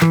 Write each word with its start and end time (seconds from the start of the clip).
Okej. 0.00 0.10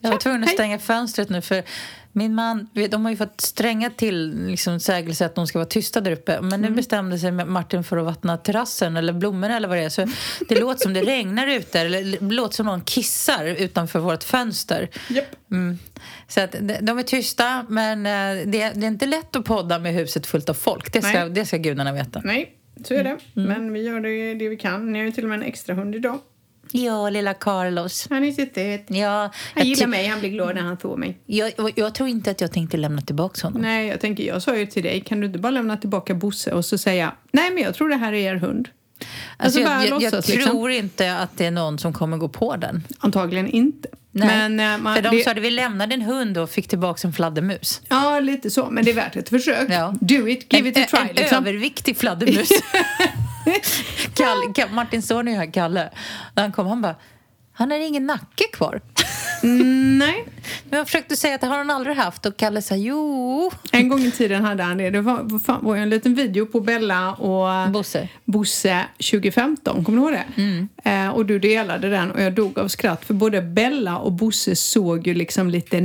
Jag 0.00 0.10
var 0.10 0.18
tvungen 0.18 0.44
att 0.44 0.50
stänga 0.50 0.78
fönstret 0.78 1.28
nu 1.28 1.42
för 1.42 1.62
min 2.18 2.34
man, 2.34 2.68
de 2.90 3.04
har 3.04 3.10
ju 3.10 3.16
fått 3.16 3.40
stränga 3.40 3.90
till 3.90 4.46
liksom, 4.46 4.80
sägelse 4.80 5.26
att 5.26 5.34
de 5.34 5.46
ska 5.46 5.58
vara 5.58 5.66
tysta 5.68 6.00
där 6.00 6.10
uppe. 6.12 6.40
Men 6.40 6.52
Mm. 6.52 6.60
nu 6.70 6.76
bestämde 6.76 7.18
sig 7.18 7.32
Martin 7.32 7.84
för 7.84 7.96
att 7.96 8.04
vattna 8.04 8.36
terrassen 8.36 8.96
eller 8.96 9.12
blommorna 9.12 9.56
eller 9.56 9.68
vad 9.68 9.76
det 9.78 9.82
är. 9.84 9.88
Så 9.88 10.06
det 10.48 10.60
låter 10.60 10.80
som 10.80 10.92
det 10.94 11.02
regnar 11.02 11.46
ute 11.46 11.80
eller 11.80 12.04
det 12.20 12.34
låter 12.34 12.54
som 12.54 12.66
någon 12.66 12.80
kissar 12.80 13.44
utanför 13.44 13.98
vårt 13.98 14.24
fönster. 14.24 14.88
Japp. 15.08 15.24
Mm. 15.50 15.78
Så 16.28 16.40
att 16.40 16.52
de- 16.80 16.98
är 16.98 17.02
tysta 17.02 17.66
men 17.68 18.06
eh, 18.06 18.46
det, 18.46 18.70
det 18.74 18.86
är 18.86 18.88
inte 18.88 19.06
lätt 19.06 19.36
att 19.36 19.44
podda 19.44 19.78
med 19.78 19.94
huset 19.94 20.26
fullt 20.26 20.48
av 20.48 20.54
folk. 20.54 20.92
Det 20.92 21.02
ska, 21.02 21.20
Nej. 21.20 21.30
det 21.30 21.46
ska 21.46 21.56
gudarna 21.56 21.92
veta. 21.92 22.20
Nej, 22.24 22.54
så 22.84 22.94
är 22.94 23.04
det. 23.04 23.16
Mm. 23.36 23.48
Men 23.48 23.72
vi 23.72 23.82
gör 23.82 24.00
det, 24.00 24.34
det 24.34 24.48
vi 24.48 24.56
kan. 24.56 24.92
Ni 24.92 24.98
har 24.98 25.06
ju 25.06 25.12
till 25.12 25.24
och 25.24 25.30
med 25.30 25.36
en 25.38 25.42
extra 25.44 25.74
hund 25.74 25.94
idag. 25.94 26.18
Ja, 26.72 27.10
lilla 27.10 27.34
Carlos. 27.34 28.06
Han 28.10 28.24
är 28.24 28.32
suttit. 28.32 28.84
Ja, 28.88 29.30
Han 29.54 29.66
gillar 29.66 29.86
mig, 29.86 30.06
han 30.06 30.20
blir 30.20 30.30
glad 30.30 30.54
när 30.54 30.62
han 30.62 30.78
får 30.78 30.96
mig. 30.96 31.18
jag, 31.26 31.52
jag 31.76 31.94
tror 31.94 32.08
inte 32.08 32.30
att 32.30 32.40
jag 32.40 32.52
tänkte 32.52 32.76
lämna 32.76 33.02
tillbaka 33.02 33.46
honom. 33.46 33.62
Nej, 33.62 33.88
jag 33.88 34.00
tänker, 34.00 34.24
jag 34.24 34.42
sa 34.42 34.56
ju 34.56 34.66
till 34.66 34.82
dig, 34.82 35.00
kan 35.00 35.20
du 35.20 35.26
inte 35.26 35.38
bara 35.38 35.50
lämna 35.50 35.76
tillbaka 35.76 36.14
Bosse 36.14 36.52
och 36.52 36.64
så 36.64 36.78
säga, 36.78 37.14
nej 37.32 37.50
men 37.50 37.62
jag 37.62 37.74
tror 37.74 37.88
det 37.88 37.96
här 37.96 38.12
är 38.12 38.32
er 38.32 38.34
hund. 38.34 38.68
Alltså, 39.36 39.64
bara 39.64 39.70
jag, 39.74 39.82
jag, 39.82 40.02
jag 40.02 40.02
låtsas, 40.02 40.26
tror 40.26 40.68
liksom. 40.68 40.84
inte 40.84 41.16
att 41.16 41.30
det 41.36 41.46
är 41.46 41.50
någon 41.50 41.78
som 41.78 41.92
kommer 41.92 42.16
gå 42.16 42.28
på 42.28 42.56
den. 42.56 42.82
Antagligen 42.98 43.48
inte. 43.48 43.88
Nej, 44.12 44.48
Men, 44.48 44.60
eh, 44.74 44.82
man, 44.82 44.94
för 44.94 45.02
de 45.02 45.16
det, 45.16 45.22
sa 45.24 45.30
att 45.30 45.38
vi 45.38 45.50
lämnade 45.50 45.94
en 45.94 46.02
hund 46.02 46.38
och 46.38 46.50
fick 46.50 46.68
tillbaka 46.68 47.08
en 47.08 47.12
fladdermus. 47.12 47.80
Ja, 47.88 48.20
lite 48.20 48.50
så. 48.50 48.70
Men 48.70 48.84
det 48.84 48.90
är 48.90 48.94
värt 48.94 49.16
ett 49.16 49.28
försök. 49.28 49.70
Ja. 49.70 49.94
Do 50.00 50.28
it, 50.28 50.52
give 50.52 50.68
en, 50.68 50.76
it 50.76 50.78
a 50.78 50.86
try. 50.90 51.00
en 51.10 51.16
liksom. 51.16 51.38
överviktig 51.38 51.96
fladdermus. 51.96 52.48
Kalle, 54.14 54.46
Ka- 54.46 54.72
Martin 54.72 55.02
son 55.02 55.28
är 55.28 55.36
här, 55.36 55.52
Kalle. 55.52 55.90
När 56.34 56.42
han 56.42 56.52
kom, 56.52 56.66
han 56.66 56.82
bara, 56.82 56.94
han 57.52 57.70
har 57.70 57.78
ingen 57.78 58.06
nacke 58.06 58.44
kvar. 58.52 58.80
Nej. 59.42 60.24
Men 60.70 60.78
jag 60.78 60.86
försökte 60.86 61.16
säga 61.16 61.34
att 61.34 61.40
det 61.40 61.46
har 61.46 61.58
han 61.58 61.70
aldrig 61.70 61.96
haft 61.96 62.26
och 62.26 62.36
Kalle 62.36 62.62
sa 62.62 62.74
jo. 62.74 63.50
En 63.72 63.88
gång 63.88 64.00
i 64.00 64.10
tiden 64.10 64.44
hade 64.44 64.62
han 64.62 64.78
det. 64.78 64.90
Det 64.90 65.00
var, 65.00 65.38
fan, 65.38 65.64
var 65.64 65.76
en 65.76 65.90
liten 65.90 66.14
video 66.14 66.46
på 66.46 66.60
Bella 66.60 67.12
och 67.12 67.70
Bosse. 67.70 68.08
Bosse 68.24 68.84
2015. 69.10 69.84
Kommer 69.84 69.98
du 69.98 70.04
ihåg 70.04 70.24
det? 70.36 70.42
Mm. 70.42 70.68
Eh, 70.84 71.14
och 71.14 71.26
du 71.26 71.38
delade 71.38 71.90
den 71.90 72.10
och 72.10 72.22
jag 72.22 72.32
dog 72.32 72.58
av 72.58 72.68
skratt 72.68 73.04
för 73.04 73.14
både 73.14 73.42
Bella 73.42 73.98
och 73.98 74.12
Bosse 74.12 74.56
såg 74.56 75.06
ju 75.06 75.14
liksom 75.14 75.50
lite 75.50 75.80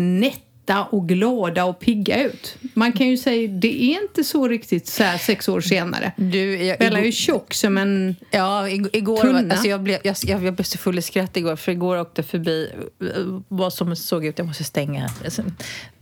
nätta 0.65 0.83
och 0.83 1.07
glada 1.07 1.65
och 1.65 1.79
pigga 1.79 2.23
ut. 2.23 2.55
Man 2.73 2.91
kan 2.91 3.07
ju 3.07 3.17
säga 3.17 3.47
det 3.47 3.83
är 3.83 4.01
inte 4.01 4.23
så 4.23 4.47
riktigt 4.47 4.87
så 4.87 5.03
här 5.03 5.17
sex 5.17 5.49
år 5.49 5.61
senare. 5.61 6.11
Du, 6.17 6.63
jag, 6.63 6.79
Bella 6.79 6.99
är 6.99 7.03
ju 7.05 7.11
tjock 7.11 7.53
som 7.53 7.77
en... 7.77 8.15
ja, 8.31 8.67
ig- 8.67 8.89
igår 8.93 9.21
tunna. 9.21 9.53
alltså 9.53 9.67
jag, 9.67 9.81
blev, 9.83 9.99
jag, 10.03 10.15
jag, 10.23 10.43
jag 10.43 10.53
blev 10.53 10.63
så 10.63 10.77
full 10.77 10.99
i 10.99 11.01
skratt 11.01 11.37
igår 11.37 11.55
för 11.55 11.71
igår 11.71 11.99
åkte 11.99 12.23
förbi 12.23 12.69
eh, 13.01 13.07
vad 13.47 13.73
som 13.73 13.95
såg 13.95 14.25
ut, 14.25 14.37
jag 14.37 14.47
måste 14.47 14.63
stänga 14.63 15.09
Alltså, 15.25 15.43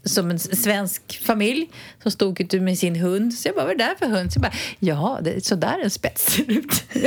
som 0.03 0.31
en 0.31 0.39
svensk 0.39 1.21
familj 1.25 1.69
som 2.03 2.11
stod 2.11 2.41
ute 2.41 2.59
med 2.59 2.77
sin 2.77 2.95
hund. 2.95 3.33
Så 3.33 3.47
jag 3.47 3.55
bara, 3.55 3.65
vad 3.65 3.73
är 3.73 3.77
det 3.77 3.83
där 3.83 3.95
för 3.95 4.05
hund? 4.15 4.33
Så 4.33 4.37
jag 4.37 4.41
bara, 4.41 4.53
ja, 4.79 5.19
det 5.21 5.31
är 5.33 5.39
så 5.39 5.55
där 5.55 5.79
en 5.83 5.89
spets 5.89 6.33
ser 6.33 6.51
ut. 6.51 6.83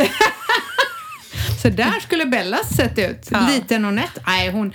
Så 1.62 1.68
där 1.70 2.00
skulle 2.00 2.26
Bella 2.26 2.56
sett 2.76 2.98
ut. 2.98 3.28
Ja. 3.30 3.48
Liten 3.54 3.84
och 3.84 3.94
nätt. 3.94 4.18
Nej, 4.26 4.50
hon... 4.50 4.72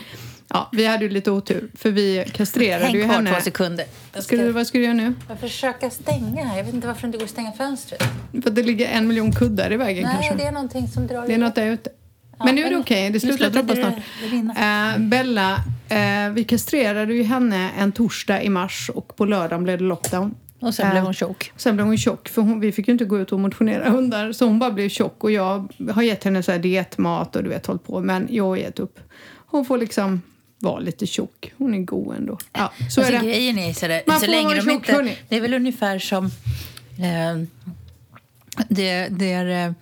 Ja, 0.54 0.70
vi 0.72 0.86
hade 0.86 1.04
ju 1.04 1.10
lite 1.10 1.32
otur 1.32 1.70
för 1.78 1.92
vi 1.92 2.26
kastrerade 2.34 2.86
Häng 2.86 2.96
ju 2.96 3.04
kvar 3.04 3.14
henne. 3.14 3.34
två 3.34 3.42
sekunder. 3.42 3.86
Jag 4.14 4.24
Ska 4.24 4.38
du, 4.38 4.52
vad 4.52 4.68
ska 4.68 4.78
du 4.78 4.84
göra 4.84 4.94
nu? 4.94 5.14
jag 5.30 5.40
försöka 5.40 5.90
stänga 5.90 6.46
här. 6.46 6.58
Jag 6.58 6.64
vet 6.64 6.74
inte 6.74 6.88
varför 6.88 7.02
det 7.02 7.06
inte 7.08 7.18
går 7.18 7.24
att 7.26 7.30
stänga 7.32 7.52
fönstret. 7.52 8.04
För 8.32 8.50
att 8.50 8.56
det 8.56 8.64
ligger 8.64 8.88
en 8.88 9.08
miljon 9.08 9.32
kuddar 9.32 9.72
i 9.74 9.78
vägen 9.78 10.04
Nej, 10.04 10.14
kanske. 10.28 10.36
det 10.44 10.48
är 10.48 10.52
någonting 10.52 10.88
som 10.88 11.08
drar 11.08 11.28
Det 11.28 11.34
är 11.34 11.38
något 11.38 11.56
där 11.56 11.66
ute. 11.68 11.90
men 12.46 12.56
nu 12.56 12.64
är 12.64 12.70
det 12.70 12.78
okej, 12.78 13.04
det 13.10 13.14
nu 13.14 13.20
slutar 13.20 13.50
droppa 13.50 13.74
det- 13.74 13.82
snart. 13.82 13.94
det. 14.56 14.62
Eh, 14.62 15.08
Bella, 15.10 15.56
eh, 15.90 16.30
vi 16.34 16.44
kastrerade 16.44 17.14
ju 17.14 17.24
henne 17.24 17.70
en 17.80 17.92
torsdag 17.92 18.42
i 18.44 18.50
mars 18.50 18.90
och 18.94 19.16
på 19.16 19.26
lördagen 19.26 19.64
blev 19.64 19.78
det 19.78 19.84
lockdown. 19.84 20.36
Och 20.62 20.74
sen 20.74 20.86
Eh, 20.86 20.92
blev 20.92 21.04
hon 21.04 21.14
tjock. 21.14 21.52
Sen 21.58 21.76
blev 21.76 21.86
hon 21.88 21.98
tjock, 21.98 22.30
för 22.30 22.42
hon, 22.42 22.60
vi 22.60 22.72
fick 22.72 22.88
ju 22.88 22.92
inte 22.92 23.06
gå 23.06 23.20
ut 23.20 23.32
och 23.32 23.40
motionera 23.40 23.90
hundar. 23.90 24.32
Så 24.32 24.46
hon 24.46 24.60
bara 24.60 24.72
blev 24.72 24.90
tjock 24.90 25.24
och 25.24 25.32
jag 25.32 25.74
har 25.92 26.02
gett 26.02 26.24
henne 26.24 26.44
så 26.44 26.52
här 26.52 26.60
dietmat 26.60 27.36
och 27.36 27.44
du 27.44 27.50
vet 27.50 27.66
hållit 27.66 27.84
på. 27.84 28.00
Men 28.02 28.28
jag 28.32 28.44
har 28.44 28.56
gett 28.56 28.80
upp. 28.80 29.00
Hon 29.52 29.66
får 29.66 29.78
liksom 29.78 30.22
vara 30.60 30.80
lite 30.80 31.08
tjock. 31.08 31.54
Hon 31.58 31.74
är 31.74 31.80
god 31.80 32.16
ändå. 32.16 32.38
Ja, 32.54 32.72
så 32.90 33.02
alltså, 33.02 33.02
är 33.02 33.20
det. 33.20 33.26
Grejen 33.28 33.60
är 33.60 33.74
sådär, 33.74 34.04
Man 34.08 34.20
så 34.20 34.26
får 34.26 34.32
länge 34.32 34.46
vara 34.46 34.56
de 34.56 34.62
tjock, 34.62 34.74
inte... 34.74 34.92
hörni. 34.92 35.18
Det 35.30 35.36
är 35.36 35.42
väl 35.42 35.54
ungefär 35.54 36.00
som... 36.00 36.26
Eh, 37.00 37.44
det, 38.70 39.08
det 39.08 39.32
är... 39.32 39.68
Eh, 39.68 39.74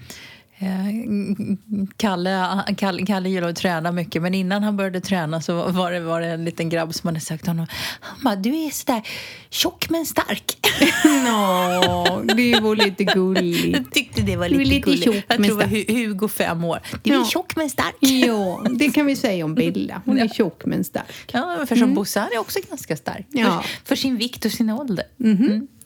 Kalle, 1.97 2.63
Kalle, 2.77 3.05
Kalle 3.05 3.29
gillar 3.29 3.47
att 3.49 3.55
träna 3.55 3.91
mycket 3.91 4.21
men 4.21 4.33
innan 4.33 4.63
han 4.63 4.77
började 4.77 5.01
träna 5.01 5.41
så 5.41 5.71
var 5.71 5.91
det, 5.91 5.99
var 5.99 6.21
det 6.21 6.27
en 6.27 6.45
liten 6.45 6.69
grabb 6.69 6.93
som 6.93 7.07
hade 7.07 7.19
sagt 7.19 7.43
till 7.43 7.49
honom 7.49 7.67
Han 8.01 8.23
bara, 8.23 8.35
du 8.35 8.49
är 8.49 8.69
sådär 8.69 9.01
tjock 9.49 9.89
men 9.89 10.05
stark. 10.05 10.57
Nå, 11.05 12.21
det 12.35 12.59
var 12.59 12.75
lite 12.75 13.03
gulligt. 13.03 13.77
Jag 13.77 13.91
tyckte 13.93 14.21
det 14.21 14.35
var 14.35 14.49
lite, 14.49 14.63
lite 14.63 14.79
gulligt. 14.79 15.03
tjock, 15.03 15.15
Jag 15.27 15.37
tror 15.45 15.59
det 15.59 15.65
var 15.65 15.93
Hugo, 15.93 16.27
fem 16.27 16.63
år. 16.63 16.79
Du 17.03 17.13
är 17.13 17.17
Ja. 17.17 17.25
tjock 17.25 17.55
men 17.55 17.69
stark. 17.69 17.95
Ja, 17.99 18.63
det 18.71 18.89
kan 18.91 19.05
vi 19.05 19.15
säga 19.15 19.45
om 19.45 19.55
Bella. 19.55 20.01
Hon 20.05 20.19
är 20.19 20.27
tjock 20.27 20.65
men 20.65 20.83
stark. 20.83 21.29
Ja, 21.31 21.65
för 21.67 21.75
som 21.75 21.93
Bosse, 21.93 22.19
han 22.19 22.29
är 22.33 22.37
också 22.39 22.59
ganska 22.69 22.95
stark. 22.97 23.25
Ja. 23.29 23.61
För, 23.61 23.85
för 23.87 23.95
sin 23.95 24.17
vikt 24.17 24.45
och 24.45 24.51
sin 24.51 24.69
ålder. 24.69 25.05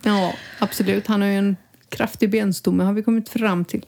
Ja, 0.04 0.34
absolut. 0.60 1.08
Han 1.08 1.22
har 1.22 1.28
ju 1.30 1.38
en 1.38 1.58
kraftig 1.92 2.30
benstomme 2.30 2.84
har 2.84 2.94
vi 2.94 3.04
kommit 3.04 3.30
fram 3.30 3.66
till. 3.66 3.86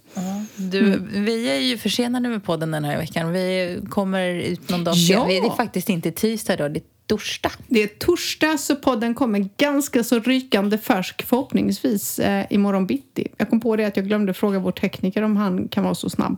Du, 0.56 1.00
Vi 1.12 1.50
är 1.50 1.59
ju 1.59 1.78
försenade 1.78 2.30
med 2.30 2.44
podden 2.44 2.72
den 2.72 2.84
här 2.84 2.97
veckan. 2.97 3.31
Vi 3.31 3.80
kommer 3.90 4.30
ut 4.30 4.69
någon 4.69 4.84
dag 4.84 4.96
Ja. 4.96 5.25
Det 5.28 5.38
är 5.38 5.56
faktiskt 5.56 5.90
inte 5.90 6.12
tisdag 6.12 6.53
idag, 6.53 6.74
det 6.74 6.80
är 6.80 6.84
torsdag. 7.08 7.52
Det 7.68 7.84
är 7.84 7.88
torsdag 7.88 8.58
så 8.58 8.75
podden 8.75 9.16
kommer 9.16 9.50
ganska 9.58 10.03
så 10.03 10.19
rykande 10.19 10.78
färsk 10.78 11.25
förhoppningsvis 11.25 12.19
eh, 12.19 12.46
imorgon 12.50 12.88
bitti. 12.88 13.28
Jag 13.38 13.50
kom 13.50 13.62
på 13.62 13.75
det 13.75 13.86
att 13.86 13.97
jag 13.97 14.08
glömde 14.08 14.34
fråga 14.34 14.59
vår 14.59 14.72
tekniker 14.72 15.22
om 15.22 15.38
han 15.38 15.68
kan 15.68 15.84
vara 15.84 15.96
så 15.96 16.09
snabb. 16.09 16.38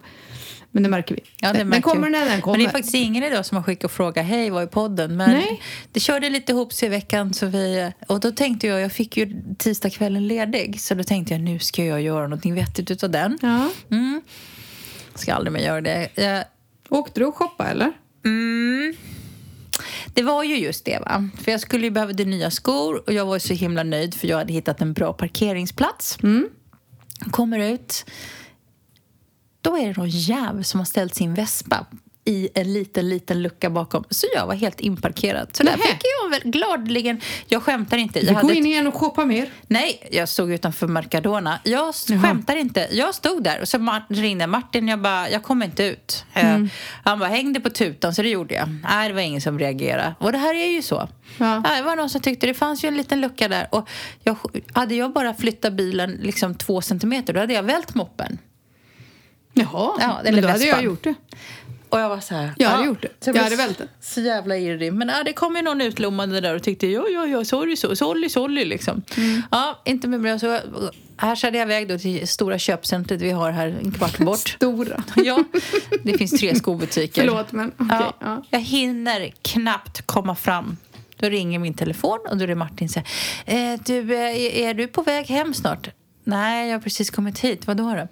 Men 0.75 0.83
det 0.83 0.89
märker 0.89 1.15
vi. 1.15 1.21
Ja, 1.39 1.51
det 1.51 1.57
den 1.57 1.69
märker 1.69 1.81
kommer 1.81 2.05
vi. 2.05 2.11
när 2.11 2.25
den 2.25 2.41
kommer. 2.41 2.57
Men 2.57 2.65
det 2.65 2.69
är 2.69 2.71
faktiskt 2.71 2.95
ingen 2.95 3.23
idag 3.23 3.45
som 3.45 3.57
har 3.57 3.63
skickat 3.63 3.83
och 3.83 3.91
frågat 3.91 4.25
hej, 4.25 4.49
vad 4.49 4.63
är 4.63 4.67
podden? 4.67 5.17
Men 5.17 5.31
Nej. 5.31 5.61
det 5.91 5.99
körde 5.99 6.29
lite 6.29 6.51
ihop 6.51 6.73
sig 6.73 6.87
i 6.87 6.89
veckan. 6.89 7.33
Så 7.33 7.45
vi, 7.45 7.91
och 8.07 8.19
då 8.19 8.31
tänkte 8.31 8.67
jag, 8.67 8.81
jag 8.81 8.91
fick 8.91 9.17
ju 9.17 9.41
tisdagskvällen 9.57 10.27
ledig. 10.27 10.81
Så 10.81 10.95
då 10.95 11.03
tänkte 11.03 11.33
jag, 11.33 11.41
nu 11.41 11.59
ska 11.59 11.85
jag 11.85 12.01
göra 12.01 12.23
någonting 12.23 12.55
vettigt 12.55 12.91
utav 12.91 13.09
den. 13.09 13.37
Ja. 13.41 13.69
Mm. 13.91 14.21
Ska 15.15 15.33
aldrig 15.33 15.53
mer 15.53 15.59
göra 15.59 15.81
det. 15.81 16.09
Jag, 16.15 16.43
Åkte 16.89 17.19
du 17.19 17.25
och 17.25 17.35
shoppa 17.35 17.67
eller? 17.67 17.91
Mm. 18.25 18.95
Det 20.13 20.23
var 20.23 20.43
ju 20.43 20.57
just 20.57 20.85
det, 20.85 20.99
va? 20.99 21.29
För 21.43 21.51
jag 21.51 21.61
skulle 21.61 21.83
ju 21.83 21.91
behöva 21.91 22.13
nya 22.13 22.51
skor 22.51 23.03
och 23.07 23.13
jag 23.13 23.25
var 23.25 23.39
så 23.39 23.53
himla 23.53 23.83
nöjd 23.83 24.13
för 24.13 24.27
jag 24.27 24.37
hade 24.37 24.53
hittat 24.53 24.81
en 24.81 24.93
bra 24.93 25.13
parkeringsplats. 25.13 26.17
Mm. 26.23 26.49
Kommer 27.31 27.59
ut. 27.59 28.05
Då 29.65 29.77
är 29.77 29.87
det 29.87 29.97
någon 29.97 30.09
jävel 30.09 30.63
som 30.63 30.79
har 30.79 30.85
ställt 30.85 31.15
sin 31.15 31.33
vespa 31.33 31.85
i 32.27 32.49
en 32.53 32.73
liten, 32.73 33.09
liten 33.09 33.41
lucka 33.41 33.69
bakom. 33.69 34.03
Så 34.09 34.27
jag 34.35 34.47
var 34.47 34.53
helt 34.55 34.79
inparkerad. 34.79 35.49
Så 35.55 35.63
där 35.63 35.71
fick 35.71 36.01
jag 36.21 36.29
väl 36.29 36.41
gladeligen... 36.51 37.21
Jag 37.47 37.63
skämtar 37.63 37.97
inte. 37.97 38.19
Jag 38.25 38.33
går 38.35 38.41
hade 38.41 38.55
in 38.55 38.65
igen 38.65 38.87
och 38.87 38.93
shoppa 38.93 39.25
mer. 39.25 39.49
Nej, 39.67 40.07
jag 40.11 40.29
stod 40.29 40.51
utanför 40.51 40.87
Mercadona. 40.87 41.59
Jag 41.63 41.93
Jaha. 42.07 42.21
skämtar 42.21 42.55
inte. 42.55 42.87
Jag 42.91 43.15
stod 43.15 43.43
där 43.43 43.61
och 43.61 43.67
så 43.67 43.79
Mart- 43.79 44.05
ringde 44.09 44.47
Martin. 44.47 44.87
Jag 44.87 45.01
bara, 45.01 45.29
jag 45.29 45.43
kommer 45.43 45.65
inte 45.65 45.83
ut. 45.83 46.25
Eh, 46.33 46.57
Han 47.03 47.19
bara, 47.19 47.29
hängde 47.29 47.59
på 47.59 47.69
tutan, 47.69 48.15
så 48.15 48.21
det 48.21 48.29
gjorde 48.29 48.55
jag. 48.55 48.69
Nej, 48.83 49.07
det 49.09 49.13
var 49.15 49.21
ingen 49.21 49.41
som 49.41 49.59
reagerade. 49.59 50.15
Och 50.19 50.31
det 50.31 50.37
här 50.37 50.55
är 50.55 50.67
ju 50.71 50.81
så. 50.81 51.09
Ja, 51.37 51.63
det 51.77 51.81
var 51.83 51.95
någon 51.95 52.09
som 52.09 52.21
tyckte 52.21 52.47
det 52.47 52.53
fanns 52.53 52.83
ju 52.83 52.87
en 52.87 52.97
liten 52.97 53.21
lucka 53.21 53.47
där. 53.47 53.67
Och 53.71 53.89
jag, 54.23 54.35
hade 54.73 54.95
jag 54.95 55.13
bara 55.13 55.33
flyttat 55.33 55.73
bilen 55.73 56.11
liksom 56.11 56.55
två 56.55 56.81
centimeter, 56.81 57.33
då 57.33 57.39
hade 57.39 57.53
jag 57.53 57.63
vält 57.63 57.95
moppen. 57.95 58.37
Jaha, 59.57 59.91
Ja, 59.99 60.19
men 60.23 60.33
eller 60.33 60.41
då 60.41 60.47
hade 60.47 60.59
jag 60.59 60.67
vespan. 60.67 60.83
gjort 60.85 61.03
det. 61.03 61.15
Och 61.89 61.99
jag 61.99 62.09
var 62.09 62.19
så 62.19 62.35
här... 62.35 62.53
Jag 62.57 62.69
hade 62.69 62.85
gjort 62.85 63.01
det. 63.01 63.07
Så 63.19 63.29
Jag 63.29 63.33
blev 63.33 63.43
hade 63.43 63.55
vält. 63.55 63.81
Så 64.01 64.21
jävla 64.21 64.57
irrig. 64.57 64.93
Men 64.93 65.07
ja, 65.09 65.23
det 65.23 65.33
kom 65.33 65.55
ju 65.55 65.61
någon 65.61 65.81
utlommande 65.81 66.41
där 66.41 66.55
och 66.55 66.63
tyckte 66.63 66.87
ja, 66.87 67.05
ja, 67.13 67.25
ja, 67.25 67.45
sorry, 67.45 67.75
sorry, 67.75 67.95
sorry, 67.95 68.29
sorry 68.29 68.65
liksom. 68.65 69.01
Mm. 69.17 69.41
Ja, 69.51 69.81
inte 69.85 70.07
med 70.07 70.21
bra. 70.21 70.39
Så 70.39 70.59
här 71.17 71.35
körde 71.35 71.57
jag 71.57 71.65
iväg 71.65 71.87
då 71.87 71.97
till 71.97 72.27
stora 72.27 72.59
köpcentret 72.59 73.21
vi 73.21 73.31
har 73.31 73.51
här 73.51 73.67
en 73.83 73.91
kvart 73.91 74.17
bort. 74.17 74.37
Stora. 74.55 75.03
ja, 75.15 75.43
det 76.03 76.17
finns 76.17 76.31
tre 76.31 76.55
skobutiker. 76.55 77.21
Förlåt, 77.21 77.51
men 77.51 77.71
okej. 77.77 77.87
Ja, 77.99 78.13
ja. 78.19 78.43
Jag 78.49 78.59
hinner 78.59 79.31
knappt 79.41 80.01
komma 80.01 80.35
fram. 80.35 80.77
Då 81.17 81.29
ringer 81.29 81.59
min 81.59 81.73
telefon 81.73 82.19
och 82.29 82.37
då 82.37 82.43
är 82.43 82.47
det 82.47 82.55
Martin 82.55 82.89
som 82.89 83.01
säger 83.45 83.73
eh, 83.73 83.79
du, 83.85 84.15
eh, 84.15 84.21
är, 84.21 84.69
är 84.69 84.73
du 84.73 84.87
på 84.87 85.01
väg 85.01 85.25
hem 85.25 85.53
snart? 85.53 85.89
Nej, 86.25 86.67
jag 86.67 86.75
har 86.75 86.81
precis 86.81 87.09
kommit 87.09 87.39
hit. 87.39 87.67
Vad 87.67 87.77
då? 87.77 87.95
då? 87.95 88.07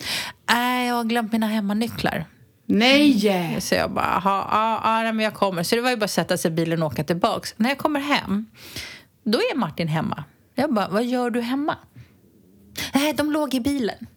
Nej, 0.49 0.87
jag 0.87 0.95
har 0.95 1.03
glömt 1.03 1.31
mina 1.31 1.47
hemmanycklar. 1.47 2.25
Nej! 2.65 3.61
Så 3.61 3.75
jag 3.75 3.91
bara, 3.91 4.21
ja, 4.25 5.03
ja, 5.03 5.11
men 5.11 5.25
jag 5.25 5.33
kommer. 5.33 5.63
Så 5.63 5.75
det 5.75 5.81
var 5.81 5.89
ju 5.89 5.97
bara 5.97 6.05
att 6.05 6.11
sätta 6.11 6.37
sig 6.37 6.51
i 6.51 6.53
bilen 6.53 6.83
och 6.83 6.87
åka 6.87 7.03
tillbaks. 7.03 7.53
När 7.57 7.69
jag 7.69 7.77
kommer 7.77 7.99
hem, 7.99 8.45
då 9.23 9.37
är 9.37 9.57
Martin 9.57 9.87
hemma. 9.87 10.23
Jag 10.55 10.73
bara, 10.73 10.87
vad 10.87 11.03
gör 11.05 11.29
du 11.29 11.41
hemma? 11.41 11.77
Nej, 12.93 13.13
de 13.13 13.31
låg 13.31 13.53
i 13.53 13.59
bilen. 13.59 14.07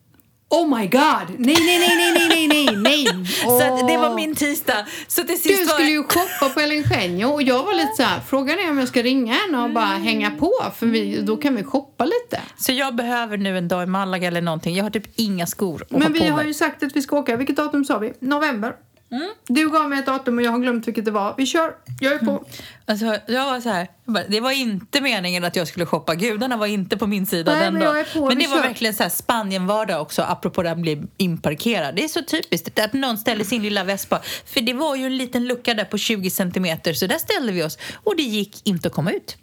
Oh 0.57 0.79
my 0.79 0.87
god! 0.87 1.27
Nej, 1.39 1.57
nej, 1.61 1.79
nej, 1.79 1.97
nej, 1.97 2.29
nej, 2.29 2.49
nej, 2.49 2.67
nej, 2.67 2.77
nej. 2.77 3.27
Så 3.43 3.87
det 3.87 3.97
var 3.97 4.15
min 4.15 4.35
tisdag. 4.35 4.87
Så 5.09 5.23
till 5.23 5.43
sist 5.43 5.59
Du 5.61 5.65
var 5.65 5.73
skulle 5.73 5.89
jag- 5.91 5.97
ju 5.97 6.03
shoppa 6.03 6.55
på 6.55 6.61
El 6.61 6.73
Ingenio 6.73 7.25
och 7.27 7.43
jag 7.43 7.63
var 7.65 7.75
lite 7.75 7.93
så 7.97 8.03
här, 8.03 8.21
frågan 8.29 8.59
är 8.59 8.71
om 8.71 8.79
jag 8.79 8.89
ska 8.89 9.03
ringa 9.03 9.35
henne 9.35 9.59
och 9.63 9.71
bara 9.71 9.85
hänga 9.87 10.31
på 10.31 10.53
för 10.79 10.87
vi, 10.87 11.21
då 11.21 11.37
kan 11.37 11.57
vi 11.57 11.63
shoppa 11.65 12.05
lite. 12.05 12.41
Så 12.59 12.73
jag 12.73 12.95
behöver 12.97 13.37
nu 13.37 13.59
en 13.59 13.69
dag 13.69 13.83
i 13.83 13.87
Malaga 13.87 14.29
eller 14.29 14.41
någonting. 14.41 14.77
Jag 14.77 14.85
har 14.85 14.91
typ 14.91 15.07
inga 15.17 15.47
skor 15.47 15.83
att 15.83 15.91
ha 15.93 15.99
Men 15.99 16.13
på 16.13 16.19
vi 16.19 16.29
har 16.29 16.37
mig. 16.37 16.47
ju 16.47 16.55
sagt 16.55 16.83
att 16.83 16.97
vi 16.97 17.03
ska 17.03 17.17
åka, 17.19 17.37
vilket 17.37 17.57
datum 17.57 17.85
sa 17.85 17.99
vi? 17.99 18.13
November. 18.21 18.73
Mm. 19.11 19.29
Du 19.47 19.71
gav 19.71 19.89
mig 19.89 19.99
ett 19.99 20.07
datum 20.07 20.39
och 20.39 20.45
jag 20.45 20.51
har 20.51 20.59
glömt 20.59 20.89
vilket 20.89 21.05
det 21.05 21.11
var. 21.11 21.35
Vi 21.37 21.47
kör, 21.47 21.75
jag 22.01 22.13
är 22.13 22.19
på. 22.19 22.45
Alltså, 22.87 23.05
jag 23.27 23.45
var 23.45 23.61
så 23.61 23.69
här, 23.69 23.89
jag 24.05 24.15
bara, 24.15 24.25
det 24.29 24.41
var 24.41 24.51
inte 24.51 25.01
meningen 25.01 25.45
att 25.45 25.57
jag 25.57 25.69
skulle 25.69 25.87
shoppa. 25.87 26.15
Gudarna 26.15 26.57
var 26.57 26.67
inte 26.67 26.97
på 26.97 27.07
min 27.07 27.27
sida 27.27 27.53
Nej, 27.55 27.65
den 27.65 27.75
men 27.75 27.83
dagen. 27.83 28.05
på, 28.15 28.27
Men 28.29 28.39
det 28.39 28.47
var 28.47 28.57
kör. 28.57 28.63
verkligen 28.63 28.95
så 28.95 29.03
här 29.03 29.11
Spanien-vardag 29.11 30.03
också, 30.03 30.23
apropå 30.23 30.63
det 30.63 30.69
här 30.69 30.77
att 30.77 30.83
bli 30.83 31.03
inparkerad. 31.17 31.97
Det 31.97 32.05
är 32.05 32.09
så 32.09 32.23
typiskt 32.23 32.79
att 32.79 32.93
någon 32.93 33.19
ställer 33.19 33.45
sin 33.45 33.63
lilla 33.63 33.85
vespa. 33.85 34.21
För 34.47 34.61
det 34.61 34.73
var 34.73 34.97
ju 34.97 35.07
en 35.07 35.17
liten 35.17 35.47
lucka 35.47 35.75
där 35.75 35.85
på 35.85 35.99
20 35.99 36.31
centimeter, 36.31 36.93
så 36.93 37.07
där 37.07 37.19
ställde 37.19 37.53
vi 37.53 37.63
oss. 37.63 37.79
Och 37.95 38.17
det 38.17 38.23
gick 38.23 38.67
inte 38.69 38.89
att 38.89 38.95
komma 38.95 39.13
ut. 39.13 39.37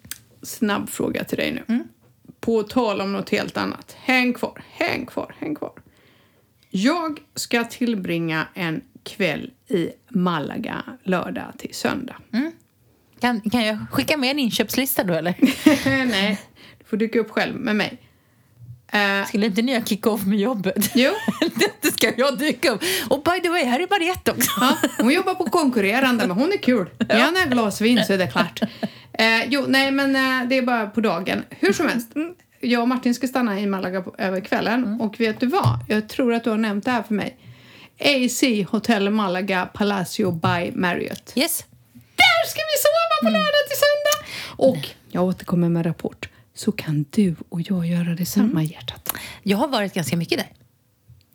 Snabb 0.44 0.89
fråga 0.89 1.24
till 1.24 1.38
dig 1.38 1.51
nu. 1.51 1.63
Mm. 1.68 1.88
På 2.39 2.63
tal 2.63 3.01
om 3.01 3.13
något 3.13 3.30
helt 3.30 3.57
annat. 3.57 3.95
Häng 4.00 4.33
kvar, 4.33 4.63
häng 4.71 5.06
kvar, 5.06 5.36
häng 5.39 5.56
kvar. 5.56 5.71
Jag 6.69 7.19
ska 7.36 7.63
tillbringa 7.63 8.48
en 8.54 8.81
kväll 9.04 9.52
i 9.68 9.90
Malaga 10.10 10.84
lördag 11.04 11.54
till 11.58 11.74
söndag. 11.74 12.16
Kan, 13.20 13.42
kan 13.42 13.66
jag 13.66 13.78
skicka 13.92 14.18
med 14.18 14.32
en 14.32 14.40
inköpslista 14.40 15.04
då 15.04 15.14
eller? 15.14 15.36
Nej, 16.06 16.40
du 16.80 16.86
får 16.86 16.98
dyka 16.98 17.20
upp 17.20 17.30
själv 17.32 17.56
med 17.56 17.76
mig. 17.76 17.98
Eh, 18.92 19.28
Skulle 19.28 19.46
inte 19.46 19.62
ni 19.62 19.74
ha 19.76 19.86
kick-off 19.86 20.26
med 20.26 20.40
jobbet? 20.40 20.92
jo, 20.96 21.12
det 21.82 21.92
ska 21.92 22.12
jag 22.18 22.38
dyka 22.38 22.72
upp. 22.72 22.82
Och 23.10 23.24
by 23.24 23.40
the 23.44 23.50
way, 23.50 23.64
här 23.64 23.80
är 23.80 23.88
Mariette 23.90 24.32
också. 24.32 24.52
ja, 24.62 24.78
hon 24.98 25.14
jobbar 25.14 25.36
på 25.36 25.44
konkurrerande 25.44 26.28
men 26.28 26.38
hon 26.38 26.52
är 26.54 26.58
kul. 26.58 26.90
Gärna 27.10 27.40
ett 27.44 27.50
glas 27.50 27.82
vin 27.82 28.04
så 28.08 28.14
är 28.14 28.18
det 28.18 28.28
klart. 28.28 28.62
Eh, 29.14 29.46
jo, 29.48 29.66
nej 29.68 29.92
men 29.92 30.16
eh, 30.16 30.48
det 30.50 30.58
är 30.58 30.62
bara 30.62 30.88
på 30.88 31.02
dagen. 31.02 31.44
Hur 31.50 31.74
som 31.74 31.88
helst. 31.88 32.12
Jag 32.62 32.82
och 32.82 32.88
Martin 32.88 33.14
ska 33.16 33.28
stanna 33.28 33.60
i 33.60 33.66
Malaga 33.68 34.02
på, 34.02 34.16
över 34.18 34.40
kvällen. 34.40 35.02
Och 35.02 35.20
vet 35.20 35.40
du 35.40 35.46
vad? 35.48 35.80
Jag 35.88 36.10
tror 36.10 36.34
att 36.34 36.44
du 36.44 36.50
har 36.50 36.58
nämnt 36.58 36.86
det 36.86 36.92
här 36.92 37.04
för 37.04 37.14
mig. 37.14 37.38
AC 38.04 38.66
Hotel 38.70 39.10
Malaga 39.10 39.70
Palacio 39.74 40.32
by 40.32 40.72
Marriott. 40.76 41.34
Yes. 41.36 41.66
Där 41.94 42.48
ska 42.48 42.60
vi 42.60 42.78
sova 42.82 43.22
på 43.22 43.30
lördag 43.34 43.68
till 43.70 43.78
söndag! 43.78 44.34
Och 44.58 44.90
jag 45.12 45.24
återkommer 45.24 45.70
med 45.70 45.86
rapport. 45.86 46.30
Så 46.56 46.72
kan 46.72 47.06
du 47.10 47.36
och 47.50 47.62
jag 47.62 47.86
göra 47.86 48.16
detsamma, 48.16 48.64
hjärtat. 48.64 49.14
Jag 49.44 49.58
har 49.58 49.68
varit 49.68 49.94
ganska 49.94 50.18
mycket 50.18 50.38
där. 50.38 50.48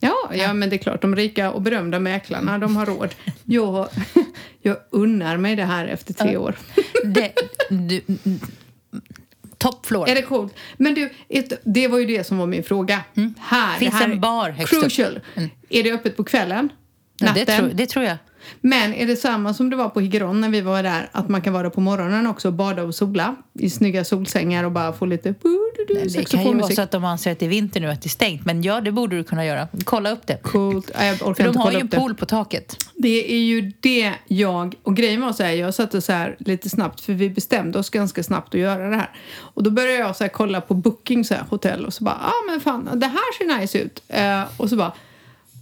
Ja, 0.00 0.31
ja, 0.35 0.53
men 0.53 0.70
det 0.70 0.76
är 0.76 0.79
klart. 0.79 1.03
De 1.03 1.17
rika 1.17 1.53
och 1.53 1.62
berömda 1.62 1.99
mäklarna, 1.99 2.59
de 2.59 2.76
har 2.76 2.87
råd. 2.87 3.15
Jag, 3.44 3.88
jag 4.62 4.76
unnar 4.91 5.37
mig 5.37 5.56
det 5.56 5.65
här 5.65 5.87
efter 5.87 6.15
tre 6.15 6.37
år. 6.37 6.59
Det, 7.05 7.32
du, 7.70 8.00
top 9.58 9.87
floor. 9.87 10.08
Är 10.08 10.14
det 10.14 10.22
coolt? 10.22 10.55
Men 10.76 10.94
du, 10.94 11.10
ett, 11.28 11.52
det 11.64 11.88
var 11.88 11.99
ju 11.99 12.06
det 12.06 12.25
som 12.25 12.38
var 12.38 12.46
min 12.46 12.62
fråga. 12.62 12.94
Här, 13.38 13.66
Mm. 13.66 13.78
Finns 13.78 13.93
det 13.93 13.99
här 13.99 14.08
en 14.08 14.20
bar 14.20 14.50
högst 14.50 14.72
upp. 14.75 14.81
Crucial. 14.82 15.20
Är 15.69 15.82
det 15.82 15.93
öppet 15.93 16.16
på 16.16 16.25
kvällen? 16.25 16.69
Ja, 17.20 17.26
Natten? 17.26 17.44
det, 17.46 17.58
tror, 17.58 17.70
det 17.75 17.87
tror 17.87 18.05
jag. 18.05 18.16
Men 18.61 18.94
är 18.94 19.06
det 19.06 19.17
samma 19.17 19.55
som 19.55 19.70
det 19.70 19.76
var 19.76 19.88
på 19.88 20.00
Higeron 20.00 20.40
när 20.40 20.49
vi 20.49 20.61
var 20.61 20.82
där? 20.82 21.08
Att 21.12 21.29
man 21.29 21.40
kan 21.40 21.52
vara 21.52 21.62
där 21.62 21.70
på 21.70 21.81
morgonen 21.81 22.26
också 22.26 22.49
och 22.49 22.55
bada 22.55 22.82
och 22.82 22.94
sola 22.94 23.37
i 23.55 23.70
snygga 23.70 24.05
solsängar 24.05 24.64
och 24.64 24.73
bara 24.73 24.93
få 24.93 25.06
lite 25.06 25.35
Det 26.14 26.31
kan 26.31 26.46
ju 26.46 26.55
vara 26.55 26.73
så 26.73 26.82
att 26.82 26.90
de 26.90 27.05
anser 27.05 27.32
att 27.32 27.38
det 27.38 27.46
är 27.46 27.50
vinter 27.50 27.81
nu, 27.81 27.90
att 27.90 28.02
det 28.02 28.06
är 28.06 28.08
stängt. 28.08 28.44
Men 28.44 28.62
ja, 28.62 28.81
det 28.81 28.93
borde 28.93 29.17
du 29.17 29.25
kunna 29.25 29.46
göra. 29.46 29.69
Kolla 29.85 30.11
upp 30.11 30.26
det. 30.26 30.43
Coolt. 30.43 30.90
Nej, 30.99 31.08
jag 31.08 31.29
orkar 31.29 31.35
För 31.35 31.44
de 31.44 31.49
inte 31.49 31.61
har 31.61 31.73
ju 31.73 31.79
en 31.79 31.85
upp 31.85 31.90
det. 31.90 31.96
pool 31.96 32.14
på 32.14 32.26
taket. 32.26 32.76
Det 32.94 33.32
är 33.32 33.40
ju 33.40 33.73
det 33.81 34.12
jag... 34.26 34.75
Och 34.82 34.96
grejen 34.96 35.20
var 35.20 35.32
så 35.32 35.43
här, 35.43 35.52
jag 35.52 35.75
satte 35.75 36.00
så 36.00 36.12
här 36.12 36.37
lite 36.38 36.70
snabbt 36.70 37.00
för 37.00 37.12
vi 37.12 37.31
bestämde 37.31 37.79
oss 37.79 37.91
ganska 37.91 38.23
snabbt 38.23 38.55
att 38.55 38.61
göra 38.61 38.88
det 38.88 38.96
här. 38.96 39.11
Och 39.38 39.62
då 39.62 39.70
började 39.70 39.99
jag 39.99 40.17
så 40.17 40.25
här 40.25 40.29
kolla 40.29 40.61
på 40.61 40.75
booking 40.75 41.25
så 41.25 41.34
här, 41.34 41.44
hotell 41.50 41.87
och 41.87 41.94
så 41.94 42.05
bara, 42.05 42.19
ja 42.23 42.29
ah, 42.29 42.50
men 42.50 42.61
fan 42.61 43.00
det 43.00 43.06
här 43.06 43.38
ser 43.38 43.61
nice 43.61 43.79
ut. 43.79 44.02
Eh, 44.08 44.43
och 44.56 44.69
så 44.69 44.76
bara, 44.76 44.93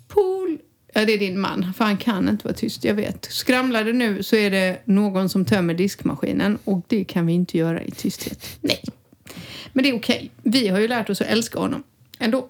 pool. 0.08 0.58
Ja, 0.96 1.04
det 1.04 1.12
är 1.12 1.19
din 1.19 1.40
man, 1.40 1.72
för 1.76 1.84
han 1.84 1.96
kan 1.96 2.28
inte 2.28 2.44
vara 2.44 2.54
tyst, 2.54 2.84
jag 2.84 2.94
vet. 2.94 3.25
Skramlar 3.31 3.84
det 3.84 3.93
nu 3.93 4.22
så 4.22 4.37
är 4.37 4.50
det 4.50 4.82
någon 4.84 5.28
som 5.28 5.44
tömmer 5.44 5.75
diskmaskinen 5.75 6.58
och 6.64 6.82
det 6.87 7.04
kan 7.04 7.26
vi 7.26 7.32
inte 7.32 7.58
göra 7.58 7.82
i 7.82 7.90
tysthet. 7.90 8.58
Nej. 8.60 8.82
Men 9.72 9.82
det 9.82 9.90
är 9.90 9.96
okej. 9.96 10.31
Vi 10.43 10.69
har 10.69 10.78
ju 10.78 10.88
lärt 10.88 11.10
oss 11.10 11.20
att 11.20 11.26
älska 11.26 11.58
honom 11.58 11.82
ändå. 12.19 12.48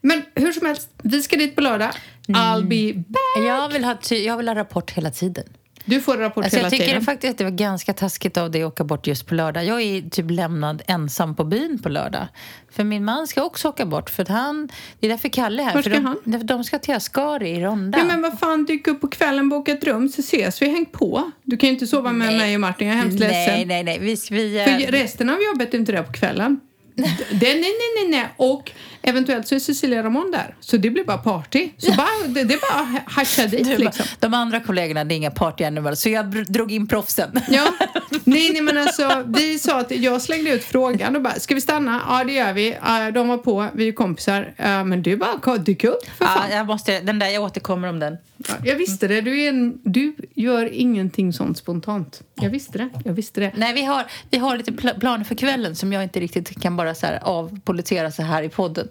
Men 0.00 0.22
hur 0.34 0.52
som 0.52 0.66
helst, 0.66 0.88
vi 1.02 1.22
ska 1.22 1.36
dit 1.36 1.54
på 1.54 1.60
lördag. 1.60 1.90
I'll 2.28 2.66
be 2.66 3.04
back. 3.08 3.48
Jag 3.48 3.72
vill 3.72 3.84
ha, 3.84 3.96
jag 4.10 4.36
vill 4.36 4.48
ha 4.48 4.54
rapport 4.54 4.90
hela 4.90 5.10
tiden. 5.10 5.44
Du 5.88 6.00
får 6.00 6.16
rapport 6.16 6.44
Alltså 6.44 6.56
hela 6.56 6.66
jag 6.66 6.72
tycker 6.72 6.86
tiden. 6.86 7.02
faktiskt 7.02 7.30
att 7.30 7.38
det 7.38 7.44
var 7.44 7.50
ganska 7.50 7.92
taskigt 7.92 8.36
av 8.36 8.50
dig 8.50 8.62
att 8.62 8.72
åka 8.72 8.84
bort 8.84 9.06
just 9.06 9.26
på 9.26 9.34
lördag. 9.34 9.64
Jag 9.64 9.82
är 9.82 10.10
typ 10.10 10.30
lämnad 10.30 10.82
ensam 10.86 11.34
på 11.36 11.44
byn 11.44 11.82
på 11.82 11.88
lördag. 11.88 12.26
För 12.70 12.84
min 12.84 13.04
man 13.04 13.26
ska 13.26 13.42
också 13.42 13.68
åka 13.68 13.86
bort. 13.86 14.10
För 14.10 14.24
han, 14.24 14.68
det 15.00 15.06
är 15.06 15.10
därför 15.10 15.28
Kalle 15.28 15.62
är 15.62 15.66
här. 15.66 15.72
För 15.72 15.82
ska 15.82 15.90
de, 15.90 16.04
han? 16.04 16.16
därför 16.24 16.46
De 16.46 16.64
ska 16.64 16.78
till 16.78 16.94
Ascari 16.94 17.50
i 17.50 17.60
Ronda. 17.60 17.98
Ja, 17.98 18.04
men 18.04 18.22
vad 18.22 18.38
fan, 18.38 18.64
dyk 18.64 18.86
upp 18.86 19.00
på 19.00 19.08
kvällen, 19.08 19.48
boka 19.48 19.72
ett 19.72 19.84
rum 19.84 20.08
så 20.08 20.20
ses 20.20 20.62
vi, 20.62 20.68
häng 20.68 20.86
på. 20.86 21.30
Du 21.42 21.56
kan 21.56 21.68
ju 21.68 21.72
inte 21.72 21.86
sova 21.86 22.12
med 22.12 22.28
Nej. 22.28 22.38
mig 22.38 22.54
och 22.54 22.60
Martin, 22.60 22.88
jag 22.88 22.96
är 22.96 23.00
hemskt 23.00 23.18
nej, 23.20 23.28
ledsen. 23.28 23.68
nej, 23.68 23.84
nej. 23.84 23.98
Vi, 23.98 24.16
vi, 24.30 24.64
För 24.64 24.70
eh, 24.82 25.00
resten 25.00 25.30
av 25.30 25.36
jobbet 25.42 25.74
är 25.74 25.78
inte 25.78 25.92
det 25.92 26.02
på 26.02 26.12
kvällen. 26.12 26.60
Det, 27.30 27.54
nej, 27.54 27.60
nej, 27.60 27.72
nej, 28.02 28.08
nej. 28.08 28.28
Och 28.36 28.72
eventuellt 29.06 29.48
så 29.48 29.54
är 29.54 29.58
Cecilia 29.58 30.02
Ramon 30.02 30.30
där. 30.30 30.54
Så 30.60 30.76
det 30.76 30.90
blir 30.90 31.04
bara 31.04 31.18
party. 31.18 31.70
Så 31.78 31.92
bara, 31.92 32.06
det, 32.26 32.44
det 32.44 32.54
är 32.54 32.58
bara 32.72 32.80
att 32.98 33.12
hascha 33.12 33.46
dit 33.46 33.64
du, 33.64 33.76
liksom. 33.76 34.06
De 34.20 34.34
andra 34.34 34.60
kollegorna, 34.60 35.04
det 35.04 35.14
är 35.14 35.16
inga 35.16 35.30
party 35.30 35.64
animals. 35.64 36.00
Så 36.00 36.08
jag 36.08 36.46
drog 36.52 36.72
in 36.72 36.86
proffsen. 36.86 37.40
Ja, 37.48 37.64
nej, 38.24 38.50
nej 38.52 38.62
men 38.62 38.78
alltså 38.78 39.22
vi 39.26 39.58
sa 39.58 39.80
att 39.80 39.90
jag 39.90 40.22
slängde 40.22 40.50
ut 40.50 40.64
frågan 40.64 41.16
och 41.16 41.22
bara, 41.22 41.34
ska 41.34 41.54
vi 41.54 41.60
stanna? 41.60 42.02
Ja 42.08 42.24
det 42.24 42.32
gör 42.32 42.52
vi. 42.52 42.76
Ja, 42.84 43.10
de 43.10 43.28
var 43.28 43.38
på, 43.38 43.68
vi 43.74 43.88
är 43.88 43.92
kompisar. 43.92 44.54
Ja, 44.56 44.84
men 44.84 45.02
du 45.02 45.16
bara, 45.16 45.56
dyk 45.58 45.84
upp 45.84 46.04
för 46.18 46.24
Ja, 46.24 46.30
fan. 46.30 46.50
jag, 46.50 46.66
måste, 46.66 47.00
den 47.00 47.18
där, 47.18 47.26
jag 47.28 47.42
återkommer 47.42 47.88
om 47.88 47.98
den. 47.98 48.16
Ja, 48.36 48.54
jag 48.64 48.74
visste 48.76 49.08
det. 49.08 49.20
Du, 49.20 49.42
är 49.42 49.48
en, 49.48 49.78
du 49.84 50.14
gör 50.34 50.72
ingenting 50.72 51.32
sånt 51.32 51.58
spontant. 51.58 52.22
Jag 52.34 52.50
visste 52.50 52.78
det. 52.78 52.88
Jag 53.04 53.12
visste 53.12 53.40
det. 53.40 53.52
Nej, 53.56 53.74
vi 53.74 53.84
har, 53.84 54.04
vi 54.30 54.38
har 54.38 54.56
lite 54.56 54.70
pl- 54.70 55.00
planer 55.00 55.24
för 55.24 55.34
kvällen 55.34 55.76
som 55.76 55.92
jag 55.92 56.02
inte 56.02 56.20
riktigt 56.20 56.62
kan 56.62 56.76
bara 56.76 56.94
så 56.94 57.06
här 57.06 57.18
avpolitera 57.22 58.10
så 58.10 58.22
här 58.22 58.42
i 58.42 58.48
podden. 58.48 58.88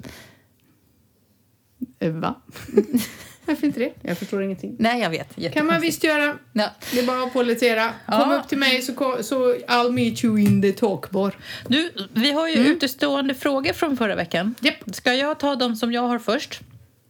Va? 2.00 2.42
Varför 3.46 3.68
inte 3.68 3.80
det? 3.80 3.94
Jag 4.02 4.18
förstår 4.18 4.44
ingenting. 4.44 4.76
Nej, 4.80 5.02
jag 5.02 5.10
vet. 5.10 5.54
kan 5.54 5.66
man 5.66 5.82
visst 5.82 6.04
göra. 6.04 6.38
Ja. 6.54 6.70
Det 6.94 7.00
är 7.00 7.08
bara 7.08 7.24
att 7.24 7.34
pollettera. 7.34 7.90
Kom 8.08 8.32
Ja. 8.32 8.40
upp 8.40 8.48
till 8.50 8.58
mig 8.58 8.82
så, 8.82 9.18
så 9.24 9.54
I'll 9.54 9.92
meet 9.92 10.24
you 10.24 10.40
in 10.40 10.62
the 10.62 10.72
talkbar. 10.72 11.36
Du, 11.68 11.92
vi 12.14 12.32
har 12.32 12.48
ju 12.48 12.56
utestående 12.56 13.36
frågor 13.36 13.74
från 13.74 13.98
förra 13.98 14.16
veckan. 14.16 14.56
Japp. 14.60 14.96
Ska 14.96 15.14
jag 15.14 15.40
ta 15.40 15.56
dem 15.56 15.76
som 15.76 15.92
jag 15.94 16.02
har 16.02 16.20
först? 16.20 16.60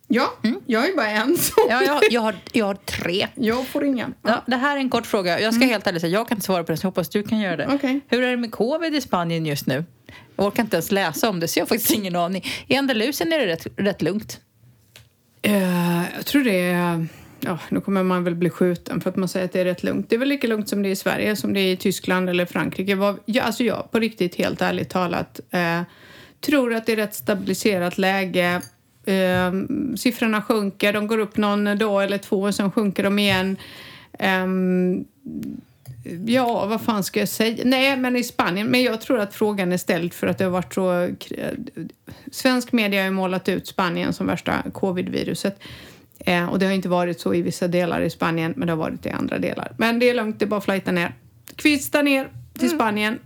Ja, 0.08 0.34
jag 0.66 0.90
är 0.90 0.96
bara 0.96 1.10
en. 1.10 1.38
Ja, 1.70 1.84
jag, 1.84 2.04
jag, 2.12 2.22
har, 2.22 2.36
jag 2.52 2.66
har 2.66 2.74
tre. 2.74 3.28
Jag 3.36 3.68
får 3.68 3.86
ingen. 3.86 4.14
Ja, 4.22 4.44
det 4.48 4.56
här 4.56 4.76
är 4.76 4.80
en 4.80 4.90
kort 4.90 5.06
fråga. 5.06 5.40
Jag 5.40 5.54
ska 5.54 5.66
helt 5.66 5.88
ärligt 5.88 6.02
säga, 6.02 6.14
jag 6.14 6.28
kan 6.28 6.38
inte 6.38 6.46
svara 6.46 6.64
på 6.64 6.72
den, 6.72 6.78
så 6.78 6.86
jag 6.86 6.92
hoppas 6.92 7.10
du 7.10 7.24
kan 7.24 7.40
göra 7.40 7.58
det. 7.58 7.68
Okej. 7.68 8.00
Hur 8.08 8.24
är 8.24 8.32
det 8.32 8.38
med 8.38 8.52
covid 8.52 8.96
i 8.96 9.02
Spanien 9.02 9.46
just 9.46 9.68
nu? 9.68 9.86
Jag 10.36 10.46
orkar 10.46 10.64
inte 10.64 10.76
ens 10.76 10.92
läsa 10.92 11.30
om 11.30 11.40
det, 11.40 11.48
så 11.48 11.60
jag 11.60 11.66
har 11.66 11.68
faktiskt 11.68 11.92
ingen 11.96 12.16
aning. 12.16 12.44
I 12.68 12.76
Andalusien 12.76 13.34
är 13.34 13.40
det 13.40 13.48
rätt, 13.48 13.68
rätt 13.78 14.02
lugnt. 14.02 14.40
Eh, 15.42 16.16
jag 16.16 16.26
tror 16.26 16.44
det 16.44 16.62
är... 16.62 17.08
Ja, 17.40 17.60
nu 17.70 17.82
kommer 17.82 18.04
man 18.04 18.24
väl 18.24 18.36
bli 18.36 18.50
skjuten 18.50 19.02
för 19.02 19.10
att 19.10 19.16
man 19.16 19.30
säger 19.30 19.46
att 19.46 19.54
det 19.54 19.62
är 19.62 19.66
rätt 19.66 19.84
lugnt. 19.84 20.10
Det 20.10 20.16
är 20.16 20.20
väl 20.20 20.30
lika 20.30 20.48
lugnt 20.48 20.70
som 20.70 20.84
det 20.84 20.90
är 20.90 20.92
i 20.92 20.96
Sverige, 20.96 21.36
som 21.36 21.54
det 21.54 21.60
är 21.60 21.74
i 21.74 21.78
Tyskland 21.78 22.30
eller 22.30 22.46
Frankrike. 22.46 22.96
Vad, 22.96 23.20
ja, 23.26 23.44
alltså 23.44 23.64
jag, 23.64 23.92
på 23.92 24.00
riktigt, 24.00 24.36
helt 24.36 24.62
ärligt 24.62 24.90
talat, 24.90 25.40
eh, 25.52 25.82
tror 26.42 26.74
att 26.74 26.86
det 26.86 26.92
är 26.92 26.96
rätt 26.96 27.16
stabiliserat 27.16 27.98
läge. 27.98 28.62
Eh, 29.08 29.54
siffrorna 29.98 30.42
sjunker, 30.42 30.94
de 30.94 31.08
går 31.08 31.18
upp 31.18 31.38
någon 31.38 31.78
dag 31.78 32.04
eller 32.04 32.18
två 32.18 32.42
och 32.42 32.56
sen 32.56 32.72
sjunker 32.72 33.04
de 33.04 33.20
igen. 33.20 33.58
Ehm, 34.20 35.06
Ja, 36.26 36.66
vad 36.66 36.82
fan 36.82 37.04
ska 37.04 37.20
jag 37.20 37.30
säga? 37.30 37.64
Nej, 37.66 37.98
men 37.98 38.16
i 38.16 38.24
Spanien. 38.24 38.68
Men 38.68 38.84
jag 38.84 39.02
tror 39.02 39.20
att 39.20 39.34
frågan 39.34 39.72
är 39.72 39.78
ställd 39.78 40.14
för 40.14 40.28
att 40.28 40.38
det 40.38 40.44
har 40.44 40.52
varit 40.52 40.74
så... 40.74 41.10
Svensk 42.32 42.72
media 42.72 43.00
har 43.00 43.06
ju 43.06 43.12
målat 43.12 43.50
ut 43.50 43.68
Spanien 43.68 44.14
som 44.14 44.28
värsta 44.28 44.64
covid-viruset. 44.74 45.60
Eh, 46.20 46.46
och 46.46 46.60
det 46.60 46.66
har 46.66 46.74
inte 46.74 46.90
varit 46.90 47.20
så 47.20 47.34
i 47.34 47.42
vissa 47.42 47.68
delar 47.68 48.02
i 48.02 48.10
Spanien, 48.10 48.54
men 48.58 48.68
det 48.68 48.72
har 48.72 48.78
varit 48.78 49.06
i 49.06 49.10
andra 49.10 49.40
delar. 49.40 49.72
Men 49.78 50.00
det 50.00 50.10
är 50.10 50.14
lugnt, 50.14 50.40
det 50.40 50.46
är 50.46 50.48
bara 50.48 50.58
att 50.58 50.66
flighta 50.66 50.92
ner. 50.92 51.16
Kvista 51.56 52.02
ner 52.02 52.30
till 52.60 52.70
Spanien. 52.70 53.20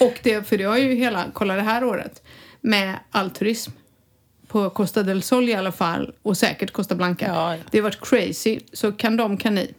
Och 0.00 0.18
det, 0.22 0.48
för 0.48 0.58
det 0.58 0.64
har 0.64 0.78
ju 0.78 0.94
hela, 0.94 1.24
kolla 1.32 1.54
det 1.54 1.62
här 1.62 1.84
året, 1.84 2.22
med 2.60 2.98
all 3.10 3.30
turism 3.30 3.70
på 4.54 4.70
Costa 4.70 5.02
del 5.02 5.22
Sol 5.22 5.48
i 5.48 5.54
alla 5.54 5.72
fall 5.72 6.12
och 6.22 6.36
säkert 6.36 6.72
Costa 6.72 6.94
Blanca. 6.94 7.26
Ja. 7.26 7.56
Det 7.70 7.78
har 7.78 7.82
varit 7.82 8.00
crazy. 8.00 8.60
Så 8.72 8.92
kan 8.92 9.16
de, 9.16 9.36
kan 9.36 9.54
ni. 9.54 9.74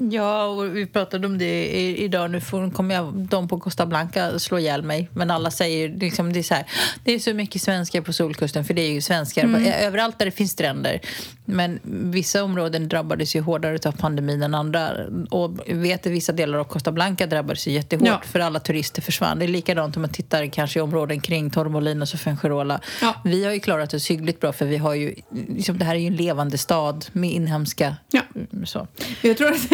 Ja, 0.00 0.44
och 0.44 0.76
vi 0.76 0.86
pratade 0.86 1.26
om 1.26 1.38
det 1.38 1.66
idag. 1.98 2.30
Nu 2.30 2.40
får, 2.40 2.70
kommer 2.70 2.94
jag, 2.94 3.12
de 3.14 3.48
på 3.48 3.60
Costa 3.60 3.86
Blanca 3.86 4.38
slå 4.38 4.58
ihjäl 4.58 4.82
mig. 4.82 5.08
Men 5.14 5.30
alla 5.30 5.50
säger 5.50 5.88
liksom, 5.88 6.32
det 6.32 6.38
är 6.38 6.42
så 6.42 6.54
här, 6.54 6.64
det 7.04 7.12
är 7.12 7.18
så 7.18 7.34
mycket 7.34 7.62
svenskar 7.62 8.00
på 8.00 8.12
solkusten, 8.12 8.64
för 8.64 8.74
det 8.74 8.82
är 8.82 8.90
ju 8.90 9.00
svenskar 9.00 9.44
Mm. 9.44 9.64
överallt 9.66 10.18
där 10.18 10.26
det 10.26 10.32
finns 10.32 10.50
stränder. 10.50 11.00
Men 11.44 11.78
vissa 12.12 12.44
områden 12.44 12.88
drabbades 12.88 13.36
ju 13.36 13.40
hårdare 13.40 13.78
av 13.88 13.92
pandemin 13.92 14.42
än 14.42 14.54
andra. 14.54 14.90
Och 15.30 15.58
vet 15.66 16.06
att 16.06 16.12
vissa 16.12 16.32
delar 16.32 16.58
av 16.58 16.64
Costa 16.64 16.92
Blanca 16.92 17.26
drabbades 17.26 17.66
ju 17.68 17.72
jättehårt 17.72 18.06
Ja. 18.06 18.20
för 18.24 18.40
alla 18.40 18.60
turister 18.60 19.02
försvann. 19.02 19.38
Det 19.38 19.44
är 19.44 19.48
likadant 19.48 19.96
om 19.96 20.02
man 20.02 20.10
tittar 20.12 20.46
kanske 20.46 20.78
i 20.78 20.82
områden 20.82 21.20
kring 21.20 21.50
Torremolinos 21.50 22.14
och 22.14 22.20
Fuengirola. 22.20 22.80
Ja. 23.02 23.14
Vi 23.24 23.44
har 23.44 23.52
ju 23.52 23.60
klarat 23.60 23.94
oss 23.94 24.10
hyggligt 24.10 24.40
bra 24.40 24.52
för 24.52 24.66
vi 24.66 24.76
har 24.76 24.94
ju, 24.94 25.14
liksom, 25.48 25.78
det 25.78 25.84
här 25.84 25.94
är 25.94 25.98
ju 25.98 26.06
en 26.06 26.16
levande 26.16 26.58
stad 26.58 27.06
med 27.12 27.30
inhemska 27.32 27.96
Ja. 28.10 28.20
så. 28.64 28.88
Jag 29.22 29.36
tror 29.36 29.52
att 29.52 29.72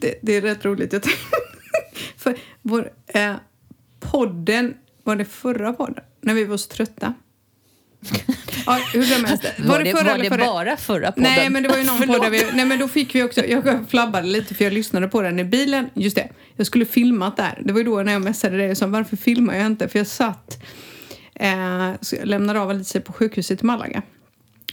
det, 0.00 0.14
det, 0.22 0.32
är 0.36 0.40
rätt 0.40 0.64
roligt. 0.64 0.92
Jag 0.92 1.02
tänkte- 1.02 1.20
För 2.16 2.36
vår 2.62 2.90
eh, 3.06 3.34
podden, 4.00 4.74
var 5.02 5.16
det 5.16 5.24
förra 5.24 5.72
podden? 5.72 6.04
När 6.20 6.34
vi 6.34 6.44
var 6.44 6.56
så 6.56 6.68
trötta. 6.68 7.14
Ja, 8.66 8.80
hur 8.92 9.02
som 9.02 9.24
helst. 9.24 9.44
Var, 9.58 9.80
det, 9.82 9.90
förra 9.90 10.04
var 10.04 10.18
det 10.18 10.28
förra? 10.28 10.44
bara 10.46 10.76
förra 10.76 11.12
podden? 11.12 11.32
Nej, 11.36 11.50
men 11.50 11.62
det 11.62 11.68
var 11.68 11.76
ju 11.76 11.84
någon 11.84 12.02
podd 12.06 12.22
där 12.22 12.30
vi... 12.30 12.46
Nej, 12.52 12.64
men 12.64 12.78
då 12.78 12.88
fick 12.88 13.14
vi 13.14 13.22
också... 13.22 13.44
Jag 13.46 13.84
flabbade 13.88 14.26
lite 14.26 14.54
för 14.54 14.64
jag 14.64 14.72
lyssnade 14.72 15.08
på 15.08 15.22
den 15.22 15.38
i 15.38 15.44
bilen. 15.44 15.90
Just 15.94 16.16
det, 16.16 16.28
jag 16.56 16.66
skulle 16.66 16.84
filmat 16.84 17.36
där. 17.36 17.62
Det 17.64 17.72
var 17.72 17.80
ju 17.80 17.84
då 17.84 18.02
när 18.02 18.12
jag 18.12 18.22
messade 18.22 18.56
dig 18.56 18.70
och 18.70 18.78
sa 18.78 18.86
varför 18.86 19.16
filmar 19.16 19.54
jag 19.54 19.66
inte? 19.66 19.88
För 19.88 19.98
jag 19.98 20.06
satt... 20.06 20.62
Eh, 21.34 21.90
så 22.00 22.16
jag 22.16 22.26
lämnade 22.26 22.60
av 22.60 22.70
Alicia 22.70 23.00
på 23.00 23.12
sjukhuset 23.12 23.62
i 23.62 23.66
Malaga. 23.66 24.02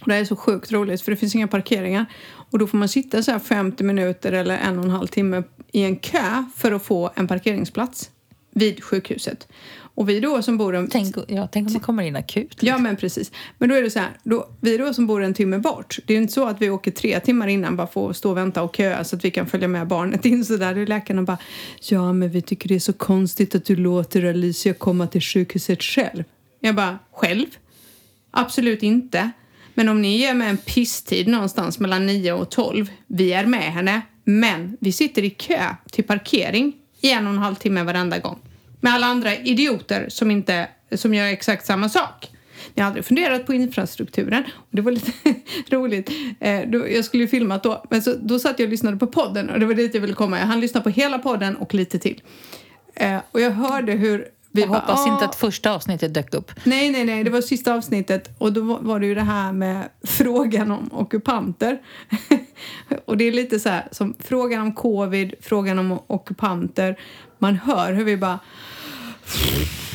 Och 0.01 0.07
det 0.07 0.15
är 0.15 0.25
så 0.25 0.35
sjukt 0.35 0.71
roligt 0.71 1.01
för 1.01 1.11
det 1.11 1.17
finns 1.17 1.35
inga 1.35 1.47
parkeringar. 1.47 2.05
Och 2.51 2.59
då 2.59 2.67
får 2.67 2.77
man 2.77 2.89
sitta 2.89 3.23
så 3.23 3.31
här 3.31 3.39
50 3.39 3.83
minuter 3.83 4.31
eller 4.31 4.57
en 4.57 4.79
och 4.79 4.85
en 4.85 4.91
halv 4.91 5.07
timme 5.07 5.43
i 5.71 5.83
en 5.83 5.95
kö 5.95 6.43
för 6.55 6.71
att 6.71 6.83
få 6.83 7.11
en 7.15 7.27
parkeringsplats 7.27 8.09
vid 8.51 8.83
sjukhuset. 8.83 9.47
Och 9.99 10.09
vi 10.09 10.19
då 10.19 10.41
som 10.41 10.57
bor 10.57 10.75
en 10.75 10.87
Tänk, 10.87 11.15
ja, 11.27 11.47
tänk 11.51 11.67
om 11.67 11.73
man 11.73 11.81
kommer 11.81 12.03
in 12.03 12.15
akut. 12.15 12.57
Ja, 12.59 12.77
men 12.77 12.95
precis. 12.95 13.31
Men 13.57 13.69
då 13.69 13.75
är 13.75 13.81
det 13.81 13.91
så 13.91 13.99
här, 13.99 14.09
då, 14.23 14.49
vi 14.59 14.77
då 14.77 14.93
som 14.93 15.07
bor 15.07 15.23
en 15.23 15.33
timme 15.33 15.57
bort, 15.57 15.99
det 16.05 16.13
är 16.13 16.15
ju 16.15 16.21
inte 16.21 16.33
så 16.33 16.47
att 16.47 16.61
vi 16.61 16.69
åker 16.69 16.91
tre 16.91 17.19
timmar 17.19 17.47
innan 17.47 17.75
bara 17.75 18.09
att 18.09 18.17
stå 18.17 18.29
och 18.29 18.37
vänta 18.37 18.61
och 18.61 18.75
köa 18.75 19.03
så 19.03 19.15
att 19.15 19.25
vi 19.25 19.31
kan 19.31 19.47
följa 19.47 19.67
med 19.67 19.87
barnet 19.87 20.25
in 20.25 20.45
så 20.45 20.57
där. 20.57 20.75
Det 20.75 20.81
är 20.81 20.87
läkarna 20.87 21.21
bara, 21.21 21.37
ja 21.81 22.13
men 22.13 22.29
vi 22.29 22.41
tycker 22.41 22.69
det 22.69 22.75
är 22.75 22.79
så 22.79 22.93
konstigt 22.93 23.55
att 23.55 23.65
du 23.65 23.75
låter 23.75 24.25
Alicia 24.25 24.73
komma 24.73 25.07
till 25.07 25.21
sjukhuset 25.21 25.83
själv. 25.83 26.23
Jag 26.59 26.75
bara, 26.75 26.99
själv? 27.11 27.47
Absolut 28.31 28.83
inte. 28.83 29.31
Men 29.73 29.89
om 29.89 30.01
ni 30.01 30.17
ger 30.17 30.33
mig 30.33 30.49
en 30.49 30.57
pisstid 30.57 31.27
någonstans 31.27 31.79
mellan 31.79 32.05
9 32.05 32.33
och 32.33 32.51
12, 32.51 32.89
vi 33.07 33.33
är 33.33 33.45
med 33.45 33.73
henne, 33.73 34.01
men 34.23 34.77
vi 34.79 34.91
sitter 34.91 35.23
i 35.23 35.29
kö 35.29 35.75
till 35.91 36.03
parkering 36.03 36.73
i 37.01 37.11
en 37.11 37.27
och 37.27 37.33
en 37.33 37.39
halv 37.39 37.55
timme 37.55 37.83
varenda 37.83 38.19
gång. 38.19 38.39
Med 38.81 38.93
alla 38.93 39.07
andra 39.07 39.35
idioter 39.35 40.09
som, 40.09 40.31
inte, 40.31 40.67
som 40.91 41.13
gör 41.13 41.25
exakt 41.25 41.65
samma 41.65 41.89
sak. 41.89 42.29
Ni 42.73 42.81
har 42.81 42.87
aldrig 42.87 43.05
funderat 43.05 43.45
på 43.45 43.53
infrastrukturen. 43.53 44.43
Och 44.55 44.67
det 44.71 44.81
var 44.81 44.91
lite 44.91 45.11
roligt. 45.69 46.11
Eh, 46.39 46.61
då, 46.67 46.89
jag 46.89 47.05
skulle 47.05 47.23
ju 47.23 47.27
filmat 47.27 47.63
då, 47.63 47.85
men 47.89 48.01
så, 48.01 48.15
då 48.21 48.39
satt 48.39 48.59
jag 48.59 48.65
och 48.65 48.71
lyssnade 48.71 48.97
på 48.97 49.07
podden 49.07 49.49
och 49.49 49.59
det 49.59 49.65
var 49.65 49.73
dit 49.73 49.93
jag 49.93 50.01
ville 50.01 50.13
komma. 50.13 50.39
Jag 50.39 50.45
hann 50.45 50.59
lyssna 50.59 50.81
på 50.81 50.89
hela 50.89 51.19
podden 51.19 51.55
och 51.55 51.73
lite 51.73 51.99
till. 51.99 52.21
Eh, 52.95 53.17
och 53.31 53.41
jag 53.41 53.51
hörde 53.51 53.91
hur 53.91 54.27
vi 54.61 54.67
bara, 54.67 54.79
hoppas 54.79 55.07
inte 55.07 55.25
"Ah." 55.25 55.27
att 55.29 55.35
första 55.35 55.71
avsnittet 55.71 56.13
dök 56.13 56.33
upp. 56.33 56.51
Nej, 56.63 56.89
nej, 56.91 57.05
nej, 57.05 57.23
det 57.23 57.29
var 57.29 57.41
sista 57.41 57.73
avsnittet 57.73 58.29
och 58.37 58.53
då 58.53 58.61
var- 58.81 58.99
det 58.99 59.05
ju 59.05 59.15
det 59.15 59.21
här 59.21 59.51
med 59.51 59.89
frågan 60.03 60.71
om 60.71 60.89
ockupanter. 60.93 61.81
och 63.05 63.17
det 63.17 63.23
är 63.23 63.31
lite 63.31 63.59
så 63.59 63.69
här 63.69 63.87
som 63.91 64.13
frågan 64.19 64.61
om 64.61 64.73
covid, 64.73 65.33
frågan 65.41 65.79
om 65.79 65.99
ockupanter. 66.07 66.99
Man 67.37 67.55
hör 67.55 67.93
hur 67.93 68.03
vi 68.03 68.17
bara... 68.17 68.39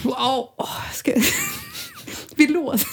Wow, 0.02 0.48
ska... 0.92 1.12
vi 2.36 2.46
låter... 2.46 2.86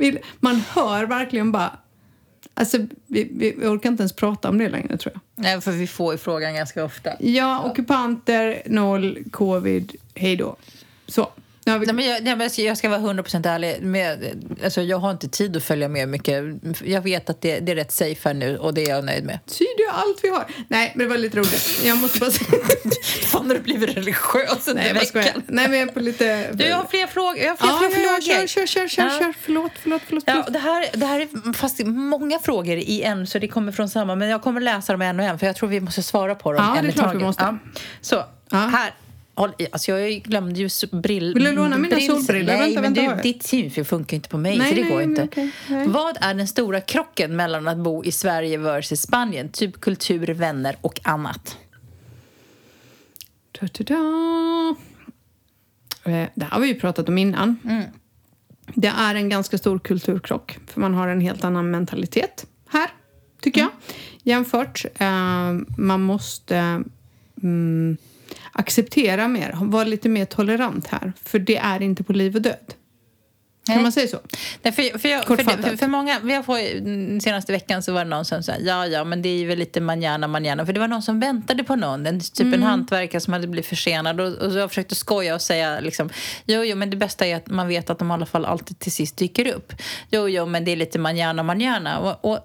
Man 0.40 0.62
hör 0.74 1.06
verkligen 1.06 1.52
bara... 1.52 1.78
Alltså, 2.54 2.78
vi, 3.06 3.28
vi, 3.32 3.66
orkar 3.66 3.90
inte 3.90 4.02
ens 4.02 4.12
prata 4.12 4.48
om 4.48 4.58
det 4.58 4.68
längre, 4.68 4.96
tror 4.96 5.12
jag. 5.14 5.44
Nej, 5.44 5.60
för 5.60 5.72
vi 5.72 5.86
får 5.86 6.12
ju 6.12 6.18
frågan 6.18 6.54
ganska 6.54 6.84
ofta. 6.84 7.10
Ja, 7.20 7.64
ockupanter, 7.64 8.62
noll, 8.66 9.18
covid, 9.30 9.92
hej 10.14 10.36
då. 10.36 10.56
Så. 11.06 11.28
Vi... 11.66 11.72
Nej, 11.86 11.94
men 11.94 12.04
jag, 12.04 12.40
jag 12.42 12.50
ska- 12.50 12.62
jag 12.62 12.78
ska 12.78 12.88
vara 12.88 13.00
100% 13.00 13.48
ärlig. 13.48 13.82
Med, 13.82 14.18
alltså, 14.64 14.82
jag 14.82 14.98
har 14.98 15.10
inte 15.10 15.28
tid 15.28 15.56
att 15.56 15.64
följa 15.64 15.88
med 15.88 16.08
mycket. 16.08 16.44
Jag 16.84 17.00
vet 17.00 17.30
att 17.30 17.40
det, 17.40 17.58
det 17.60 17.72
är 17.72 17.76
rätt 17.76 17.92
safe 17.92 18.28
här 18.28 18.34
nu 18.34 18.58
och 18.58 18.74
det 18.74 18.82
är 18.84 18.88
jag 18.88 19.04
nöjd 19.04 19.24
med. 19.24 19.38
tyder 19.46 19.78
ju 19.78 19.88
allt 19.90 20.18
vi 20.22 20.28
har. 20.28 20.44
Nej, 20.68 20.92
men 20.94 21.04
det 21.06 21.10
var 21.10 21.18
lite 21.18 21.38
roligt. 21.38 21.80
Jag 21.84 21.98
måste 21.98 22.18
bara 22.18 22.30
säga... 22.30 22.50
Fan, 23.26 23.46
har 23.46 23.54
du 23.54 23.60
blivit 23.60 23.96
religiös 23.96 24.68
under 24.68 24.82
Nej, 24.82 24.92
veckan? 25.14 25.42
Nej, 25.46 25.68
men 25.68 25.78
jag 25.78 25.88
är 25.88 25.92
på 25.92 26.00
lite... 26.00 26.52
Du, 26.52 26.64
jag 26.64 26.76
har 26.76 26.84
fler 26.84 27.06
frågor. 27.06 27.38
Jag 27.38 27.50
har 27.50 27.56
fler, 27.56 27.68
Ja, 27.68 27.78
fler 27.94 28.02
ja, 28.04 28.08
frågor. 28.08 28.46
kör, 28.46 28.46
kör, 28.46 28.66
kör, 28.66 28.88
kör, 28.88 29.02
Ja. 29.02 29.18
kör. 29.18 29.34
Förlåt, 29.40 29.72
förlåt, 29.82 30.02
förlåt. 30.06 30.24
Ja, 30.26 30.46
det, 30.50 30.58
här, 30.58 30.86
det 30.92 31.06
här 31.06 31.20
är 31.20 31.52
fast 31.52 31.80
många 31.84 32.38
frågor 32.38 32.76
i 32.76 33.02
en, 33.02 33.26
så 33.26 33.38
det 33.38 33.48
kommer 33.48 33.72
från 33.72 33.88
samma. 33.88 34.14
Men 34.14 34.28
jag 34.28 34.42
kommer 34.42 34.60
läsa 34.60 34.92
dem 34.92 35.02
en 35.02 35.20
och 35.20 35.26
en, 35.26 35.38
för 35.38 35.46
jag 35.46 35.56
tror 35.56 35.68
vi 35.68 35.80
måste 35.80 36.02
svara 36.02 36.34
på 36.34 36.52
dem 36.52 36.64
Ja, 36.64 36.76
en 36.76 36.84
det 36.84 36.88
är 36.88 36.90
i 36.90 36.92
klart 36.92 37.06
vi 37.06 37.20
taget. 37.20 37.26
måste. 37.26 37.58
Så, 38.00 38.24
här. 38.50 38.94
Håll 39.34 39.52
i. 39.58 39.66
Alltså 39.72 39.92
jag 39.92 40.22
glömde 40.22 40.60
ju 40.60 40.68
brill... 40.92 41.34
Vill 41.34 41.44
du 41.44 41.52
låna 41.52 41.78
mina 41.78 41.96
brill- 41.96 42.06
solbrillor? 42.06 42.46
Nej, 42.46 42.58
Vänta, 42.58 42.80
men 42.80 42.94
vänta, 42.94 43.16
du, 43.16 43.22
ditt 43.22 43.42
synfel 43.42 43.84
funkar 43.84 44.14
inte 44.14 44.28
på 44.28 44.38
mig, 44.38 44.58
Nej, 44.58 44.68
så 44.68 44.74
det 44.74 44.80
nej, 44.82 44.90
går 44.90 45.02
inte. 45.02 45.28
nej. 45.68 45.88
Vad 45.88 46.16
är 46.20 46.34
den 46.34 46.48
stora 46.48 46.80
krocken 46.80 47.36
mellan 47.36 47.68
att 47.68 47.78
bo 47.78 48.04
i 48.04 48.12
Sverige 48.12 48.58
versus 48.58 49.00
Spanien? 49.00 49.48
Typ 49.48 49.80
kultur, 49.80 50.26
vänner 50.26 50.76
och 50.80 51.00
annat. 51.04 51.58
Da, 53.60 53.68
da, 53.72 53.84
da. 53.84 54.74
Det 56.34 56.44
här 56.44 56.50
har 56.50 56.60
vi 56.60 56.68
ju 56.68 56.74
pratat 56.74 57.08
om 57.08 57.18
innan. 57.18 57.56
Det 58.74 58.88
är 58.98 59.14
en 59.14 59.28
ganska 59.28 59.58
stor 59.58 59.78
kulturkrock, 59.78 60.58
för 60.66 60.80
man 60.80 60.94
har 60.94 61.08
en 61.08 61.20
helt 61.20 61.44
annan 61.44 61.70
mentalitet 61.70 62.46
här, 62.68 62.90
tycker 63.40 63.60
jag. 63.60 63.70
Jämfört, 64.22 64.84
eh, 64.94 65.52
man 65.78 66.02
måste 66.02 66.82
mm, 67.42 67.96
acceptera 68.54 69.28
mer, 69.28 69.58
vara 69.60 69.84
lite 69.84 70.08
mer 70.08 70.24
tolerant 70.24 70.86
här, 70.86 71.12
för 71.24 71.38
det 71.38 71.56
är 71.56 71.82
inte 71.82 72.04
på 72.04 72.12
liv 72.12 72.36
och 72.36 72.42
död. 72.42 72.74
Kan 73.66 73.74
Nej. 73.74 73.82
man 73.82 73.92
säga 73.92 74.08
så? 74.08 74.20
Nej, 74.62 74.72
för, 74.72 74.98
för, 74.98 75.08
jag, 75.08 75.24
för, 75.24 75.76
för, 75.76 75.88
många, 75.88 76.18
vi 76.22 76.34
har 76.34 76.42
fått, 76.42 76.58
den 76.84 77.20
senaste 77.20 77.52
veckan 77.52 77.82
så 77.82 77.92
var 77.92 78.04
det 78.04 78.10
någon 78.10 78.24
som 78.24 78.42
sa 78.42 78.52
ja, 78.60 78.86
ja, 78.86 79.04
men 79.04 79.22
det 79.22 79.28
är 79.28 79.46
väl 79.46 79.58
lite 79.58 79.80
manjana, 79.80 80.28
manjana. 80.28 80.66
För 80.66 80.72
det 80.72 80.80
var 80.80 80.88
någon 80.88 81.02
som 81.02 81.20
väntade 81.20 81.64
på 81.64 81.76
någon, 81.76 82.06
en, 82.06 82.20
typ 82.20 82.40
Mm. 82.40 82.54
en 82.54 82.62
hantverkare 82.62 83.20
som 83.20 83.32
hade 83.32 83.46
blivit 83.46 83.68
försenad. 83.68 84.20
Och, 84.20 84.32
och 84.32 84.52
jag 84.52 84.70
försökte 84.70 84.94
skoja 84.94 85.34
och 85.34 85.42
säga 85.42 85.80
liksom, 85.80 86.10
jo, 86.46 86.64
jo, 86.64 86.76
men 86.76 86.90
det 86.90 86.96
bästa 86.96 87.26
är 87.26 87.36
att 87.36 87.46
man 87.46 87.68
vet 87.68 87.90
att 87.90 87.98
de 87.98 88.10
i 88.10 88.14
alla 88.14 88.26
fall 88.26 88.44
alltid 88.44 88.78
till 88.78 88.92
sist 88.92 89.16
dyker 89.16 89.54
upp. 89.54 89.72
Jo, 90.10 90.28
jo, 90.28 90.46
men 90.46 90.64
det 90.64 90.72
är 90.72 90.76
lite 90.76 90.98
manjana, 90.98 91.42
manjana. 91.42 91.98
Och, 91.98 92.32
och, 92.32 92.38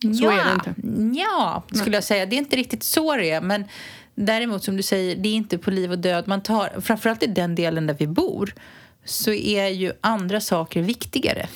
Så 0.00 0.24
ja, 0.24 0.32
är 0.32 0.44
det 0.44 0.52
inte. 0.52 1.20
Ja, 1.20 1.62
skulle 1.72 1.96
jag 1.96 2.04
säga. 2.04 2.26
Det 2.26 2.36
är 2.36 2.38
inte 2.38 2.56
riktigt 2.56 2.82
så 2.82 3.16
det 3.16 3.30
är, 3.30 3.40
men 3.40 3.64
däremot 4.14 4.64
som 4.64 4.76
du 4.76 4.82
säger, 4.82 5.16
det 5.16 5.28
är 5.28 5.34
inte 5.34 5.58
på 5.58 5.70
liv 5.70 5.92
och 5.92 5.98
död. 5.98 6.28
Man 6.28 6.42
tar, 6.42 6.80
framförallt 6.80 7.22
i 7.22 7.26
den 7.26 7.54
delen 7.54 7.86
där 7.86 7.96
vi 7.98 8.06
bor 8.06 8.54
så 9.04 9.32
är 9.32 9.68
ju 9.68 9.92
andra 10.00 10.40
saker 10.40 10.82
viktigare. 10.82 11.48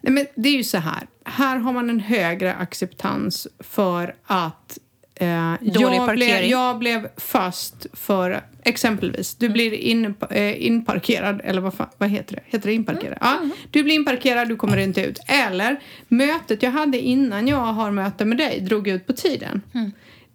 Nej, 0.00 0.12
men 0.12 0.26
det 0.34 0.48
är 0.48 0.56
ju 0.56 0.64
så 0.64 0.78
här. 0.78 1.06
Här 1.24 1.56
har 1.56 1.72
man 1.72 1.90
en 1.90 2.00
högre 2.00 2.54
acceptans 2.54 3.46
för 3.58 4.14
att 4.24 4.78
eh, 5.14 5.54
jag, 5.60 6.14
blev, 6.14 6.44
jag 6.44 6.78
blev 6.78 7.08
fast 7.16 7.86
för 7.92 8.42
exempelvis, 8.62 9.34
du 9.34 9.48
blir 9.48 9.72
in, 9.72 10.14
eh, 10.30 10.66
inparkerad, 10.66 11.40
eller 11.44 11.60
vad, 11.60 11.74
fan, 11.74 11.88
vad 11.98 12.08
heter 12.08 12.34
det? 12.34 12.42
Heter 12.46 12.68
det 12.68 12.74
inparkerad? 12.74 13.18
Ja, 13.20 13.40
du 13.70 13.82
blir 13.82 13.94
inparkerad, 13.94 14.48
du 14.48 14.56
kommer 14.56 14.76
inte 14.76 15.02
ut. 15.02 15.18
Eller 15.26 15.80
mötet 16.08 16.62
jag 16.62 16.70
hade 16.70 17.00
innan 17.00 17.48
jag 17.48 17.56
har 17.72 17.90
möte 17.90 18.24
med 18.24 18.38
dig 18.38 18.60
drog 18.60 18.88
ut 18.88 19.06
på 19.06 19.12
tiden. 19.12 19.62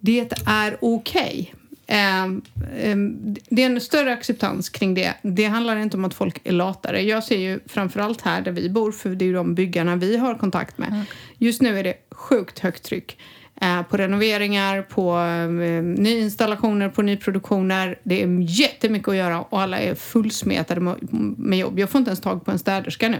Det 0.04 0.32
är 0.46 0.76
okej. 0.80 1.54
Ehm, 1.86 2.42
ehm, 2.82 3.34
det 3.48 3.62
är 3.62 3.66
en 3.66 3.80
större 3.80 4.12
acceptans 4.12 4.68
kring 4.68 4.94
det. 4.94 5.14
Det 5.22 5.44
handlar 5.44 5.76
inte 5.76 5.96
om 5.96 6.04
att 6.04 6.14
folk 6.14 6.40
är 6.44 6.52
latare. 6.52 7.02
Jag 7.02 7.24
ser 7.24 7.38
ju 7.38 7.60
framförallt 7.66 8.20
här 8.22 8.40
där 8.42 8.52
vi 8.52 8.70
bor, 8.70 8.92
för 8.92 9.10
det 9.10 9.24
är 9.24 9.26
ju 9.26 9.32
de 9.32 9.54
byggarna 9.54 9.96
vi 9.96 10.16
har 10.16 10.34
kontakt 10.34 10.78
med. 10.78 11.04
Just 11.38 11.62
nu 11.62 11.78
är 11.78 11.84
det 11.84 11.94
sjukt 12.10 12.58
högt 12.58 12.82
tryck. 12.82 13.18
eh, 13.60 13.82
På 13.82 13.96
renoveringar, 13.96 14.82
på 14.82 15.18
eh, 15.18 15.82
nyinstallationer, 16.02 16.88
på 16.88 17.02
nyproduktioner. 17.02 17.98
Det 18.02 18.22
är 18.22 18.38
jättemycket 18.60 19.08
att 19.08 19.16
göra 19.16 19.40
och 19.42 19.60
alla 19.62 19.78
är 19.78 19.94
fullsmetade 19.94 20.80
med, 20.80 20.96
med 21.38 21.58
jobb. 21.58 21.78
Jag 21.78 21.90
får 21.90 21.98
inte 21.98 22.08
ens 22.08 22.20
tag 22.20 22.44
på 22.44 22.50
en 22.50 22.58
städerska 22.58 23.08
nu. 23.08 23.18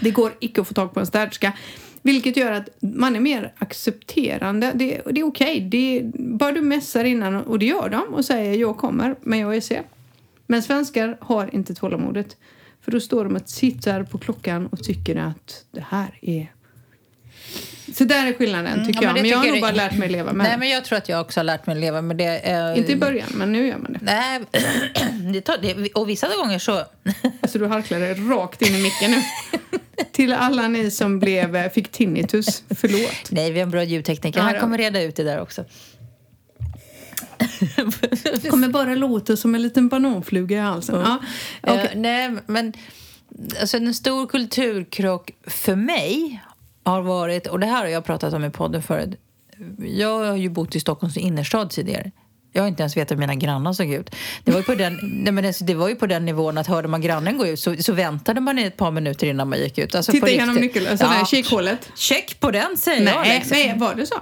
Det 0.00 0.10
går 0.10 0.32
icke 0.40 0.60
att 0.60 0.68
få 0.68 0.74
tag 0.74 0.94
på 0.94 1.00
en 1.00 1.06
städerska. 1.06 1.52
Vilket 2.04 2.36
gör 2.36 2.52
att 2.52 2.68
man 2.80 3.16
är 3.16 3.20
mer 3.20 3.52
accepterande. 3.58 4.72
Det, 4.74 5.02
det 5.10 5.20
är 5.20 5.24
okej. 5.24 5.60
Det 5.60 6.02
Bara 6.14 6.52
du 6.52 6.60
mässar 6.60 7.04
innan, 7.04 7.36
och 7.36 7.58
det 7.58 7.66
gör 7.66 7.88
de, 7.88 8.14
och 8.14 8.24
säger 8.24 8.54
jag 8.58 8.76
kommer, 8.76 9.16
men 9.20 9.38
jag 9.38 9.56
är 9.56 9.60
sen. 9.60 9.84
Men 10.46 10.62
svenskar 10.62 11.16
har 11.20 11.54
inte 11.54 11.74
tålamodet. 11.74 12.36
För 12.80 12.92
då 12.92 13.00
står 13.00 13.24
de 13.24 13.36
och 13.36 13.46
tittar 13.46 14.02
på 14.02 14.18
klockan 14.18 14.66
och 14.66 14.82
tycker 14.82 15.16
att 15.16 15.64
det 15.70 15.84
här 15.88 16.18
är... 16.22 16.52
Så 17.96 18.04
där 18.04 18.26
är 18.26 18.32
skillnaden 18.32 18.86
tycker 18.86 19.02
Ja, 19.02 19.08
jag. 19.08 19.14
det 19.16 19.20
Men 19.22 19.30
jag 19.30 19.38
har 19.38 19.46
nog 19.46 19.60
bara 19.60 19.72
lärt 19.72 19.98
mig 19.98 20.08
leva 20.08 20.32
med 20.32 20.44
Nej, 20.44 20.52
det. 20.52 20.58
men 20.58 20.68
jag 20.68 20.84
tror 20.84 20.98
att 20.98 21.08
jag 21.08 21.20
också 21.20 21.40
har 21.40 21.44
lärt 21.44 21.66
mig 21.66 21.76
leva 21.76 22.02
med 22.02 22.16
det. 22.16 22.38
Eh, 22.50 22.78
Inte 22.78 22.92
i 22.92 22.96
början, 22.96 23.28
men 23.34 23.52
nu 23.52 23.66
gör 23.66 23.78
man 23.78 23.92
det. 23.92 23.98
Nej, 24.02 24.40
det 25.32 25.40
tar, 25.40 25.56
det, 25.62 25.92
och 25.94 26.08
vissa 26.08 26.28
gånger 26.36 26.58
så... 26.58 26.72
Alltså 27.40 27.58
du 27.58 27.66
harklar 27.66 28.00
dig 28.00 28.14
rakt 28.14 28.62
in 28.62 28.74
i 28.74 28.82
micken 28.82 29.10
nu. 29.10 29.22
Till 30.12 30.32
alla 30.32 30.68
ni 30.68 30.90
som 30.90 31.18
blev, 31.18 31.56
eh, 31.56 31.70
fick 31.70 31.90
tinnitus, 31.92 32.62
förlåt. 32.70 33.30
Nej, 33.30 33.50
vi 33.52 33.58
har 33.58 33.62
en 33.66 33.70
bra 33.70 33.82
ljudtekniker. 33.84 34.40
Han 34.40 34.52
det- 34.52 34.60
kommer 34.60 34.78
reda 34.78 35.02
ut 35.02 35.16
det 35.16 35.22
där 35.24 35.40
också. 35.40 35.64
kommer 38.50 38.68
bara 38.68 38.94
låta 38.94 39.36
som 39.36 39.54
en 39.54 39.62
liten 39.62 39.88
bananfluga 39.88 40.56
i 40.56 40.60
halsen. 40.60 40.94
Ja. 41.00 41.18
okej. 41.62 41.88
Eh, 41.92 41.98
nej, 42.00 42.30
men 42.46 42.72
alltså, 43.60 43.76
en 43.76 43.94
stor 43.94 44.26
kulturkrock 44.26 45.30
för 45.46 45.76
mig 45.76 46.42
har 46.84 47.02
varit, 47.02 47.46
och 47.46 47.60
det 47.60 47.66
här 47.66 47.78
har 47.80 47.86
jag 47.86 48.04
pratat 48.04 48.34
om 48.34 48.44
i 48.44 48.50
podden 48.50 48.82
förut. 48.82 49.20
Jag 49.78 50.24
har 50.24 50.36
ju 50.36 50.48
bott 50.48 50.76
i 50.76 50.80
Stockholms 50.80 51.16
innerstad 51.16 51.70
tidigare. 51.70 52.10
Jag 52.52 52.62
har 52.62 52.68
inte 52.68 52.82
ens 52.82 52.96
vetat 52.96 53.10
hur 53.10 53.16
mina 53.16 53.34
grannar 53.34 53.72
såg 53.72 53.90
ut. 53.90 54.10
Det 54.44 54.50
var 54.50 54.58
ju 54.58 54.64
på 54.64 54.74
den, 54.74 54.98
nej, 55.02 55.32
men 55.32 55.44
alltså, 55.44 55.64
det 55.64 55.74
var 55.74 55.88
ju 55.88 55.94
på 55.94 56.06
den 56.06 56.24
nivån 56.24 56.58
att 56.58 56.66
hörde 56.66 56.88
man 56.88 57.00
grannen 57.00 57.38
gå 57.38 57.46
ut 57.46 57.60
så, 57.60 57.76
så 57.76 57.92
väntade 57.92 58.40
man 58.40 58.58
i 58.58 58.62
ett 58.62 58.76
par 58.76 58.90
minuter 58.90 59.26
innan 59.26 59.48
man 59.48 59.58
gick 59.58 59.78
ut. 59.78 59.94
Alltså, 59.94 60.12
Titta 60.12 60.26
på 60.26 60.30
igenom 60.32 60.56
riktigt. 60.58 60.74
nyckel, 60.82 60.90
alltså 60.90 61.06
ja. 61.06 61.26
kikhålet. 61.26 61.90
Check 61.94 62.40
på 62.40 62.50
den 62.50 62.76
säger 62.76 63.06
jag. 63.06 63.20
Nej, 63.20 63.38
Liksom. 63.38 63.56
nej, 63.56 63.78
var 63.78 63.94
det 63.94 64.06
så? 64.06 64.14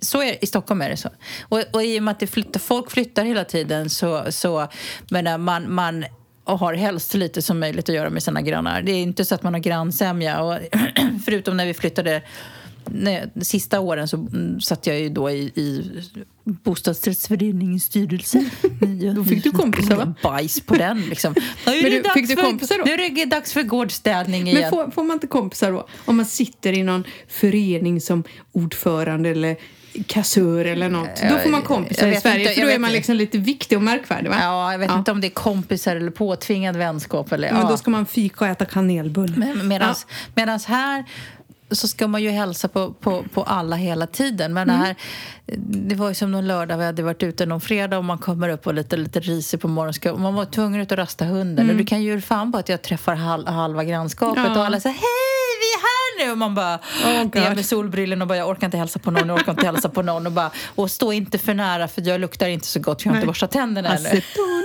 Så 0.00 0.22
är, 0.22 0.44
I 0.44 0.46
Stockholm 0.46 0.82
är 0.82 0.90
det 0.90 0.96
så. 0.96 1.08
Och, 1.42 1.62
och 1.72 1.84
i 1.84 1.98
och 1.98 2.02
med 2.02 2.22
att 2.22 2.30
flyttar, 2.30 2.60
folk 2.60 2.90
flyttar 2.90 3.24
hela 3.24 3.44
tiden 3.44 3.90
så, 3.90 4.32
så 4.32 4.68
menar, 5.10 5.38
man, 5.38 5.74
man 5.74 6.04
har 6.44 6.74
helst 6.74 7.10
så 7.10 7.18
lite 7.18 7.42
som 7.42 7.60
möjligt 7.60 7.88
att 7.88 7.94
göra 7.94 8.10
med 8.10 8.22
sina 8.22 8.42
grannar. 8.42 8.82
Det 8.82 8.92
är 8.92 9.02
inte 9.02 9.24
så 9.24 9.34
att 9.34 9.42
man 9.42 9.54
har 9.54 9.60
grannsämja. 9.60 10.42
Och, 10.42 10.58
förutom 11.24 11.56
när 11.56 11.66
vi 11.66 11.74
flyttade 11.74 12.22
nej, 12.84 13.30
de 13.34 13.44
sista 13.44 13.80
åren 13.80 14.08
så 14.08 14.16
mm, 14.16 14.60
satt 14.60 14.86
jag 14.86 15.00
ju 15.00 15.08
då 15.08 15.30
i, 15.30 15.42
i 15.42 15.90
bostadsrättsföreningens 16.44 17.84
styrelse. 17.84 18.44
Då 19.16 19.24
fick 19.24 19.44
du 19.44 19.50
kompisar, 19.50 19.96
va? 19.96 20.14
Bajs 20.22 20.60
på 20.60 20.74
den 20.74 21.00
liksom. 21.00 21.34
Nu 21.66 21.72
är 21.72 21.82
det 21.82 21.90
du, 21.90 22.02
dags 22.02 22.34
för- 22.34 22.42
kompisar 22.42 22.78
då? 22.78 22.84
Nu 22.84 22.92
är 22.92 23.10
det 23.10 23.24
dags 23.24 23.52
för 23.52 23.62
gårdsstädning 23.62 24.48
igen. 24.48 24.60
Men 24.60 24.70
får, 24.70 24.90
får 24.90 25.04
man 25.04 25.14
inte 25.14 25.26
kompisar 25.26 25.72
då? 25.72 25.86
Om 26.04 26.16
man 26.16 26.26
sitter 26.26 26.72
i 26.72 26.82
någon 26.82 27.04
förening 27.28 28.00
som 28.00 28.24
ordförande 28.52 29.28
eller 29.28 29.56
kassör 30.06 30.64
eller 30.64 30.88
något. 30.88 31.22
Då 31.30 31.38
får 31.38 31.50
man 31.50 31.62
kompisar 31.62 32.06
i 32.08 32.16
Sverige 32.16 32.40
inte, 32.42 32.54
för 32.54 32.62
då 32.62 32.68
är 32.68 32.78
man 32.78 32.92
liksom 32.92 33.16
lite 33.16 33.38
viktig 33.38 33.78
och 33.78 33.84
märkvärdig 33.84 34.30
va? 34.30 34.36
Ja, 34.40 34.72
jag 34.72 34.78
vet 34.78 34.90
Ja. 34.90 34.98
inte 34.98 35.10
om 35.12 35.20
det 35.20 35.26
är 35.26 35.30
kompisar 35.30 35.96
eller 35.96 36.10
påtvingad 36.10 36.76
vänskap. 36.76 37.32
Eller, 37.32 37.52
Men 37.52 37.60
ja. 37.62 37.68
då 37.68 37.76
ska 37.76 37.90
man 37.90 38.06
fika 38.06 38.44
och 38.44 38.50
äta 38.50 38.64
kanelbulle. 38.64 39.36
Men 39.54 39.68
medans, 39.68 40.06
medans 40.34 40.66
här 40.66 41.04
så 41.70 41.88
ska 41.88 42.06
man 42.06 42.22
ju 42.22 42.30
hälsa 42.30 42.68
på, 42.68 42.92
på, 42.92 43.24
på 43.34 43.42
alla 43.42 43.76
hela 43.76 44.06
tiden. 44.06 44.54
Men 44.54 44.66
det, 44.68 44.72
här, 44.74 44.94
det 45.66 45.94
var 45.94 46.08
ju 46.08 46.14
som 46.14 46.32
någon 46.32 46.46
lördag, 46.46 46.78
vi 46.78 46.84
hade 46.84 47.02
varit 47.02 47.22
ute 47.22 47.46
någon 47.46 47.60
fredag 47.60 47.98
och 47.98 48.04
man 48.04 48.18
kommer 48.18 48.48
upp 48.48 48.66
och 48.66 48.74
lite, 48.74 48.96
lite 48.96 49.20
risig 49.20 49.60
på 49.60 49.68
morgonen. 49.68 50.22
Man 50.22 50.34
var 50.34 50.44
tvungen 50.44 50.80
ut 50.80 50.92
och 50.92 50.98
rasta 50.98 51.24
hunden. 51.24 51.70
Och 51.70 51.76
du 51.76 51.84
kan 51.84 52.02
ju 52.02 52.20
fan 52.20 52.52
på 52.52 52.58
att 52.58 52.68
jag 52.68 52.82
träffar 52.82 53.14
hal, 53.14 53.46
halva 53.46 53.84
grannskapet 53.84 54.42
Ja. 54.46 54.58
och 54.58 54.66
alla 54.66 54.80
säger 54.80 54.94
hej, 54.94 55.02
vi 55.60 55.66
är 55.76 55.80
här 55.82 55.91
nu! 56.18 56.30
Och 56.32 56.38
man 56.38 56.54
bara, 56.54 56.74
Oh, 57.04 57.10
ner 57.34 57.54
med 57.54 57.66
solbrillen 57.66 58.22
och 58.22 58.28
bara, 58.28 58.38
jag 58.38 58.48
orkar 58.48 58.66
inte 58.66 58.76
hälsa 58.76 58.98
på 58.98 59.10
någon, 59.10 59.28
jag 59.28 59.36
orkar 59.38 59.52
inte 59.52 59.66
hälsa 59.66 59.88
på 59.88 60.02
någon. 60.02 60.26
Och, 60.26 60.32
bara, 60.32 60.50
och 60.74 60.90
stå 60.90 61.12
inte 61.12 61.38
för 61.38 61.54
nära 61.54 61.88
för 61.88 62.02
jag 62.08 62.20
luktar 62.20 62.48
inte 62.48 62.66
så 62.66 62.80
gott 62.80 63.02
för 63.02 63.08
jag 63.08 63.12
har 63.12 63.16
inte 63.18 63.26
borstat 63.26 63.50
tänderna 63.50 63.88
ännu. 63.96 64.08
Aceton. 64.08 64.64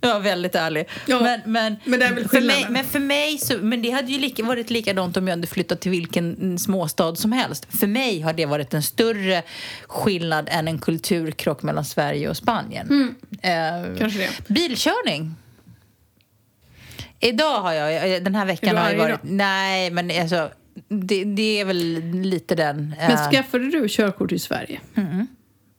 Jag 0.00 0.14
var 0.14 0.20
väldigt 0.20 0.54
ärlig. 0.54 0.88
Ja, 1.06 1.20
men, 1.20 1.40
men, 1.44 1.76
men 1.84 2.00
det 2.00 2.06
är 2.06 2.12
väl 2.14 2.28
för 2.28 2.40
mig, 2.40 2.66
men 2.70 2.84
för 2.84 2.98
mig 2.98 3.38
så, 3.38 3.58
men 3.58 3.82
det 3.82 3.90
hade 3.90 4.12
ju 4.12 4.18
lika, 4.18 4.42
varit 4.44 4.70
likadant 4.70 5.16
om 5.16 5.28
jag 5.28 5.36
hade 5.36 5.46
flyttat 5.46 5.80
till 5.80 5.90
vilken 5.90 6.58
småstad 6.58 7.16
som 7.16 7.32
helst. 7.32 7.66
För 7.70 7.86
mig 7.86 8.20
har 8.20 8.32
det 8.32 8.46
varit 8.46 8.74
en 8.74 8.82
större 8.82 9.42
skillnad 9.86 10.48
än 10.50 10.68
en 10.68 10.78
kulturkrock 10.78 11.62
mellan 11.62 11.84
Sverige 11.84 12.28
och 12.28 12.36
Spanien. 12.36 13.14
Eh, 13.42 13.50
Mm. 13.56 13.96
Kanske 13.98 14.18
det. 14.18 14.30
Bilkörning. 14.54 15.34
Idag 17.20 17.60
har 17.60 17.72
jag, 17.72 18.14
eh, 18.14 18.22
den 18.22 18.34
här 18.34 18.42
Är 18.42 18.46
veckan 18.46 18.76
har 18.76 18.90
jag 18.90 18.98
varit, 18.98 19.08
idag? 19.08 19.18
nej 19.22 19.90
men 19.90 20.10
alltså 20.20 20.50
det, 20.88 21.24
det 21.24 21.60
är 21.60 21.64
väl 21.64 22.02
lite 22.12 22.54
den. 22.54 22.94
Men 22.98 23.10
eh, 23.10 23.30
skaffade 23.30 23.70
du 23.70 23.86
körkort 23.88 24.32
i 24.32 24.38
Sverige? 24.38 24.80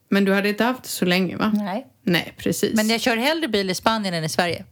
Men 0.10 0.26
du 0.26 0.34
hade 0.34 0.50
inte 0.50 0.63
haft 0.63 0.84
det 0.84 0.89
så 0.89 1.06
länge 1.06 1.36
va? 1.38 1.52
Nej. 1.56 1.88
Nej, 2.04 2.34
precis. 2.38 2.73
Men 2.73 2.88
jag 2.89 3.02
kör 3.02 3.17
hellre 3.17 3.47
bil 3.47 3.69
i 3.69 3.76
Spanien 3.76 4.13
än 4.13 4.23
i 4.23 4.30
Sverige. 4.30 4.65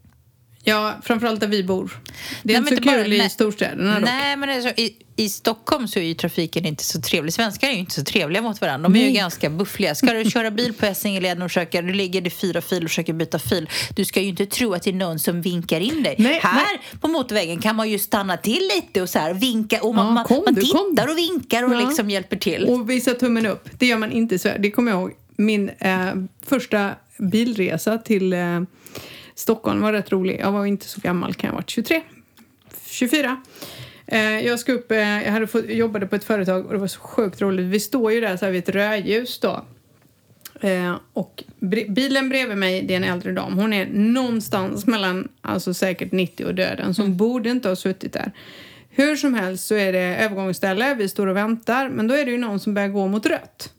Ja, 0.68 0.94
framförallt 1.04 1.40
där 1.40 1.48
vi 1.48 1.64
bor. 1.64 2.00
Det 2.44 2.54
är 2.56 2.62
Nej, 2.62 2.72
inte 2.74 2.84
så 2.84 2.90
kul 2.90 3.00
bara- 3.04 3.16
i 3.16 3.18
nej. 3.18 3.30
storstäderna 3.30 4.00
dock. 4.00 4.10
Nej, 4.10 4.36
men 4.38 4.50
alltså, 4.50 4.70
i, 4.82 4.96
i 5.16 5.30
Stockholm 5.30 5.88
så 5.88 6.00
är 6.00 6.04
ju 6.04 6.14
trafiken 6.14 6.66
inte 6.66 6.84
så 6.84 7.02
trevlig. 7.02 7.34
Svenskar 7.34 7.68
är 7.68 7.72
ju 7.72 7.78
inte 7.80 7.94
så 7.94 8.04
trevliga 8.04 8.42
mot 8.42 8.62
varandra. 8.62 8.90
De 8.90 8.96
är 8.96 9.00
ju 9.00 9.06
Nej. 9.06 9.16
ganska 9.16 9.50
buffliga. 9.50 9.96
Ska 9.96 10.14
du 10.14 10.32
köra 10.32 10.52
bil 10.52 10.74
på 10.74 10.86
Essingeleden 10.86 11.42
och 11.42 11.50
försöka, 11.50 11.82
du 11.82 11.94
ligger 11.94 12.28
i 12.28 12.30
fyra 12.30 12.62
fil 12.62 12.84
och 12.84 12.90
försöker 12.90 13.14
byta 13.14 13.40
fil. 13.40 13.70
Du 13.96 14.06
ska 14.06 14.22
ju 14.22 14.28
inte 14.28 14.46
tro 14.46 14.74
att 14.74 14.84
det 14.84 14.90
är 14.90 14.94
någon 14.94 15.20
som 15.20 15.42
vinkar 15.42 15.80
in 15.80 16.04
dig. 16.04 16.16
Nej, 16.20 16.40
här 16.44 16.98
på 17.02 17.08
motorvägen 17.08 17.62
kan 17.62 17.76
man 17.76 17.90
ju 17.90 18.00
stanna 18.00 18.38
till 18.38 18.70
lite 18.76 19.02
och 19.02 19.10
så 19.10 19.20
här 19.20 19.34
vinka. 19.34 19.82
Och 19.84 19.96
man, 19.96 20.06
Ja, 20.06 20.12
man, 20.12 20.26
kom 20.26 20.44
man 20.46 20.54
du, 20.54 20.62
tittar 20.62 21.08
och 21.12 21.18
vinkar 21.18 21.64
och 21.64 21.74
Ja. 21.74 21.88
liksom 21.88 22.10
hjälper 22.10 22.36
till. 22.38 22.64
Och 22.66 22.90
visa 22.90 23.14
tummen 23.14 23.46
upp. 23.46 23.70
Det 23.80 23.86
gör 23.86 23.98
man 23.98 24.12
inte 24.12 24.36
i 24.36 24.40
Sverige. 24.40 24.58
Det 24.58 24.72
kommer 24.72 24.92
jag 24.92 25.00
ihåg. 25.02 25.12
Min 25.38 25.70
eh, 25.70 26.08
första 26.48 26.92
bilresa 27.18 27.98
till 27.98 28.34
eh, 28.34 28.62
Stockholm 29.36 29.82
var 29.82 29.94
rätt 29.94 30.12
rolig. 30.12 30.40
Jag 30.40 30.52
var 30.52 30.66
inte 30.66 30.86
så 30.86 31.02
gammal, 31.02 31.34
kan 31.34 31.48
jag 31.48 31.52
ha 31.52 31.58
varit 31.58 31.70
23, 31.70 32.02
24. 32.86 33.42
Eh, 34.08 34.40
jag 34.40 34.60
ska 34.60 34.74
upp, 34.74 34.92
eh, 34.92 34.98
jag 34.98 35.32
hade 35.32 35.48
fått, 35.48 35.70
jobbade 35.70 36.08
på 36.08 36.16
ett 36.16 36.24
företag 36.24 36.66
och 36.66 36.74
det 36.74 36.80
var 36.80 36.88
så 36.88 37.00
sjukt 37.00 37.42
roligt. 37.42 37.66
Vi 37.66 37.80
står 37.80 38.12
ju 38.12 38.22
där 38.22 38.38
så 38.38 38.46
här 38.46 38.52
vid 38.52 38.64
ett 38.64 38.76
rödljus 38.76 39.40
då. 39.40 39.66
Eh, 40.62 40.96
och 41.14 41.44
bilen 41.88 42.30
bredvid 42.30 42.58
mig, 42.58 42.82
det 42.82 42.94
är 42.94 42.98
en 42.98 43.04
äldre 43.04 43.32
dam. 43.32 43.54
Hon 43.54 43.74
är 43.74 43.86
någonstans 43.86 44.88
mellan, 44.88 45.28
alltså 45.42 45.74
säkert 45.74 46.12
90 46.12 46.46
och 46.46 46.56
döden. 46.56 46.94
Så 46.96 47.02
hon 47.02 47.18
borde 47.18 47.50
inte 47.50 47.70
ha 47.70 47.76
suttit 47.76 48.14
där. 48.14 48.32
Hur 48.90 49.16
som 49.16 49.34
helst 49.34 49.68
så 49.68 49.76
är 49.76 49.94
det 49.94 50.00
övergångsställe, 50.00 50.96
vi 50.96 51.10
står 51.10 51.28
och 51.28 51.36
väntar. 51.36 51.90
Men 51.90 52.08
då 52.08 52.14
är 52.14 52.26
det 52.26 52.32
ju 52.32 52.38
någon 52.38 52.60
som 52.60 52.74
börjar 52.74 52.90
gå 52.90 53.08
mot 53.08 53.26
rött. 53.26 53.74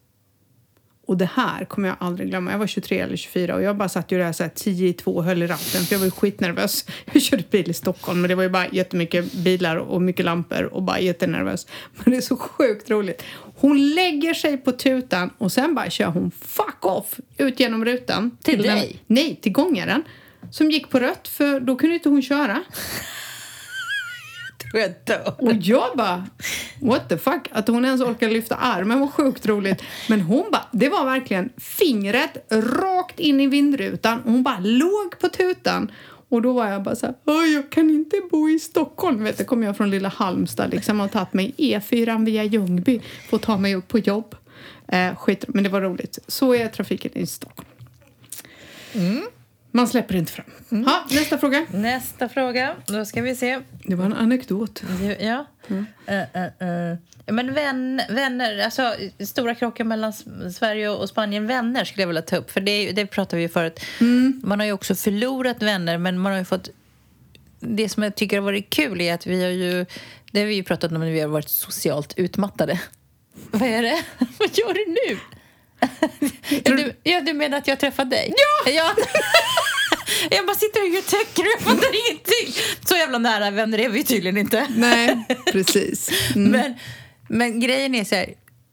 Och 1.06 1.16
det 1.16 1.30
här 1.34 1.64
kommer 1.64 1.88
jag 1.88 1.96
aldrig 2.00 2.28
glömma. 2.28 2.50
Jag 2.50 2.58
var 2.58 2.66
23 2.66 3.00
eller 3.00 3.16
24 3.16 3.54
och 3.54 3.62
jag 3.62 3.76
bara 3.76 3.88
satt 3.88 4.12
ju 4.12 4.18
där 4.18 4.32
så 4.32 4.42
här 4.42 4.50
10 4.54 4.88
i 4.88 4.92
2 4.92 5.14
och 5.16 5.24
höll 5.24 5.42
i 5.42 5.46
ratten 5.46 5.84
för 5.84 5.94
jag 5.94 5.98
var 5.98 6.04
ju 6.04 6.10
skitnervös. 6.10 6.84
Jag 7.12 7.22
körde 7.22 7.44
bil 7.50 7.70
i 7.70 7.74
Stockholm 7.74 8.20
men 8.20 8.28
det 8.28 8.34
var 8.34 8.42
ju 8.42 8.48
bara 8.48 8.66
jättemycket 8.68 9.32
bilar 9.32 9.76
och 9.76 10.02
mycket 10.02 10.24
lampor 10.24 10.62
och 10.64 10.82
bara 10.82 11.00
jättenervös. 11.00 11.66
Men 11.94 12.10
det 12.10 12.16
är 12.16 12.20
så 12.20 12.36
sjukt 12.36 12.90
roligt. 12.90 13.22
Hon 13.56 13.94
lägger 13.94 14.34
sig 14.34 14.56
på 14.56 14.72
tutan 14.72 15.30
och 15.38 15.52
sen 15.52 15.74
bara 15.74 15.90
kör 15.90 16.06
hon 16.06 16.30
fuck 16.40 16.84
off 16.84 17.20
ut 17.36 17.60
genom 17.60 17.84
rutan. 17.84 18.36
Till 18.42 18.62
den- 18.62 18.76
dig? 18.76 19.02
Nej, 19.06 19.38
till 19.42 19.52
gångaren. 19.52 20.02
Som 20.50 20.70
gick 20.70 20.90
på 20.90 21.00
rött 21.00 21.28
för 21.28 21.60
då 21.60 21.76
kunde 21.76 21.94
inte 21.94 22.08
hon 22.08 22.22
köra. 22.22 22.62
Då 24.72 24.78
är 24.78 24.94
död. 25.04 25.34
Och 25.38 25.52
jag 25.52 25.96
bara, 25.96 26.26
what 26.80 27.08
the 27.08 27.18
fuck? 27.18 27.48
Att 27.52 27.68
hon 27.68 27.84
ens 27.84 28.00
orkar 28.00 28.30
lyfta 28.30 28.54
armen 28.54 29.00
var 29.00 29.08
sjukt 29.08 29.46
roligt. 29.46 29.82
Men 30.08 30.20
hon 30.20 30.44
bara, 30.52 30.66
det 30.72 30.88
var 30.88 31.04
verkligen 31.04 31.50
fingret 31.56 32.46
rakt 32.50 33.20
in 33.20 33.40
i 33.40 33.46
vindrutan 33.46 34.20
och 34.20 34.32
hon 34.32 34.42
bara 34.42 34.58
låg 34.58 35.18
på 35.20 35.28
tutan. 35.28 35.90
Och 36.28 36.42
då 36.42 36.52
var 36.52 36.68
jag 36.68 36.82
bara 36.82 36.96
så 36.96 37.06
här, 37.06 37.54
jag 37.54 37.70
kan 37.70 37.90
inte 37.90 38.20
bo 38.30 38.48
i 38.48 38.58
Stockholm. 38.58 39.24
Vet 39.24 39.38
du, 39.38 39.44
kom 39.44 39.62
jag 39.62 39.76
från 39.76 39.90
lilla 39.90 40.08
Halmstad 40.08 40.70
liksom 40.70 41.00
och 41.00 41.12
tagit 41.12 41.32
mig 41.32 41.54
E4 41.58 42.24
via 42.24 42.44
Ljungby 42.44 43.00
för 43.28 43.36
att 43.36 43.42
ta 43.42 43.56
mig 43.56 43.74
upp 43.74 43.88
på 43.88 43.98
jobb. 43.98 44.34
Eh, 44.88 45.16
skit, 45.16 45.44
men 45.48 45.64
det 45.64 45.70
var 45.70 45.80
roligt. 45.80 46.18
Så 46.26 46.54
är 46.54 46.68
trafiken 46.68 47.10
i 47.14 47.26
Stockholm. 47.26 47.68
Mm. 48.94 49.22
Man 49.76 49.88
släpper 49.88 50.16
inte 50.16 50.32
fram. 50.32 50.84
Ha, 50.84 51.06
nästa 51.10 51.38
fråga. 51.38 51.66
Nästa 51.70 52.28
fråga. 52.28 52.74
Då 52.86 53.04
ska 53.04 53.22
vi 53.22 53.36
se. 53.36 53.60
Det 53.84 53.94
var 53.94 54.04
en 54.04 54.12
anekdot. 54.12 54.82
Ja. 55.20 55.46
Eh, 56.06 56.16
eh, 56.16 56.44
eh. 56.44 56.96
Men 57.26 57.54
vän, 57.54 58.00
vänner, 58.08 58.58
alltså 58.58 58.94
stora 59.18 59.54
krockar 59.54 59.84
mellan 59.84 60.12
Sverige 60.52 60.88
och 60.88 61.08
Spanien. 61.08 61.46
Vänner 61.46 61.84
skulle 61.84 62.02
jag 62.02 62.06
vilja 62.06 62.22
ta 62.22 62.36
upp, 62.36 62.50
för 62.50 62.60
det, 62.60 62.92
det 62.92 63.06
pratade 63.06 63.36
vi 63.36 63.42
ju 63.42 63.48
förut. 63.48 63.80
Man 64.42 64.60
har 64.60 64.66
ju 64.66 64.72
också 64.72 64.94
förlorat 64.94 65.62
vänner, 65.62 65.98
men 65.98 66.18
man 66.18 66.32
har 66.32 66.38
ju 66.38 66.44
fått... 66.44 66.68
Det 67.60 67.88
som 67.88 68.02
jag 68.02 68.14
tycker 68.14 68.36
har 68.36 68.44
varit 68.44 68.70
kul 68.70 69.00
är 69.00 69.14
att 69.14 69.26
vi 69.26 69.42
har 69.42 69.50
ju... 69.50 69.86
Det 70.32 70.40
har 70.40 70.46
vi 70.46 70.54
ju 70.54 70.62
pratat 70.62 70.92
om 70.92 71.00
när 71.00 71.10
vi 71.10 71.20
har 71.20 71.28
varit 71.28 71.48
socialt 71.48 72.14
utmattade. 72.16 72.80
Vad 73.50 73.68
är 73.68 73.82
det? 73.82 74.02
Vad 74.38 74.58
gör 74.58 74.74
du 74.74 74.86
nu? 74.86 75.35
Du, 76.64 76.92
ja, 77.02 77.20
du 77.20 77.32
menar 77.32 77.58
att 77.58 77.66
jag 77.66 77.74
har 77.74 77.80
träffat 77.80 78.10
dig? 78.10 78.32
Ja! 78.36 78.70
ja. 78.72 78.94
Jag 80.30 80.46
bara 80.46 80.56
sitter 80.56 80.82
och 80.82 80.88
gör 80.88 81.02
tecken 81.02 81.44
och 81.56 81.62
fattar 81.62 81.88
ingenting. 82.10 82.62
Så 82.84 82.96
jävla 82.96 83.18
nära 83.18 83.50
vänner 83.50 83.78
är 83.78 83.88
vi 83.88 84.04
tydligen 84.04 84.36
inte. 84.36 84.66
Nej, 84.76 85.26
precis. 85.52 86.10
Mm. 86.36 86.50
Men, 86.50 86.74
men 87.28 87.60
grejen 87.60 87.94
är 87.94 88.04
så 88.04 88.14
här, 88.14 88.28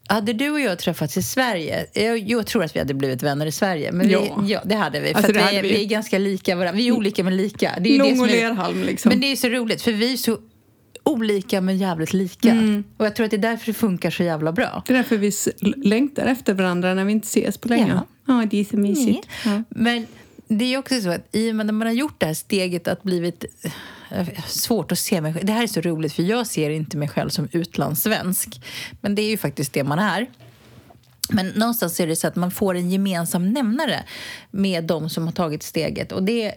hade 0.08 0.32
du 0.32 0.50
och 0.50 0.60
jag 0.60 0.78
träffats 0.78 1.16
i 1.16 1.22
Sverige, 1.22 1.86
jag, 1.92 2.18
jag 2.18 2.46
tror 2.46 2.64
att 2.64 2.74
vi 2.76 2.78
hade 2.78 2.94
blivit 2.94 3.22
vänner 3.22 3.46
i 3.46 3.52
Sverige. 3.52 3.92
Men 3.92 4.10
Ja. 4.10 4.38
vi, 4.42 4.52
ja 4.52 4.62
det 4.64 4.74
hade 4.74 5.00
vi. 5.00 5.08
För 5.08 5.16
Alltså, 5.16 5.32
det 5.32 5.38
vi, 5.38 5.44
hade 5.44 5.58
är- 5.58 5.62
vi. 5.62 5.68
vi 5.68 5.80
är 5.84 5.86
ganska 5.88 6.18
lika 6.18 6.56
varandra. 6.56 6.76
Vi 6.76 6.88
är 6.88 6.92
olika 6.92 7.24
men 7.24 7.36
lika. 7.36 7.74
Det 7.80 7.88
är 7.88 7.92
ju 7.92 7.98
det 7.98 8.04
Lång 8.04 8.14
som 8.14 8.20
och 8.20 8.26
lerhalm 8.30 8.82
liksom. 8.82 9.08
Men 9.08 9.20
det 9.20 9.26
är 9.32 9.36
så 9.36 9.48
roligt, 9.48 9.82
för 9.82 9.92
vi 9.92 10.12
är 10.12 10.16
så 10.16 10.38
olika 11.04 11.60
men 11.60 11.78
jävligt 11.78 12.12
lika. 12.12 12.50
Mm. 12.50 12.84
Och 12.96 13.06
jag 13.06 13.16
tror 13.16 13.24
att 13.24 13.30
det 13.30 13.36
är 13.36 13.38
därför 13.38 13.66
det 13.66 13.72
funkar 13.72 14.10
så 14.10 14.22
jävla 14.22 14.52
bra. 14.52 14.82
Det 14.86 14.92
är 14.92 14.96
därför 14.96 15.16
vi 15.16 15.32
längtar 15.88 16.26
efter 16.26 16.54
varandra 16.54 16.94
när 16.94 17.04
vi 17.04 17.12
inte 17.12 17.26
ses 17.26 17.58
på 17.58 17.68
länge. 17.68 17.92
Ja. 17.94 18.06
Ja, 18.26 18.46
det 18.50 18.60
är 18.60 18.64
så 18.64 18.76
mysigt. 18.76 19.28
Ja. 19.44 19.62
Men 19.68 20.06
det 20.48 20.74
är 20.74 20.78
också 20.78 21.00
så 21.00 21.10
att 21.10 21.28
i 21.32 21.50
och 21.50 21.56
med 21.56 21.66
när 21.66 21.72
man 21.72 21.86
har 21.86 21.94
gjort 21.94 22.20
det 22.20 22.26
här 22.26 22.34
steget 22.34 22.88
att 22.88 23.02
blivit 23.02 23.44
eh, 24.10 24.28
svårt 24.46 24.92
att 24.92 24.98
se 24.98 25.20
mig 25.20 25.34
själv. 25.34 25.46
Det 25.46 25.52
här 25.52 25.62
är 25.62 25.66
så 25.66 25.80
roligt 25.80 26.12
för 26.12 26.22
jag 26.22 26.46
ser 26.46 26.70
inte 26.70 26.96
mig 26.96 27.08
själv 27.08 27.28
som 27.28 27.48
utlandssvensk. 27.52 28.60
Men 29.00 29.14
det 29.14 29.22
är 29.22 29.30
ju 29.30 29.36
faktiskt 29.36 29.72
det 29.72 29.84
man 29.84 29.98
är. 29.98 30.26
Men 31.28 31.48
någonstans 31.48 32.00
är 32.00 32.06
det 32.06 32.16
så 32.16 32.26
att 32.26 32.36
man 32.36 32.50
får 32.50 32.74
en 32.74 32.90
gemensam 32.90 33.52
nämnare 33.52 34.04
med 34.50 34.84
de 34.84 35.10
som 35.10 35.24
har 35.24 35.32
tagit 35.32 35.62
steget. 35.62 36.12
Och 36.12 36.22
det 36.22 36.54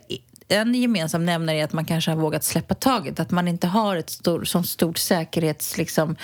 en 0.48 0.74
gemensam 0.76 1.26
nämnare 1.26 1.58
är 1.58 1.64
att 1.64 1.74
man 1.74 1.86
kanske 1.86 2.12
har 2.12 2.18
vågat 2.18 2.44
släppa 2.44 2.74
taget. 2.76 3.20
Att 3.20 3.32
man 3.32 3.48
inte 3.48 3.68
har 3.68 3.96
ett 3.96 4.10
stor, 4.10 4.44
sånt 4.44 4.68
stort 4.68 4.98
säkerhets... 4.98 5.78
Liksom, 5.78 6.16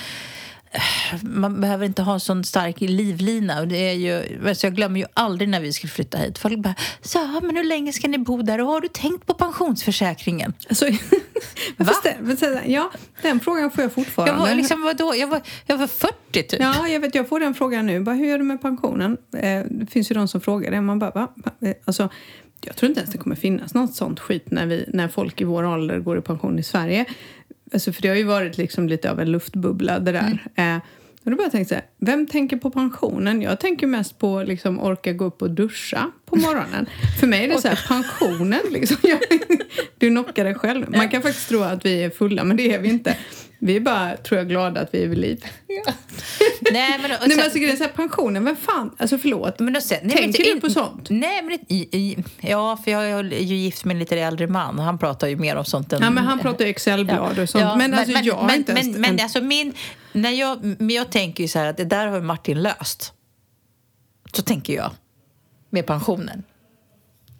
man 1.22 1.62
behöver 1.62 1.86
inte 1.86 2.02
ha 2.02 2.14
en 2.14 2.20
sån 2.20 2.44
stark 2.44 2.82
livlina. 2.82 3.60
Och 3.60 3.68
det 3.68 3.78
är 3.78 3.94
ju, 3.94 4.40
alltså 4.50 4.68
jag 4.68 4.76
glömmer 4.76 5.00
ju 5.00 5.06
aldrig 5.14 5.50
när 5.50 5.60
vi 5.60 5.74
skulle 5.74 5.92
flytta 5.92 6.18
hit. 6.18 6.38
Folk 6.38 6.58
bara 6.60 6.76
så, 7.02 7.40
men 7.42 7.58
hur 7.58 7.64
länge 7.64 7.94
ska 7.94 8.08
ni 8.08 8.18
bo 8.18 8.42
där? 8.42 8.62
Och 8.62 8.68
har 8.68 8.82
du 8.82 8.88
tänkt 8.88 9.26
på 9.26 9.34
pensionsförsäkringen? 9.34 10.54
Alltså, 10.70 10.86
så- 12.40 12.60
ja, 12.66 12.92
den 13.22 13.40
frågan 13.40 13.72
får 13.72 13.82
jag 13.84 13.94
fortfarande. 13.94 14.34
Jag 14.34 14.50
var, 14.50 14.56
liksom, 14.56 14.82
vadå? 14.84 15.16
Jag, 15.16 15.28
var, 15.28 15.42
jag 15.66 15.78
var 15.78 15.88
40 15.88 16.14
typ. 16.32 16.60
Ja, 16.60 16.88
jag 16.88 17.00
vet, 17.00 17.16
jag 17.16 17.30
får 17.30 17.40
den 17.40 17.54
frågan 17.54 17.86
nu. 17.86 18.00
Bara, 18.00 18.16
hur 18.16 18.26
gör 18.28 18.38
du 18.38 18.44
med 18.44 18.62
pensionen? 18.62 19.18
Eh, 19.38 19.64
det 19.70 19.86
finns 19.92 20.12
ju 20.12 20.16
de 20.16 20.28
som 20.28 20.42
frågar 20.42 20.72
det. 20.72 20.82
Man 20.82 21.00
bara, 21.00 21.12
va? 21.12 21.32
Va? 21.36 21.52
Eh, 21.68 21.74
Alltså, 21.86 22.10
jag 22.66 22.76
tror 22.76 22.90
inte 22.90 23.00
ens 23.02 23.12
det 23.12 23.18
kommer 23.18 23.36
finnas 23.36 23.74
något 23.74 23.96
sånt 23.96 24.20
skit 24.20 24.52
när, 24.52 24.66
vi, 24.66 24.86
när 24.88 25.08
folk 25.08 25.42
i 25.42 25.44
vår 25.44 25.64
ålder 25.64 26.00
går 26.00 26.18
i 26.18 26.22
pension 26.22 26.60
i 26.60 26.64
Sverige. 26.64 27.06
Alltså, 27.74 27.94
för 27.94 28.02
det 28.02 28.08
har 28.08 28.16
ju 28.16 28.24
varit 28.24 28.58
liksom 28.58 28.90
lite 28.90 29.12
av 29.12 29.20
en 29.20 29.32
luftbubbla 29.32 30.00
det 30.00 30.12
där. 30.12 30.48
Eh, 30.56 30.78
och 31.24 31.32
då 31.32 31.38
började 31.38 31.44
jag 31.44 31.52
tänka 31.52 31.70
så 31.70 31.76
här, 31.76 31.84
vem 32.06 32.28
tänker 32.28 32.58
på 32.58 32.72
pensionen? 32.72 33.42
Jag 33.42 33.60
tänker 33.60 33.88
mest 33.88 34.20
på 34.20 34.44
liksom 34.44 34.80
orka 34.80 35.14
gå 35.14 35.26
upp 35.26 35.42
och 35.42 35.52
duscha 35.52 36.12
på 36.26 36.36
morgonen. 36.36 36.90
För 37.20 37.28
mig 37.28 37.44
är 37.44 37.48
det 37.48 37.62
så 37.62 37.68
här, 37.68 37.86
pensionen 37.88 38.62
liksom. 38.72 38.98
Jag, 39.04 39.20
du 39.98 40.10
knockar 40.10 40.44
dig 40.44 40.56
själv. 40.56 40.92
Man 40.92 41.10
kan 41.10 41.22
faktiskt 41.22 41.50
tro 41.50 41.62
att 41.62 41.86
vi 41.86 42.04
är 42.04 42.10
fulla, 42.10 42.44
men 42.44 42.58
det 42.58 42.74
är 42.74 42.80
vi 42.80 42.90
inte. 42.90 43.18
Vi 43.60 43.76
är 43.76 43.80
bara, 43.80 44.18
tror 44.18 44.38
jag, 44.38 44.50
glada 44.50 44.82
att 44.82 44.90
vi 44.92 45.04
är 45.04 45.08
vid 45.08 45.18
liv. 45.18 45.46
Nej, 46.72 47.00
men, 47.02 47.12
och 47.12 47.18
Nej 47.28 47.38
men 47.38 47.40
alltså 47.40 47.60
grejen 47.60 47.78
så 47.78 47.84
här, 47.84 47.92
pensionen, 47.92 48.46
vem 48.46 48.56
fan, 48.56 48.96
alltså 48.98 49.18
förlåt. 49.18 49.60
Men 49.60 49.74
då, 49.74 49.82
sen, 49.82 49.98
nej, 50.04 50.18
Tänker 50.18 50.44
men 50.46 50.56
du 50.56 50.62
på 50.62 50.70
sånt? 50.70 51.10
Nej, 51.10 51.42
men 51.44 51.60
i, 51.68 51.78
i, 51.78 52.18
ja, 52.42 52.78
för 52.84 52.92
jag 52.92 53.10
är 53.10 53.24
ju 53.24 53.56
gift 53.56 53.86
med 53.86 53.94
en 53.94 54.00
lite 54.00 54.20
äldre 54.20 54.48
man 54.48 54.80
och 54.80 54.86
han 54.86 54.98
pratar 54.98 55.28
ju 55.28 55.36
mer 55.36 55.56
om 55.56 55.66
sånt 55.66 55.94
än... 55.94 56.02
Ja 56.02 56.10
men 56.10 56.24
han 56.24 56.40
pratar 56.40 56.66
ju 56.66 56.72
Excelblad 56.72 57.40
och 57.40 57.50
sånt. 57.50 57.64
Ja, 57.64 57.76
men, 57.76 57.94
alltså 57.94 58.20
jag 58.20 58.36
har 58.36 58.48
men, 58.48 58.56
inte 58.56 58.72
ens... 58.72 58.88
men, 58.88 59.02
men 59.02 59.20
alltså 59.20 59.42
min, 59.42 59.74
när 60.14 60.32
jag, 60.32 60.64
men 60.64 60.90
jag 60.90 61.12
tänker 61.12 61.44
ju 61.44 61.48
så 61.48 61.60
här 61.60 61.68
att 61.68 61.78
det 61.78 61.86
där 61.94 62.08
har 62.08 62.22
Martin 62.22 62.62
löst. 62.62 63.14
Så 64.36 64.42
tänker 64.42 64.74
jag. 64.74 64.92
Med 65.70 65.86
pensionen. 65.88 66.44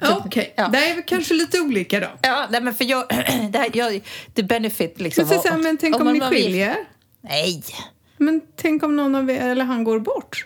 Okej, 0.02 0.54
Ja. 0.58 0.68
där 0.68 0.82
är 0.98 1.08
kanske 1.08 1.34
lite 1.34 1.60
olika 1.60 2.00
då. 2.00 2.08
Ja, 2.22 2.48
nej, 2.50 2.62
men 2.62 2.74
för 2.76 2.86
jag... 2.86 3.10
Det 3.52 3.58
här, 3.58 3.70
jag 3.74 4.02
the 4.36 4.44
benefit 4.44 5.00
liksom. 5.00 5.28
Men, 5.28 5.42
så, 5.42 5.58
men 5.58 5.78
tänk 5.78 5.96
om, 5.96 6.06
man 6.06 6.14
ni 6.14 6.22
skiljer? 6.22 6.76
Nej. 7.22 7.64
Men 8.18 8.42
tänk 8.56 8.84
om 8.84 8.96
någon 8.96 9.16
av 9.16 9.30
er, 9.30 9.50
eller 9.50 9.66
han 9.66 9.84
går 9.84 10.00
bort? 10.00 10.46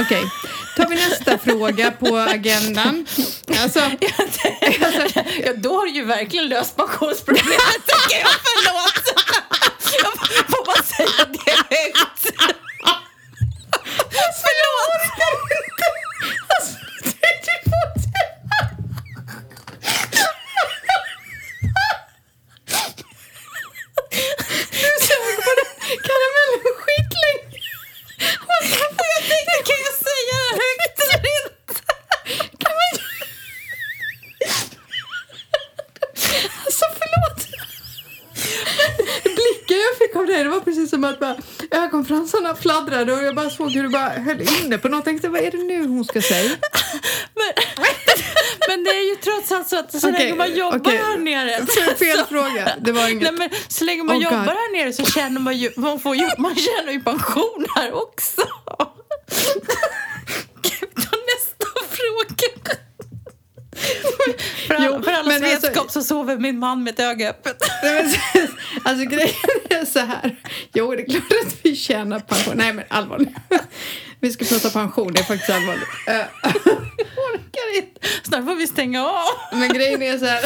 Okej, 0.00 0.22
tar 0.76 0.88
vi 0.88 0.94
nästa 0.94 1.38
fråga 1.44 1.90
på 1.90 2.16
agendan. 2.16 3.06
Alltså, 3.62 3.80
Ja, 5.44 5.52
då 5.56 5.72
har 5.76 5.86
du 5.86 5.92
ju 5.92 6.04
verkligen 6.04 6.48
löst 6.48 6.76
pensionsproblemet, 6.76 7.82
tycker 7.86 8.20
jag. 8.20 8.28
Förlåt. 8.28 9.14
Får 10.50 10.64
bara 10.66 10.82
säga 10.82 11.24
det 11.32 11.50
högt. 11.76 12.22
Förlåt. 14.42 15.04
alltså, 16.48 16.78
tänkte 17.02 17.52
på 17.70 17.78
det. 18.04 18.24
Du 24.70 24.90
sög 25.06 25.36
på 25.44 25.50
den 25.60 25.70
karamellen 26.08 26.74
skitlänge. 26.82 27.60
Jag 28.58 29.22
tänkte, 29.28 29.54
kan 29.68 29.80
jag 29.88 29.94
säga 30.06 30.36
det 30.46 30.54
högt 30.62 30.98
eller 31.04 31.20
inte? 31.36 31.74
Kan 32.62 32.72
man... 32.78 32.92
Alltså 36.64 36.84
förlåt. 37.00 37.40
Blicken 39.24 39.78
jag 39.88 39.94
fick 39.98 40.16
av 40.16 40.26
dig, 40.26 40.44
det 40.44 40.50
var 40.50 40.60
precis 40.60 40.90
som 40.90 41.04
att 41.04 41.20
bara, 41.20 41.36
ögonfransarna 41.70 42.54
fladdrade 42.54 43.12
och 43.64 43.70
såg 43.72 43.76
hur 43.76 43.82
du 43.82 43.88
bara 43.88 44.08
höll 44.08 44.40
inne 44.64 44.78
på 44.78 44.88
något. 44.88 44.96
Jag 44.96 45.04
tänkte, 45.04 45.28
vad 45.28 45.40
är 45.40 45.50
det 45.50 45.58
nu 45.58 45.86
hon 45.86 46.04
ska 46.04 46.22
säga? 46.22 46.50
Men, 47.34 47.52
men 48.68 48.84
det 48.84 48.90
är 48.90 49.08
ju 49.10 49.16
trots 49.16 49.52
allt 49.52 49.68
så 49.68 49.78
att 49.78 49.92
så 50.00 50.08
Okej, 50.08 50.12
länge 50.20 50.34
man 50.34 50.54
jobbar 50.54 50.78
okej. 50.78 50.96
här 50.96 51.18
nere... 51.18 51.66
Fel- 51.66 51.94
fel 51.96 52.24
fråga. 52.28 52.72
Det 52.80 52.92
var 52.92 53.08
inget- 53.08 53.22
Nej, 53.22 53.32
men 53.32 53.50
så 53.68 53.84
länge 53.84 54.02
man 54.02 54.16
Oh, 54.16 54.22
God. 54.22 54.24
jobbar 54.32 54.46
här 54.46 54.72
nere 54.72 54.92
så 54.92 55.04
känner 55.04 55.40
man 55.40 55.56
ju... 55.56 55.70
Man, 55.76 56.00
får 56.00 56.16
ju, 56.16 56.28
man 56.38 56.54
tjänar 56.56 56.92
ju 56.92 57.00
pension 57.00 57.66
här 57.76 57.92
också. 57.94 58.42
Vi 60.62 60.70
ta 61.02 61.16
nästa 61.16 61.66
fråga? 61.90 62.76
För, 64.66 64.74
all, 64.74 64.84
Jo, 64.84 65.02
för 65.02 65.10
allas 65.12 65.26
men 65.26 65.44
alltså- 65.52 65.66
vetskap 65.66 65.90
så 65.90 66.02
sover 66.02 66.36
min 66.36 66.58
man 66.58 66.82
med 66.84 66.92
ett 66.94 67.00
öga 67.00 67.30
öppet. 67.30 67.56
Alltså 68.84 69.04
grejen 69.04 69.34
är 69.70 69.84
så 69.84 69.98
här. 69.98 70.36
Jo, 70.74 70.94
det 70.94 71.02
är 71.02 71.06
klart 71.06 71.46
att 71.46 71.56
vi 71.62 71.76
tjänar 71.76 72.20
pension. 72.20 72.54
Nej, 72.56 72.72
men 72.72 72.84
allvarligt. 72.88 73.28
Vi 74.20 74.32
ska 74.32 74.44
prata 74.44 74.70
pension, 74.70 75.12
det 75.12 75.20
är 75.20 75.24
faktiskt 75.24 75.50
allvarligt. 75.50 75.88
Eh, 76.06 76.14
Orkar 77.16 77.76
inte. 77.76 78.00
Snart 78.22 78.44
får 78.44 78.54
vi 78.54 78.66
stänga 78.66 79.04
av. 79.06 79.58
Men 79.58 79.68
grejen 79.68 80.02
är 80.02 80.18
så 80.18 80.24
här. 80.26 80.42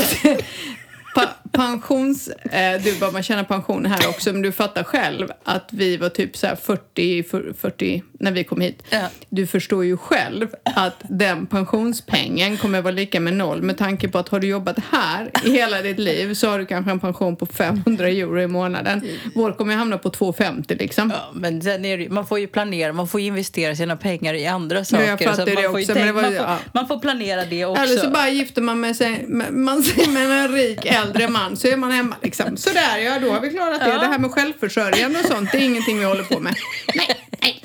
Pa 1.15 1.29
pensions... 1.53 2.29
Eh, 2.29 2.83
du 2.85 2.99
bara, 2.99 3.11
man 3.11 3.23
tjänar 3.23 3.45
pension 3.45 3.87
här 3.87 4.09
också, 4.09 4.33
men 4.33 4.43
du 4.43 4.53
fattar 4.53 4.83
själv 4.85 5.29
att 5.45 5.69
vi 5.73 5.97
var 5.97 6.09
typ 6.09 6.37
så 6.37 6.47
här 6.47 6.57
40, 6.57 7.23
40 7.61 8.03
när 8.21 8.33
vi 8.33 8.45
kom 8.45 8.61
hit. 8.61 8.83
Ja. 8.91 9.09
Du 9.29 9.47
förstår 9.47 9.85
ju 9.85 9.97
själv 9.97 10.49
att 10.77 10.95
den 11.09 11.47
pensionspengen 11.47 12.57
kommer 12.57 12.83
vara 12.83 12.95
lika 12.95 13.21
med 13.21 13.33
noll 13.35 13.63
med 13.63 13.79
tanke 13.79 14.09
på 14.09 14.19
att 14.19 14.29
har 14.29 14.41
du 14.41 14.47
jobbat 14.47 14.77
här 14.91 15.31
i 15.45 15.51
hela 15.51 15.83
ditt 15.83 15.99
liv 15.99 16.35
så 16.35 16.49
har 16.51 16.59
du 16.59 16.67
kanske 16.67 16.91
en 16.91 17.01
pension 17.01 17.37
på 17.37 17.47
500 17.47 18.09
euro 18.09 18.41
i 18.41 18.47
månaden. 18.47 19.03
Vår 19.35 19.53
kommer 19.53 19.73
ju 19.73 19.79
hamna 19.79 19.99
på 19.99 20.11
250 20.11 20.75
liksom. 20.79 21.13
Ja, 21.17 21.31
men 21.35 21.63
sen 21.63 21.85
är 21.85 21.99
det, 21.99 22.09
man 22.09 22.27
får 22.27 22.39
ju 22.39 22.47
planera, 22.47 22.93
man 22.93 23.09
får 23.09 23.21
investera 23.21 23.77
sina 23.77 23.97
pengar 23.97 24.35
i 24.35 24.47
andra 24.47 24.85
saker. 24.85 25.05
jag 25.09 25.19
fattar 25.21 25.33
så 25.35 25.39
man, 25.55 25.63
det 25.63 25.69
också, 25.69 25.73
men 25.75 25.87
det 25.87 25.95
tänka- 25.95 26.13
var 26.13 26.23
man, 26.23 26.31
får, 26.33 26.41
ja. 26.47 26.59
man 26.73 26.89
får 26.89 26.99
planera 26.99 27.45
det 27.45 27.65
också. 27.65 27.83
Eller 27.83 27.97
så 27.97 28.11
bara 28.11 28.29
gifter 28.29 28.63
man 28.63 28.81
med 28.81 28.97
sig, 28.97 29.25
med- 29.29 29.53
man 29.53 29.85
med 30.09 30.45
en 30.45 30.53
rik 30.53 30.87
äldre 30.87 31.29
man 31.29 31.38
så 31.57 31.69
är 31.69 31.77
man 31.77 31.91
hemma 31.93 32.17
liksom. 32.23 32.57
Sådär 32.57 32.99
ja, 32.99 33.19
då 33.19 33.31
har 33.33 33.41
vi 33.41 33.51
klarat 33.51 33.81
det. 33.81 33.89
Ja. 33.89 33.99
Det 33.99 34.07
här 34.07 34.19
med 34.19 34.31
självförsörjande 34.31 35.19
och 35.19 35.25
sånt, 35.27 35.53
det 35.53 35.59
är 35.59 35.65
ingenting 35.65 35.99
vi 35.99 36.05
håller 36.05 36.25
på 36.25 36.41
med. 36.41 36.55
Nej, 36.95 37.29
nej. 37.43 37.63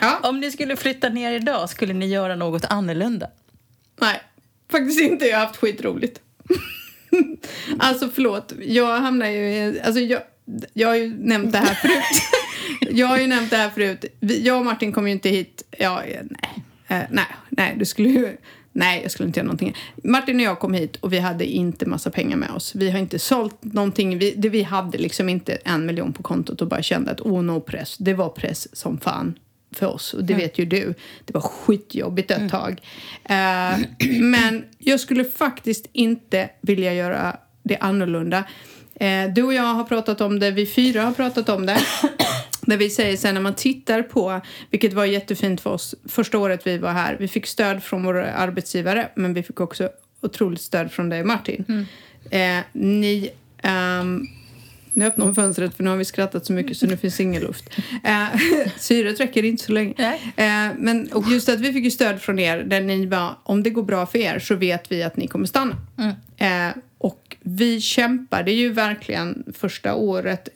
Ja, 0.00 0.20
Om 0.22 0.40
ni 0.40 0.50
skulle 0.50 0.76
flytta 0.76 1.08
ner 1.08 1.32
idag, 1.32 1.70
skulle 1.70 1.94
ni 1.94 2.06
göra 2.06 2.36
något 2.36 2.64
annorlunda? 2.64 3.26
nej. 4.00 4.20
Faktiskt 4.70 5.00
inte, 5.00 5.26
jag 5.26 5.38
har 5.38 5.46
haft 5.46 5.56
skitroligt. 5.56 6.20
alltså 7.78 8.08
förlåt, 8.14 8.52
jag 8.60 8.98
hamnar 9.00 9.26
ju 9.26 9.38
i, 9.38 9.80
alltså 9.84 10.00
jag, 10.00 10.22
jag 10.72 10.88
har 10.88 10.94
ju 10.94 11.14
nämnt 11.18 11.52
det 11.52 11.58
här 11.58 11.74
förut. 11.74 12.22
jag 12.96 13.06
har 13.06 13.18
ju 13.18 13.26
nämnt 13.26 13.50
det 13.50 13.56
här 13.56 13.70
förut. 13.70 14.04
Jag 14.20 14.58
och 14.58 14.64
Martin 14.64 14.92
kom 14.92 15.06
ju 15.06 15.12
inte 15.12 15.28
hit, 15.28 15.62
ja, 15.78 16.02
nej, 16.06 16.64
eh, 16.88 17.02
nej, 17.10 17.26
nej, 17.48 17.74
du 17.78 17.84
skulle 17.84 18.08
ju, 18.08 18.36
nej, 18.72 19.02
jag 19.02 19.10
skulle 19.10 19.26
inte 19.26 19.40
göra 19.40 19.46
någonting. 19.46 19.76
Martin 20.04 20.36
och 20.36 20.42
jag 20.42 20.58
kom 20.58 20.74
hit 20.74 20.96
och 20.96 21.12
vi 21.12 21.18
hade 21.18 21.44
inte 21.44 21.86
massa 21.86 22.10
pengar 22.10 22.36
med 22.36 22.50
oss. 22.50 22.74
Vi 22.74 22.90
har 22.90 22.98
inte 22.98 23.18
sålt 23.18 23.56
någonting, 23.60 24.18
vi, 24.18 24.34
det, 24.36 24.48
vi 24.48 24.62
hade 24.62 24.98
liksom 24.98 25.28
inte 25.28 25.54
en 25.54 25.86
miljon 25.86 26.12
på 26.12 26.22
kontot 26.22 26.62
och 26.62 26.68
bara 26.68 26.82
kände 26.82 27.10
att 27.10 27.20
åh, 27.20 27.42
no 27.42 27.60
press. 27.60 27.96
Det 27.98 28.14
var 28.14 28.28
press 28.28 28.76
som 28.76 28.98
fan 28.98 29.38
för 29.70 29.86
oss 29.86 30.14
och 30.14 30.24
det 30.24 30.34
vet 30.34 30.58
ju 30.58 30.64
du. 30.64 30.94
Det 31.24 31.34
var 31.34 31.40
skitjobbigt 31.40 32.30
ett 32.30 32.50
tag. 32.50 32.82
Eh, 33.24 33.78
men 34.20 34.64
jag 34.78 35.00
skulle 35.00 35.24
faktiskt 35.24 35.86
inte 35.92 36.50
vilja 36.60 36.94
göra 36.94 37.36
det 37.62 37.76
annorlunda. 37.76 38.44
Eh, 38.94 39.32
du 39.34 39.42
och 39.42 39.54
jag 39.54 39.62
har 39.62 39.84
pratat 39.84 40.20
om 40.20 40.38
det, 40.38 40.50
vi 40.50 40.66
fyra 40.66 41.02
har 41.02 41.12
pratat 41.12 41.48
om 41.48 41.66
det. 41.66 41.78
Där 42.68 42.76
vi 42.76 42.90
säger 42.90 43.16
sen 43.16 43.34
när 43.34 43.40
man 43.40 43.54
tittar 43.54 44.02
på, 44.02 44.40
vilket 44.70 44.92
var 44.92 45.04
jättefint 45.04 45.60
för 45.60 45.70
oss 45.70 45.94
första 46.08 46.38
året 46.38 46.66
vi 46.66 46.78
var 46.78 46.92
här. 46.92 47.16
Vi 47.20 47.28
fick 47.28 47.46
stöd 47.46 47.82
från 47.82 48.02
våra 48.02 48.32
arbetsgivare 48.32 49.08
men 49.14 49.34
vi 49.34 49.42
fick 49.42 49.60
också 49.60 49.88
otroligt 50.20 50.60
stöd 50.60 50.92
från 50.92 51.08
dig 51.08 51.24
Martin. 51.24 51.86
Eh, 52.30 52.58
ni, 52.72 53.30
ehm, 53.62 54.26
Nu 54.92 55.06
öppnar 55.06 55.24
hon 55.24 55.34
fönstret 55.34 55.76
för 55.76 55.84
nu 55.84 55.90
har 55.90 55.96
vi 55.96 56.04
skrattat 56.04 56.46
så 56.46 56.52
mycket 56.52 56.76
så 56.76 56.86
nu 56.86 56.96
finns 56.96 57.20
ingen 57.20 57.42
luft. 57.42 57.64
Eh, 58.04 58.26
syret 58.78 59.20
räcker 59.20 59.44
inte 59.44 59.64
så 59.64 59.72
länge. 59.72 59.94
Eh, 60.36 60.74
men 60.78 61.10
just 61.30 61.48
att 61.48 61.60
vi 61.60 61.72
fick 61.72 61.84
ju 61.84 61.90
stöd 61.90 62.22
från 62.22 62.38
er 62.38 62.58
där 62.58 62.80
ni 62.80 63.06
bara, 63.06 63.36
om 63.42 63.62
det 63.62 63.70
går 63.70 63.82
bra 63.82 64.06
för 64.06 64.18
er 64.18 64.38
så 64.38 64.54
vet 64.54 64.92
vi 64.92 65.02
att 65.02 65.16
ni 65.16 65.26
kommer 65.26 65.46
stanna. 65.46 65.76
Eh, 66.36 66.68
och 66.68 66.87
vi 67.56 67.80
kämpade 67.80 68.52
ju 68.52 68.72
verkligen 68.72 69.44
första 69.56 69.94
året, 69.94 70.48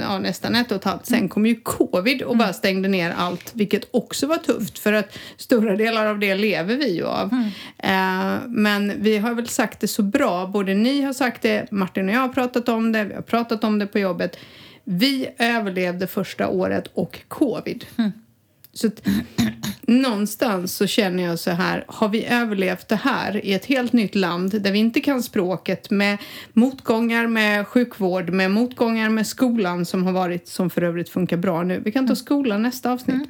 ja, 0.00 0.18
nästan 0.18 0.54
ett 0.54 0.70
och 0.70 0.76
ett 0.76 0.84
halvt. 0.84 1.06
Sen 1.06 1.28
kom 1.28 1.46
ju 1.46 1.54
covid 1.54 2.22
och 2.22 2.36
bara 2.36 2.52
stängde 2.52 2.88
ner 2.88 3.10
allt, 3.10 3.50
vilket 3.54 3.88
också 3.90 4.26
var 4.26 4.36
tufft 4.36 4.78
för 4.78 4.92
att 4.92 5.18
stora 5.36 5.76
delar 5.76 6.06
av 6.06 6.18
det 6.18 6.34
lever 6.34 6.76
vi 6.76 6.96
ju 6.96 7.04
av. 7.04 7.32
Eh, 7.78 8.34
men 8.46 8.92
vi 9.02 9.18
har 9.18 9.34
väl 9.34 9.48
sagt 9.48 9.80
det 9.80 9.88
så 9.88 10.02
bra, 10.02 10.46
både 10.46 10.74
ni 10.74 11.02
har 11.02 11.12
sagt 11.12 11.42
det, 11.42 11.70
Martin 11.70 12.08
och 12.08 12.14
jag 12.14 12.20
har 12.20 12.28
pratat 12.28 12.68
om 12.68 12.92
det, 12.92 13.04
vi 13.04 13.14
har 13.14 13.22
pratat 13.22 13.64
om 13.64 13.78
det 13.78 13.86
på 13.86 13.98
jobbet. 13.98 14.38
Vi 14.84 15.28
överlevde 15.38 16.06
första 16.06 16.48
året 16.48 16.86
och 16.94 17.18
covid. 17.28 17.84
Så 18.76 18.86
att, 18.86 19.02
någonstans 19.82 20.76
så 20.76 20.86
känner 20.86 21.22
jag 21.22 21.38
så 21.38 21.50
här, 21.50 21.84
har 21.88 22.08
vi 22.08 22.24
överlevt 22.24 22.88
det 22.88 22.96
här 22.96 23.46
i 23.46 23.54
ett 23.54 23.64
helt 23.64 23.92
nytt 23.92 24.14
land 24.14 24.62
där 24.62 24.72
vi 24.72 24.78
inte 24.78 25.00
kan 25.00 25.22
språket 25.22 25.90
med 25.90 26.18
motgångar 26.52 27.26
med 27.26 27.66
sjukvård, 27.66 28.30
med 28.30 28.50
motgångar 28.50 29.10
med 29.10 29.26
skolan 29.26 29.86
som 29.86 30.04
har 30.04 30.12
varit, 30.12 30.48
som 30.48 30.70
för 30.70 30.82
övrigt 30.82 31.08
funkar 31.08 31.36
bra 31.36 31.62
nu. 31.62 31.80
Vi 31.84 31.92
kan 31.92 32.08
ta 32.08 32.16
skolan 32.16 32.62
nästa 32.62 32.92
avsnitt. 32.92 33.28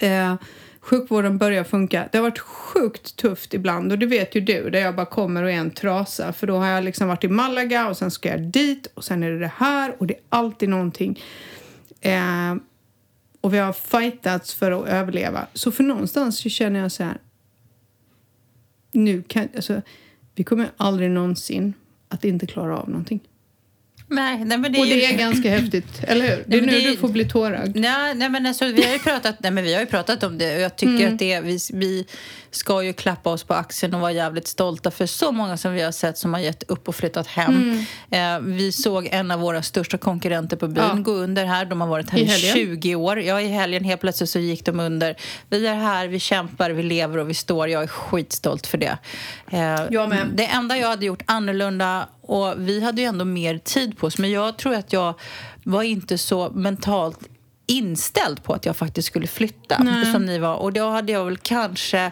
Eh, 0.00 0.34
sjukvården 0.80 1.38
börjar 1.38 1.64
funka. 1.64 2.08
Det 2.12 2.18
har 2.18 2.22
varit 2.22 2.38
sjukt 2.38 3.16
tufft 3.16 3.54
ibland 3.54 3.92
och 3.92 3.98
det 3.98 4.06
vet 4.06 4.34
ju 4.34 4.40
du 4.40 4.70
där 4.70 4.80
jag 4.80 4.96
bara 4.96 5.06
kommer 5.06 5.42
och 5.42 5.50
är 5.50 5.54
en 5.54 5.70
trasa 5.70 6.32
för 6.32 6.46
då 6.46 6.56
har 6.56 6.66
jag 6.66 6.84
liksom 6.84 7.08
varit 7.08 7.24
i 7.24 7.28
Malaga 7.28 7.88
och 7.88 7.96
sen 7.96 8.10
ska 8.10 8.28
jag 8.28 8.40
dit 8.40 8.86
och 8.94 9.04
sen 9.04 9.22
är 9.22 9.30
det 9.30 9.38
det 9.38 9.52
här 9.56 9.94
och 9.98 10.06
det 10.06 10.14
är 10.14 10.20
alltid 10.28 10.68
någonting. 10.68 11.22
Eh, 12.00 12.54
och 13.40 13.54
vi 13.54 13.58
har 13.58 13.72
fightats 13.72 14.54
för 14.54 14.72
att 14.72 14.88
överleva. 14.88 15.46
Så 15.54 15.72
för 15.72 15.84
någonstans 15.84 16.38
så 16.38 16.48
känner 16.48 16.80
jag 16.80 16.92
så 16.92 17.04
här. 17.04 17.18
Nu 18.92 19.22
kan, 19.22 19.48
alltså, 19.56 19.82
vi 20.34 20.44
kommer 20.44 20.70
aldrig 20.76 21.10
någonsin 21.10 21.74
att 22.08 22.24
inte 22.24 22.46
klara 22.46 22.78
av 22.78 22.88
någonting. 22.88 23.27
Nej, 24.10 24.44
nej, 24.44 24.58
men 24.58 24.72
det 24.72 24.78
är 24.78 24.80
och 24.80 24.86
det 24.86 24.94
ju... 24.94 25.02
är 25.02 25.18
ganska 25.18 25.50
häftigt, 25.50 26.00
eller 26.02 26.26
hur? 26.26 26.44
Det 26.46 26.56
är 26.56 26.60
men 26.60 26.70
nu 26.70 26.80
det 26.80 26.90
du 26.90 26.96
får 26.96 27.08
bli 27.08 27.24
tårögd. 27.24 27.76
Nej, 27.76 28.14
nej, 28.14 28.28
men 28.28 28.46
alltså, 28.46 28.64
vi, 28.64 28.82
har 28.86 28.92
ju 28.92 28.98
pratat, 28.98 29.36
nej, 29.40 29.50
men 29.52 29.64
vi 29.64 29.74
har 29.74 29.80
ju 29.80 29.86
pratat 29.86 30.22
om 30.22 30.38
det 30.38 30.54
och 30.54 30.60
jag 30.60 30.76
tycker 30.76 30.88
Mm. 30.94 31.12
att 31.12 31.18
det, 31.18 31.40
vi, 31.40 31.58
vi 31.72 32.06
ska 32.50 32.82
ju 32.82 32.92
klappa 32.92 33.30
oss 33.30 33.44
på 33.44 33.54
axeln 33.54 33.94
och 33.94 34.00
vara 34.00 34.12
jävligt 34.12 34.46
stolta 34.46 34.90
för 34.90 35.06
så 35.06 35.32
många 35.32 35.56
som 35.56 35.72
vi 35.72 35.82
har 35.82 35.92
sett 35.92 36.18
som 36.18 36.34
har 36.34 36.40
gett 36.40 36.62
upp 36.62 36.88
och 36.88 36.96
flyttat 36.96 37.26
hem. 37.26 37.84
Mm. 38.10 38.36
Eh, 38.36 38.54
vi 38.56 38.72
såg 38.72 39.08
en 39.12 39.30
av 39.30 39.40
våra 39.40 39.62
största 39.62 39.98
konkurrenter 39.98 40.56
på 40.56 40.68
byn 40.68 40.84
Ja. 40.88 40.94
gå 40.94 41.12
under 41.12 41.44
här. 41.44 41.64
De 41.64 41.80
har 41.80 41.88
varit 41.88 42.10
här 42.10 42.18
I 42.18 42.22
i, 42.22 42.24
helgen? 42.24 42.54
20 42.54 42.94
år. 42.94 43.20
Ja, 43.20 43.40
i 43.40 43.48
helgen 43.48 43.84
helt 43.84 44.00
plötsligt 44.00 44.30
så 44.30 44.38
gick 44.38 44.64
de 44.64 44.80
under. 44.80 45.16
Vi 45.50 45.66
är 45.66 45.74
här, 45.74 46.08
vi 46.08 46.20
kämpar, 46.20 46.70
vi 46.70 46.82
lever 46.82 47.18
och 47.18 47.30
vi 47.30 47.34
står. 47.34 47.68
Jag 47.68 47.82
är 47.82 47.86
skitstolt 47.86 48.66
för 48.66 48.78
det. 48.78 48.98
Eh, 49.50 49.80
Jag 49.90 50.08
med. 50.08 50.26
Det 50.34 50.46
enda 50.46 50.76
jag 50.78 50.88
hade 50.88 51.06
gjort 51.06 51.22
annorlunda 51.26 52.08
och 52.28 52.54
vi 52.56 52.80
hade 52.84 53.00
ju 53.00 53.06
ändå 53.06 53.24
mer 53.24 53.58
tid 53.58 53.98
på 53.98 54.06
oss 54.06 54.18
men 54.18 54.30
jag 54.30 54.56
tror 54.56 54.74
att 54.74 54.92
jag 54.92 55.14
var 55.64 55.82
inte 55.82 56.18
så 56.18 56.50
mentalt 56.50 57.18
inställd 57.66 58.42
på 58.42 58.54
att 58.54 58.66
jag 58.66 58.76
faktiskt 58.76 59.08
skulle 59.08 59.26
flytta 59.26 59.78
Nej. 59.82 60.12
som 60.12 60.26
ni 60.26 60.38
var. 60.38 60.56
Och 60.56 60.72
då 60.72 60.90
hade 60.90 61.12
jag 61.12 61.24
väl 61.24 61.36
kanske 61.36 62.10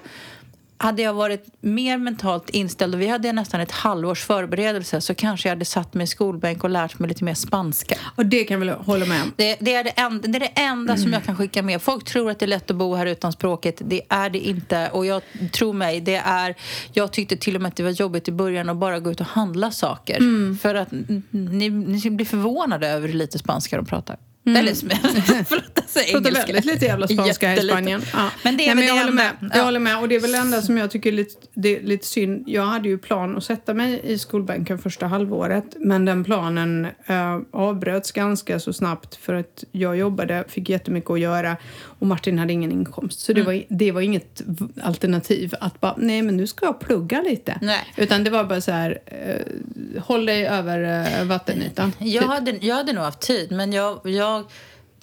hade 0.79 1.03
jag 1.03 1.15
varit 1.15 1.47
mer 1.61 1.99
mentalt 1.99 2.51
inställd 2.51 2.95
och 2.95 3.01
vi 3.01 3.07
hade 3.07 3.33
nästan 3.33 3.61
ett 3.61 3.71
halvårs 3.71 4.25
förberedelse 4.25 5.01
så 5.01 5.15
kanske 5.15 5.49
jag 5.49 5.55
hade 5.55 5.65
satt 5.65 5.95
mig 5.95 6.05
i 6.05 6.07
skolbänk 6.07 6.65
och 6.65 6.71
lärt 6.71 6.99
mig 6.99 7.09
lite 7.09 7.25
mer 7.25 7.35
spanska. 7.35 7.97
Och 8.17 8.27
det 8.27 8.45
kan 8.45 8.61
jag 8.61 8.67
väl 8.67 8.85
hålla 8.85 9.07
med 9.07 9.23
om. 9.23 9.33
Det, 9.37 9.57
det, 9.61 9.75
är, 9.75 9.85
det, 9.85 9.91
enda, 9.91 10.29
det 10.29 10.39
är 10.39 10.41
det 10.41 10.61
enda 10.61 10.97
som 10.97 11.13
jag 11.13 11.25
kan 11.25 11.37
skicka 11.37 11.63
med. 11.63 11.83
Folk 11.83 12.05
tror 12.05 12.31
att 12.31 12.39
det 12.39 12.45
är 12.45 12.49
lätt 12.49 12.71
att 12.71 12.77
bo 12.77 12.95
här 12.95 13.07
utan 13.07 13.33
språket. 13.33 13.83
Det 13.85 14.03
är 14.09 14.31
det 14.31 14.39
inte. 14.39 14.89
Och 14.93 15.07
jag 15.07 15.23
tror 15.53 15.73
mig, 15.73 16.01
det 16.01 16.17
är... 16.17 16.55
Jag 16.93 17.13
tyckte 17.13 17.37
till 17.37 17.57
och 17.57 17.63
med 17.63 17.69
att 17.69 17.77
det 17.77 17.83
var 17.83 17.91
jobbigt 17.91 18.29
i 18.29 18.33
början 18.33 18.69
att 18.69 18.77
bara 18.77 19.01
gå 19.01 19.11
ut 19.11 19.21
och 19.21 19.27
handla 19.27 19.71
saker. 19.71 20.21
För 20.59 20.75
att 20.75 20.89
ni, 21.31 21.71
ni 21.71 22.11
blir 22.11 22.27
förvånade 22.27 22.89
över 22.89 23.09
hur 23.09 23.15
lite 23.15 23.39
spanska 23.39 23.77
de 23.77 23.87
pratar. 23.87 24.17
Eller, 24.47 24.75
förlåt, 25.45 25.65
jag 25.75 25.85
säger 25.89 26.13
Pratar 26.13 26.29
engelska. 26.31 26.47
väldigt 26.53 26.65
lite 26.65 26.85
jävla 26.85 27.09
spanska 27.09 27.47
här 27.49 27.55
i 27.55 27.57
Jättelite. 27.57 27.75
Spanien. 27.77 28.03
Ja. 28.13 28.31
Men 28.45 28.57
det 28.57 28.63
är 28.63 28.67
Nej, 28.67 28.75
men 28.75 28.87
jag 28.87 28.95
håller 29.05 29.13
med. 29.13 29.31
Ja. 29.41 29.49
Jag 29.55 29.65
håller 29.65 29.81
med. 29.81 29.99
Och 29.99 30.09
det 30.09 30.15
är 30.15 30.21
väl 30.21 30.33
det 30.33 30.39
enda 30.39 30.63
som 30.63 30.79
jag 30.79 30.91
tycker 30.91 31.13
är 31.13 31.17
lite, 31.17 31.47
det 31.55 31.77
är 31.77 31.83
lite 31.83 32.07
synd. 32.07 32.45
Jag 32.47 32.63
hade 32.67 32.89
ju 32.89 32.99
plan 32.99 33.37
att 33.37 33.45
sätta 33.45 33.75
mig 33.75 34.01
i 34.05 34.19
skolbänken 34.19 34.79
första 34.79 35.07
halvåret. 35.07 35.77
Men 35.81 36.05
den 36.05 36.25
planen 36.25 36.87
eh, 37.07 37.39
avbröts 37.53 38.13
ganska 38.13 38.61
så 38.61 38.73
snabbt 38.73 39.15
för 39.17 39.35
att 39.35 39.65
jag 39.73 39.97
jobbade, 39.97 40.45
fick 40.49 40.69
jättemycket 40.69 41.11
att 41.11 41.21
göra 41.21 41.57
och 41.99 42.07
Martin 42.07 42.39
hade 42.39 42.53
ingen 42.53 42.73
inkomst. 42.73 43.21
Så 43.21 43.33
det, 43.33 43.41
Mm. 43.41 43.53
var, 43.55 43.65
det 43.79 43.93
var 43.93 44.01
inget 44.01 44.43
alternativ 44.83 45.55
att 45.61 45.81
bara, 45.81 45.95
nej 45.99 46.23
men 46.23 46.37
nu 46.37 46.47
ska 46.47 46.67
jag 46.67 46.81
plugga 46.81 47.23
lite. 47.23 47.59
Nej. 47.63 47.93
Utan 47.97 48.25
det 48.25 48.31
var 48.31 48.45
bara 48.45 48.61
så 48.61 48.71
här, 48.73 48.99
eh, 49.07 50.03
håll 50.03 50.27
dig 50.27 50.47
över 50.47 51.07
eh, 51.21 51.25
vattenytan. 51.27 51.93
Jag, 51.99 52.23
typ. 52.23 52.31
hade, 52.33 52.51
jag 52.61 52.75
hade 52.77 52.93
nog 52.93 53.05
haft 53.05 53.21
tid, 53.21 53.53
men 53.53 53.73
jag, 53.73 54.01
jag 54.05 54.36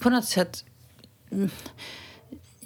på 0.02 0.10
något 0.10 0.26
sätt... 0.26 0.63
mm, 1.32 1.50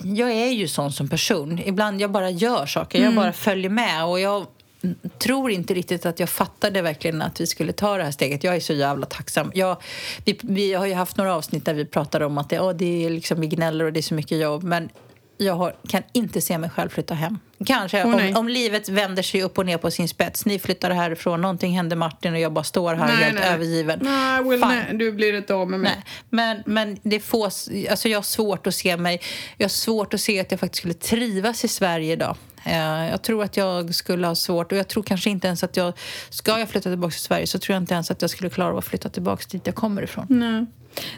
Jag 0.03 0.32
är 0.32 0.51
ju 0.51 0.67
sån 0.67 0.91
som 0.91 1.10
person. 1.10 1.60
Ibland 1.65 2.01
jag 2.01 2.12
bara 2.12 2.30
gör 2.30 2.65
saker, 2.65 3.03
jag 3.03 3.15
bara 3.15 3.34
följer 3.34 3.69
med. 3.69 4.06
Och 4.06 4.19
jag 4.19 4.45
mm, 4.84 4.97
tror 5.19 5.51
inte 5.51 5.73
riktigt 5.73 6.06
att 6.06 6.19
jag 6.19 6.30
fattade 6.30 6.82
verkligen 6.82 7.21
att 7.21 7.41
vi 7.41 7.47
skulle 7.47 7.73
ta 7.73 7.97
det 7.97 8.03
här 8.03 8.12
steget. 8.12 8.43
Jag 8.43 8.56
är 8.56 8.60
så 8.60 8.73
jävla 8.73 9.06
tacksam. 9.06 9.51
Jag, 9.53 9.77
vi, 10.25 10.39
vi 10.41 10.73
har 10.73 10.86
ju 10.86 10.93
haft 10.93 11.17
några 11.17 11.36
avsnitt 11.36 11.65
där 11.65 11.73
vi 11.73 11.86
pratade 11.86 12.25
om 12.25 12.38
att 12.38 12.49
det, 12.49 12.56
ja, 12.56 12.73
det 12.73 13.06
är 13.06 13.10
liksom, 13.10 13.41
vi 13.41 13.47
gnäller 13.47 13.86
och 13.86 13.93
det 13.93 13.99
är 13.99 14.01
så 14.01 14.13
mycket 14.13 14.38
jobb. 14.38 14.63
Men 14.63 14.89
jag 15.38 15.54
har, 15.54 15.76
kan 15.88 16.04
inte 16.13 16.41
se 16.41 16.58
mig 16.58 16.69
själv 16.69 16.89
flytta 16.89 17.13
hem. 17.13 17.39
Kanske 17.65 18.06
nej. 18.06 18.30
om, 18.30 18.38
om 18.38 18.47
livet 18.47 18.89
vänder 18.89 19.23
sig 19.23 19.43
upp 19.43 19.58
och 19.58 19.65
ner 19.65 19.78
på 19.78 19.91
sin 19.91 20.08
spets. 20.08 20.45
Ni 20.45 20.60
flyttar 20.60 20.91
härifrån, 20.91 21.41
någonting 21.41 21.76
händer 21.76 21.95
Martin 21.95 22.34
och 22.34 22.39
jag 22.39 22.54
bara 22.54 22.63
står 22.63 22.95
här 22.95 23.08
helt 23.08 23.39
övergiven. 23.39 24.00
Nej, 24.02 24.43
Fine. 24.43 24.60
nej, 24.60 24.86
du 24.93 25.12
blir 25.12 25.38
inte 25.38 25.54
av 25.54 25.69
med 25.69 25.80
mig. 25.80 25.91
Nej, 25.95 26.04
men, 26.30 26.63
men 26.65 27.00
det 27.04 27.19
får, 27.19 27.45
alltså 27.45 28.10
jag 28.10 28.17
har 28.17 28.23
svårt 28.23 28.67
att 28.67 28.76
se 28.76 28.97
mig... 28.97 29.21
Jag 29.58 29.63
har 29.63 29.69
svårt 29.69 30.13
att 30.13 30.21
se 30.21 30.39
att 30.39 30.52
jag 30.52 30.60
faktiskt 30.60 30.80
skulle 30.80 30.93
trivas 30.93 31.63
i 31.65 31.67
Sverige 31.67 32.13
idag. 32.13 32.36
Eh, 32.65 33.10
Jag 33.10 33.21
tror 33.21 33.43
att 33.43 33.58
jag 33.58 33.95
skulle 33.95 34.28
ha 34.28 34.36
svårt, 34.36 34.71
och 34.71 34.78
jag 34.78 34.88
tror 34.88 35.04
kanske 35.04 35.30
inte 35.30 35.47
ens 35.47 35.63
att 35.63 35.78
jag... 35.78 35.93
Ska 36.30 36.60
jag 36.60 36.69
flytta 36.69 36.89
tillbaka 36.89 37.12
till 37.12 37.21
Sverige 37.21 37.47
så 37.47 37.60
tror 37.60 37.73
jag 37.73 37.84
inte 37.84 37.93
ens 37.93 38.12
att 38.12 38.21
jag 38.21 38.32
skulle 38.32 38.50
klara 38.50 38.71
av 38.71 38.78
att 38.78 38.86
flytta 38.86 39.10
tillbaka 39.10 39.43
dit 39.52 39.62
jag 39.65 39.76
kommer 39.76 40.02
ifrån. 40.02 40.26
Nej, 40.30 40.65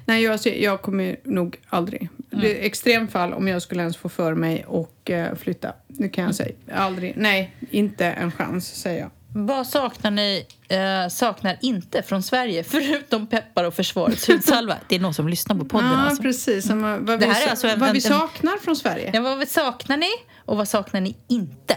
Nej 0.05 0.23
jag, 0.23 0.39
ser- 0.39 0.63
jag 0.63 0.81
kommer 0.81 1.15
nog 1.23 1.57
aldrig. 1.69 2.09
Det 2.17 2.59
är 2.61 2.65
extremfall 2.65 3.33
om 3.33 3.47
jag 3.47 3.61
skulle 3.61 3.81
ens 3.81 3.97
få 3.97 4.09
för 4.09 4.33
mig 4.33 4.65
och 4.67 5.09
eh, 5.09 5.35
flytta. 5.35 5.73
Det 5.87 6.09
kan 6.09 6.23
jag 6.25 6.35
säga. 6.35 6.55
Aldrig. 6.73 7.13
Nej, 7.17 7.55
inte 7.71 8.05
en 8.05 8.31
chans, 8.31 8.67
säger 8.75 8.99
jag. 8.99 9.09
Vad 9.33 9.67
saknar 9.67 10.11
ni 10.11 10.45
eh, 10.67 11.07
saknar 11.09 11.57
inte 11.61 12.01
från 12.03 12.23
Sverige 12.23 12.63
förutom 12.69 13.27
peppar 13.27 13.63
och 13.63 13.73
försvarets 13.73 14.29
hudsalva? 14.29 14.75
Det 14.87 14.95
är 14.95 14.99
någon 14.99 15.13
som 15.13 15.27
lyssnar 15.29 15.55
på 15.55 15.65
podden 15.65 15.89
Ja, 15.91 15.97
alltså. 15.97 16.21
precis. 16.23 16.67
Som, 16.67 16.81
vad 16.81 17.05
Det 17.05 17.17
vi, 17.17 17.25
här 17.25 17.41
är 17.41 17.45
sa- 17.45 17.49
alltså 17.49 17.67
en- 17.67 17.79
vad 17.79 17.93
vi 17.93 18.01
saknar 18.01 18.57
från 18.57 18.75
Sverige. 18.75 19.11
Ja, 19.13 19.21
vad 19.21 19.47
saknar 19.47 19.97
ni 19.97 20.09
och 20.45 20.57
vad 20.57 20.67
saknar 20.67 21.01
ni 21.01 21.15
inte? 21.27 21.75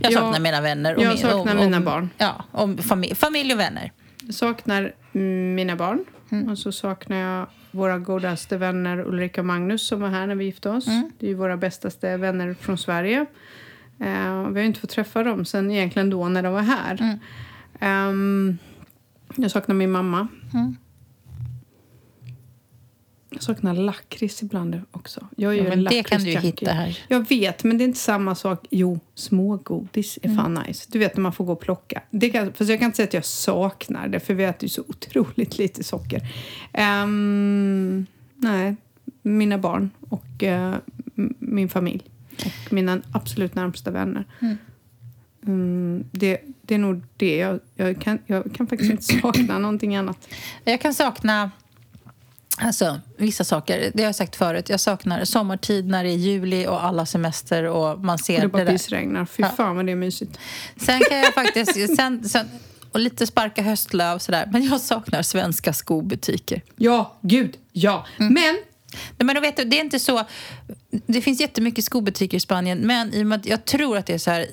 Jag 0.00 0.12
Jag- 0.12 0.12
saknar 0.12 0.40
mina 0.40 0.60
vänner. 0.60 0.96
Och 0.96 1.02
jag 1.02 1.08
min- 1.08 1.18
saknar 1.18 1.34
och, 1.54 1.60
och, 1.60 1.64
mina 1.64 1.80
barn. 1.80 2.10
Ja, 2.18 2.44
och 2.52 2.80
familj, 2.84 3.14
familj 3.14 3.52
och 3.52 3.58
vänner. 3.60 3.92
Jag 4.28 4.34
saknar 4.34 4.92
mina 5.54 5.76
barn. 5.76 6.04
Mm. 6.30 6.48
Och 6.48 6.58
så 6.58 6.72
saknar 6.72 7.16
jag 7.16 7.46
våra 7.70 7.98
godaste 7.98 8.56
vänner 8.56 8.98
Ulrika 9.00 9.40
och 9.40 9.46
Magnus 9.46 9.86
som 9.86 10.00
var 10.00 10.08
här 10.08 10.26
när 10.26 10.34
vi 10.34 10.44
gifte 10.44 10.70
oss. 10.70 10.88
Mm. 10.88 11.10
Det 11.18 11.30
är 11.30 11.34
våra 11.34 11.56
bästaste 11.56 12.16
vänner 12.16 12.54
från 12.54 12.78
Sverige. 12.78 13.20
Och 14.00 14.56
vi 14.56 14.60
har 14.60 14.62
inte 14.62 14.80
fått 14.80 14.90
träffa 14.90 15.22
dem 15.22 15.44
sen 15.44 15.70
egentligen 15.70 16.10
då 16.10 16.28
när 16.28 16.42
de 16.42 16.52
var 16.52 16.62
här. 16.62 17.00
Mm. 17.00 17.18
Ehm, 17.80 18.58
jag 19.36 19.50
saknar 19.50 19.74
min 19.74 19.90
mamma. 19.90 20.28
Mm. 20.54 20.76
Jag 23.30 23.42
saknar 23.42 23.74
lakrits 23.74 24.42
ibland 24.42 24.80
också. 24.90 25.26
Jag 25.36 25.52
är 25.54 25.56
Ja, 25.56 25.62
men 25.62 25.72
en 25.72 25.84
det 25.84 26.02
kan 26.02 26.20
du 26.22 26.30
ju 26.30 26.38
hitta 26.38 26.72
här. 26.72 26.98
Jag 27.08 27.28
vet, 27.28 27.64
men 27.64 27.78
det 27.78 27.84
är 27.84 27.86
inte 27.86 27.98
samma 28.00 28.34
sak. 28.34 28.66
Jo, 28.70 29.00
smågodis 29.14 30.18
är 30.22 30.36
fan 30.36 30.54
nice. 30.66 30.86
Du 30.92 30.98
vet 30.98 31.16
när 31.16 31.22
man 31.22 31.32
får 31.32 31.44
gå 31.44 31.52
och 31.52 31.60
plocka. 31.60 32.02
Det 32.10 32.30
kan, 32.30 32.52
fast 32.52 32.70
jag 32.70 32.78
kan 32.78 32.86
inte 32.86 32.96
säga 32.96 33.06
att 33.06 33.14
jag 33.14 33.24
saknar 33.24 34.08
det, 34.08 34.20
för 34.20 34.34
vi 34.34 34.44
äter 34.44 34.62
ju 34.64 34.68
så 34.68 34.84
otroligt 34.88 35.58
lite 35.58 35.84
socker. 35.84 36.22
Ehm, 36.72 38.06
nej, 38.36 38.76
mina 39.22 39.58
barn 39.58 39.90
och 40.08 40.42
m- 40.42 41.34
min 41.38 41.68
familj. 41.68 42.02
Och 42.66 42.72
mina 42.72 43.00
absolut 43.12 43.54
närmsta 43.54 43.90
vänner. 43.90 44.24
Mm, 45.46 46.04
det, 46.12 46.40
det 46.62 46.74
är 46.74 46.78
nog 46.78 47.02
det. 47.16 47.36
Jag, 47.36 47.60
jag, 47.74 48.00
kan, 48.00 48.18
jag 48.26 48.52
kan 48.54 48.66
faktiskt 48.66 48.90
inte 48.90 49.02
sakna 49.20 49.58
någonting 49.58 49.96
annat. 49.96 50.28
Jag 50.64 50.80
kan 50.80 50.94
sakna 50.94 51.50
alltså, 52.60 53.00
vissa 53.16 53.44
saker. 53.44 53.90
Det 53.94 54.02
har 54.02 54.08
jag 54.08 54.14
sagt 54.14 54.36
förut. 54.36 54.68
Jag 54.68 54.80
saknar 54.80 55.24
sommartid 55.24 55.86
när 55.88 56.04
det 56.04 56.10
är 56.10 56.16
juli 56.16 56.66
och 56.66 56.84
alla 56.84 57.06
semester 57.06 57.64
och 57.64 58.00
man 58.04 58.18
ser 58.18 58.36
Det 58.36 58.40
det, 58.42 58.48
bara 58.48 58.64
där. 58.64 58.72
pissregnar. 58.72 59.24
Fy 59.26 59.42
Ja. 59.42 59.48
fan 59.56 59.76
vad 59.76 59.86
det 59.86 59.92
är 59.92 59.96
mysigt. 59.96 60.38
Sen 60.76 61.00
kan 61.10 61.18
jag 61.18 61.34
faktiskt... 61.34 61.96
Sen, 61.96 62.28
sen, 62.28 62.48
och 62.90 62.94
och 62.94 63.00
lite 63.00 63.26
sparka 63.26 63.62
höstlöv 63.62 64.14
och 64.14 64.22
sådär. 64.22 64.48
Men 64.52 64.64
jag 64.64 64.80
saknar 64.80 65.22
svenska 65.22 65.72
skobutiker. 65.72 66.62
Ja, 66.76 67.18
gud, 67.20 67.56
ja. 67.72 68.06
Mm. 68.20 68.32
Men 68.34 68.58
Nej, 68.92 69.26
Men 69.26 69.34
du 69.34 69.40
vet, 69.40 69.56
det 69.56 69.76
är 69.78 69.80
inte 69.84 69.98
så... 69.98 70.22
Det 71.06 71.20
finns 71.20 71.40
jättemycket 71.40 71.84
skobutiker 71.84 72.36
i 72.36 72.40
Spanien 72.40 72.78
men 72.86 73.14
i 73.14 73.22
och 73.22 73.26
med 73.26 73.40
att 73.40 73.46
jag 73.46 73.64
tror 73.64 73.96
att 73.96 74.06
det 74.06 74.14
är 74.14 74.18
så 74.18 74.30
här... 74.30 74.46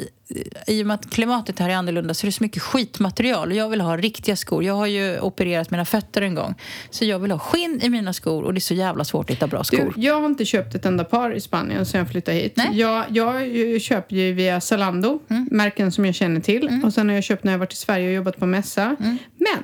i- 0.67 0.83
och 0.83 0.87
med 0.87 0.93
att 0.95 1.09
klimatet 1.09 1.59
här 1.59 1.69
är 1.69 1.75
annorlunda 1.75 2.13
så 2.13 2.25
är 2.25 2.27
det 2.27 2.31
så 2.31 2.43
mycket 2.43 2.61
skitmaterial. 2.61 3.49
Och 3.51 3.57
jag 3.57 3.69
vill 3.69 3.81
ha 3.81 3.97
riktiga 3.97 4.35
skor. 4.35 4.63
Jag 4.63 4.73
har 4.73 4.85
ju 4.87 5.19
opererat 5.19 5.71
mina 5.71 5.85
fötter 5.85 6.21
en 6.21 6.35
gång. 6.35 6.55
Så 6.89 7.05
jag 7.05 7.19
vill 7.19 7.31
ha 7.31 7.39
skinn 7.39 7.79
i 7.83 7.89
mina 7.89 8.13
skor 8.13 8.43
och 8.43 8.53
det 8.53 8.57
är 8.57 8.61
så 8.61 8.73
jävla 8.73 9.03
svårt 9.05 9.29
att 9.29 9.35
hitta 9.35 9.47
bra 9.47 9.63
skor. 9.63 9.93
du, 9.95 10.01
jag 10.01 10.19
har 10.21 10.25
inte 10.25 10.45
köpt 10.45 10.75
ett 10.75 10.85
enda 10.85 11.03
par 11.03 11.33
i 11.35 11.41
Spanien 11.41 11.85
sen 11.85 11.97
jag 11.99 12.09
flyttade 12.09 12.37
hit. 12.37 12.53
Nej. 12.55 12.69
Jag, 12.73 13.05
jag 13.09 13.81
köper 13.81 14.15
ju 14.15 14.33
via 14.33 14.61
Zalando, 14.61 15.19
Mm. 15.29 15.47
märken 15.51 15.91
som 15.91 16.05
jag 16.05 16.15
känner 16.15 16.41
till. 16.41 16.81
Och 16.85 16.93
sen 16.93 17.07
har 17.09 17.15
jag 17.15 17.23
köpt 17.23 17.43
när 17.43 17.51
jag 17.51 17.59
varit 17.59 17.73
i 17.73 17.75
Sverige 17.75 18.07
och 18.07 18.13
jobbat 18.13 18.37
på 18.37 18.45
mässa. 18.45 18.95
Mm. 18.99 19.17
Men, 19.37 19.63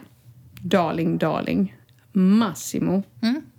darling, 0.62 1.18
darling, 1.18 1.76
Massimo. 2.14 3.04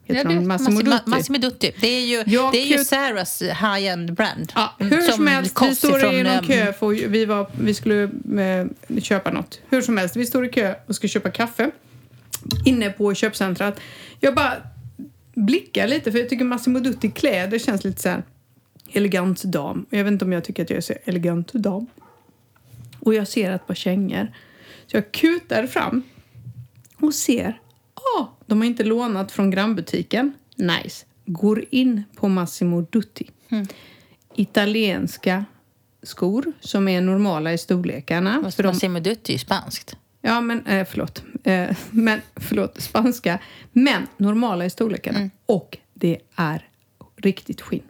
Heter 0.04 0.40
Massimo 0.40 0.80
Massimo, 1.06 1.38
Dutti? 1.38 1.74
Det 1.80 1.86
är 1.86 2.06
ju, 2.06 2.24
Jag 2.26 2.52
det 2.52 2.58
är 2.58 2.78
ju 2.78 2.84
Sarahs 2.84 3.42
high-end 3.42 4.12
brand. 4.14 4.52
Ja, 4.54 4.76
Mm, 4.80 4.92
hur 4.92 5.00
som, 5.00 5.26
helst, 5.26 5.62
vi 5.62 5.74
står 5.74 6.14
i 6.14 6.22
någon 6.22 6.32
eh, 6.32 6.42
kö 6.42 6.72
för 6.72 7.08
vi, 7.08 7.24
var, 7.24 7.50
vi 7.58 7.74
skulle 7.74 8.02
eh, 8.02 9.00
köpa 9.00 9.30
något. 9.30 9.60
Hur 9.68 9.82
som 9.82 9.96
helst, 9.96 10.16
vi 10.16 10.26
står 10.26 10.46
i 10.46 10.48
kö 10.48 10.74
och 10.86 10.96
ska 10.96 11.08
köpa 11.08 11.30
kaffe 11.30 11.70
inne 12.64 12.90
på 12.90 13.14
köpcentrat. 13.14 13.80
Jag 14.20 14.34
bara 14.34 14.52
blickar 15.34 15.88
lite 15.88 16.12
för 16.12 16.18
jag 16.18 16.28
tycker 16.28 16.44
Massimo 16.44 16.78
Dutti 16.78 17.10
kläder 17.10 17.58
känns 17.58 17.84
lite 17.84 18.02
så 18.02 18.08
här 18.08 18.22
elegant 18.92 19.42
dam. 19.42 19.86
Jag 19.90 20.04
vet 20.04 20.12
inte 20.12 20.24
om 20.24 20.32
jag 20.32 20.44
tycker 20.44 20.62
att 20.62 20.70
jag 20.70 20.76
är 20.76 20.80
så 20.80 20.94
elegant 21.04 21.52
dam. 21.52 21.86
Och 23.00 23.14
jag 23.14 23.28
ser 23.28 23.50
ett 23.50 23.66
par 23.66 23.74
kängor. 23.74 24.32
Så 24.86 24.96
jag 24.96 25.12
kutar 25.12 25.66
fram 25.66 26.02
och 27.00 27.14
ser, 27.14 27.60
ah, 28.18 28.26
de 28.46 28.58
har 28.58 28.66
inte 28.66 28.84
lånat 28.84 29.32
från 29.32 29.50
grannbutiken. 29.50 30.32
Nice. 30.56 31.06
Går 31.26 31.64
in 31.70 32.02
på 32.16 32.28
Massimo 32.28 32.80
Dutti. 32.90 33.30
Italienska 34.34 35.44
skor 36.02 36.52
som 36.60 36.88
är 36.88 37.00
normala 37.00 37.52
i 37.52 37.58
storlekarna. 37.58 38.50
För 38.56 38.62
de, 38.62 38.68
Massimo 38.68 39.00
Dutti 39.00 39.34
är 39.34 39.38
spanskt. 39.38 39.96
ja, 40.20 40.40
men 40.40 40.66
eh, 40.66 40.86
förlåt. 40.90 41.22
Eh, 41.44 41.76
men, 41.90 42.20
förlåt, 42.36 42.80
spanska. 42.80 43.38
Men 43.72 44.06
normala 44.16 44.64
i 44.64 44.70
storlekarna. 44.70 45.30
Och 45.46 45.78
det 45.94 46.18
är 46.34 46.68
riktigt 47.16 47.60
skinn. 47.60 47.82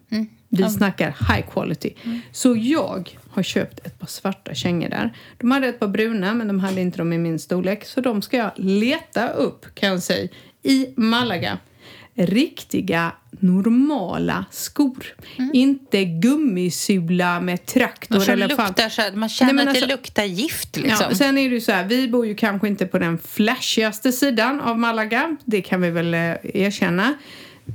Vi 0.55 0.71
snackar 0.71 1.07
high 1.29 1.47
quality. 1.53 1.95
Så 2.33 2.57
jag 2.57 3.19
har 3.31 3.43
köpt 3.43 3.87
ett 3.87 3.99
par 3.99 4.07
svarta 4.07 4.55
kängor 4.55 4.89
där. 4.89 5.17
De 5.39 5.51
hade 5.51 5.67
ett 5.69 5.81
par 5.81 5.89
bruna, 5.89 6.35
men 6.35 6.49
de 6.49 6.61
hade 6.61 6.81
inte 6.81 6.99
dem 6.99 7.13
i 7.13 7.19
min 7.19 7.39
storlek. 7.39 7.85
Så 7.85 8.01
de 8.01 8.23
ska 8.23 8.37
jag 8.37 8.51
leta 8.57 9.29
upp, 9.29 9.67
kan 9.75 9.89
jag 9.89 10.03
säga, 10.03 10.29
i 10.63 10.87
Malaga. 10.97 11.59
Riktiga, 12.15 13.13
normala 13.31 14.45
skor. 14.51 15.07
Inte 15.53 16.05
gummisula 16.05 17.41
med 17.41 17.67
traktor 17.67 18.17
Och 18.17 18.23
som 18.23 18.33
eller 18.33 18.49
fan. 18.49 18.67
luktar 18.67 18.89
så 18.89 19.03
här, 19.03 19.13
man 19.13 19.29
känner 19.29 19.53
Nej, 19.53 19.61
att 19.67 19.75
det 19.75 19.81
alltså- 19.81 19.97
luktar 19.97 20.25
gift 20.25 20.77
liksom. 20.77 21.07
Ja, 21.11 21.15
sen 21.17 21.39
är 21.39 21.49
det 21.49 21.55
ju 21.55 21.61
så 21.61 21.73
här, 21.73 21.85
vi 21.85 22.09
bor 22.09 22.27
ju 22.27 22.35
kanske 22.35 22.69
inte 22.69 22.87
på 22.87 22.99
den 22.99 23.19
flashigaste 23.19 24.13
sidan 24.13 24.61
av 24.61 24.79
Malaga. 24.79 25.37
Det 25.45 25.63
kan 25.63 25.81
vi 25.81 25.91
väl 25.91 26.15
eh, 26.15 26.21
erkänna. 26.55 27.15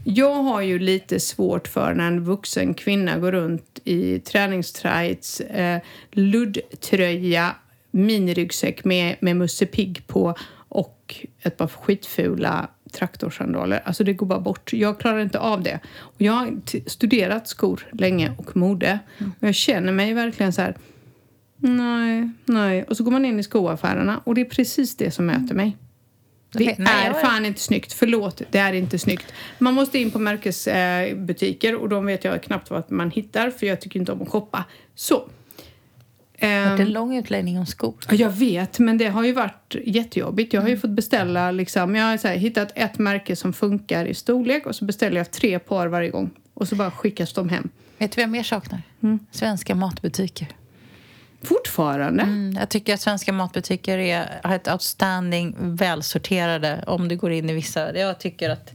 Jag 0.04 0.43
har 0.43 0.62
ju 0.62 0.80
lite 0.80 1.19
svårt 1.19 1.67
för 1.67 1.93
när 1.93 2.08
en 2.08 2.23
vuxen 2.23 2.73
kvinna 2.73 3.17
går 3.17 3.32
runt 3.32 3.80
i 3.84 4.19
träningstights, 4.19 5.39
eh, 5.41 5.82
luddtröja, 6.12 7.56
miniryggsäck 7.91 8.86
med, 8.86 9.15
med 9.19 9.36
Musse 9.36 9.65
Pigg 9.65 10.08
på 10.08 10.36
och 10.69 11.26
ett 11.41 11.58
par 11.58 11.67
skitfula 11.67 12.67
traktorsandaler. 12.91 13.82
Alltså 13.86 14.04
det 14.04 14.13
går 14.13 14.28
bara 14.28 14.39
bort. 14.39 14.73
Jag 14.73 15.00
klarar 15.00 15.19
inte 15.19 15.39
av 15.39 15.63
det. 15.63 15.80
Och 15.97 16.21
jag 16.21 16.34
har 16.34 16.62
studerat 16.89 17.47
skor 17.47 17.88
länge 17.91 18.32
och 18.38 18.58
mode. 18.58 19.00
Och 19.19 19.47
jag 19.47 19.56
känner 19.56 19.91
mig 19.91 20.13
verkligen 20.13 20.54
så 20.54 20.62
här 20.62 20.76
Nej, 21.58 22.30
nej. 22.45 22.84
Och 22.84 22.97
så 22.97 23.04
går 23.04 23.12
man 23.12 23.26
in 23.26 23.39
i 23.39 23.43
skoaffärerna 23.43 24.21
och 24.23 24.36
det 24.36 24.41
är 24.41 24.45
precis 24.45 24.97
det 24.97 25.12
som 25.12 25.26
möter 25.26 25.56
mig. 25.56 25.78
Det 26.58 26.80
är 26.80 27.13
fan 27.13 27.46
inte 27.46 27.62
snyggt. 27.62 27.93
Förlåt, 27.93 28.41
det 28.52 28.58
är 28.60 28.74
inte 28.74 29.00
snyggt. 29.00 29.26
Man 29.60 29.74
måste 29.74 30.00
in 30.00 30.12
på 30.12 30.20
märkesbutiker 30.20 31.74
eh, 31.74 31.80
och 31.80 31.89
de 31.89 32.06
vet 32.06 32.24
jag 32.24 32.43
knappt 32.43 32.70
vad 32.70 32.91
man 32.91 33.12
hittar 33.12 33.50
för 33.50 33.65
jag 33.65 33.82
tycker 33.82 34.00
inte 34.00 34.12
om 34.12 34.22
att 34.22 34.30
shoppa. 34.30 34.63
Så. 34.96 35.30
Det 36.39 36.46
är 36.48 36.74
Ehm, 36.74 36.82
en 36.82 36.89
lång 36.93 37.15
utläggning 37.17 37.60
om 37.60 37.65
skor. 37.65 37.96
Ja, 38.10 38.15
Jag 38.15 38.30
vet, 38.30 38.80
men 38.80 38.98
det 38.98 39.08
har 39.08 39.24
ju 39.24 39.34
varit 39.34 39.76
jättejobbigt. 39.86 40.54
Jag 40.54 40.62
har 40.62 40.67
Mm. 40.67 40.76
ju 40.76 40.82
fått 40.82 40.89
beställa, 40.89 41.52
liksom, 41.52 41.96
jag 41.96 42.04
har 42.06 42.28
här, 42.28 42.36
hittat 42.36 42.72
ett 42.76 42.98
märke 43.00 43.36
som 43.36 43.54
funkar 43.54 44.06
i 44.06 44.13
storlek 44.13 44.65
och 44.65 44.76
så 44.76 44.86
beställer 44.86 45.17
jag 45.17 45.32
tre 45.32 45.60
par 45.60 45.88
varje 45.88 46.10
gång. 46.10 46.30
Och 46.54 46.67
så 46.67 46.76
bara 46.76 46.91
skickas 46.91 47.34
de 47.34 47.50
hem. 47.50 47.70
Vet 47.98 48.12
du 48.12 48.15
vad 48.15 48.24
jag 48.24 48.30
mer 48.32 48.43
saknar? 48.43 48.82
Mm. 49.04 49.20
Svenska 49.32 49.76
matbutiker. 49.76 50.48
Fortfarande? 51.43 52.23
Mm, 52.23 52.56
jag 52.60 52.69
tycker 52.69 52.93
att 52.93 53.02
svenska 53.02 53.34
matbutiker 53.34 53.97
är, 53.97 54.39
har 54.43 54.56
ett 54.56 54.67
outstanding, 54.67 55.56
välsorterade 55.60 56.84
om 56.88 57.08
du 57.08 57.15
går 57.15 57.32
in 57.32 57.50
i 57.50 57.54
vissa. 57.54 57.97
Jag 57.97 58.19
tycker 58.19 58.50
att 58.50 58.71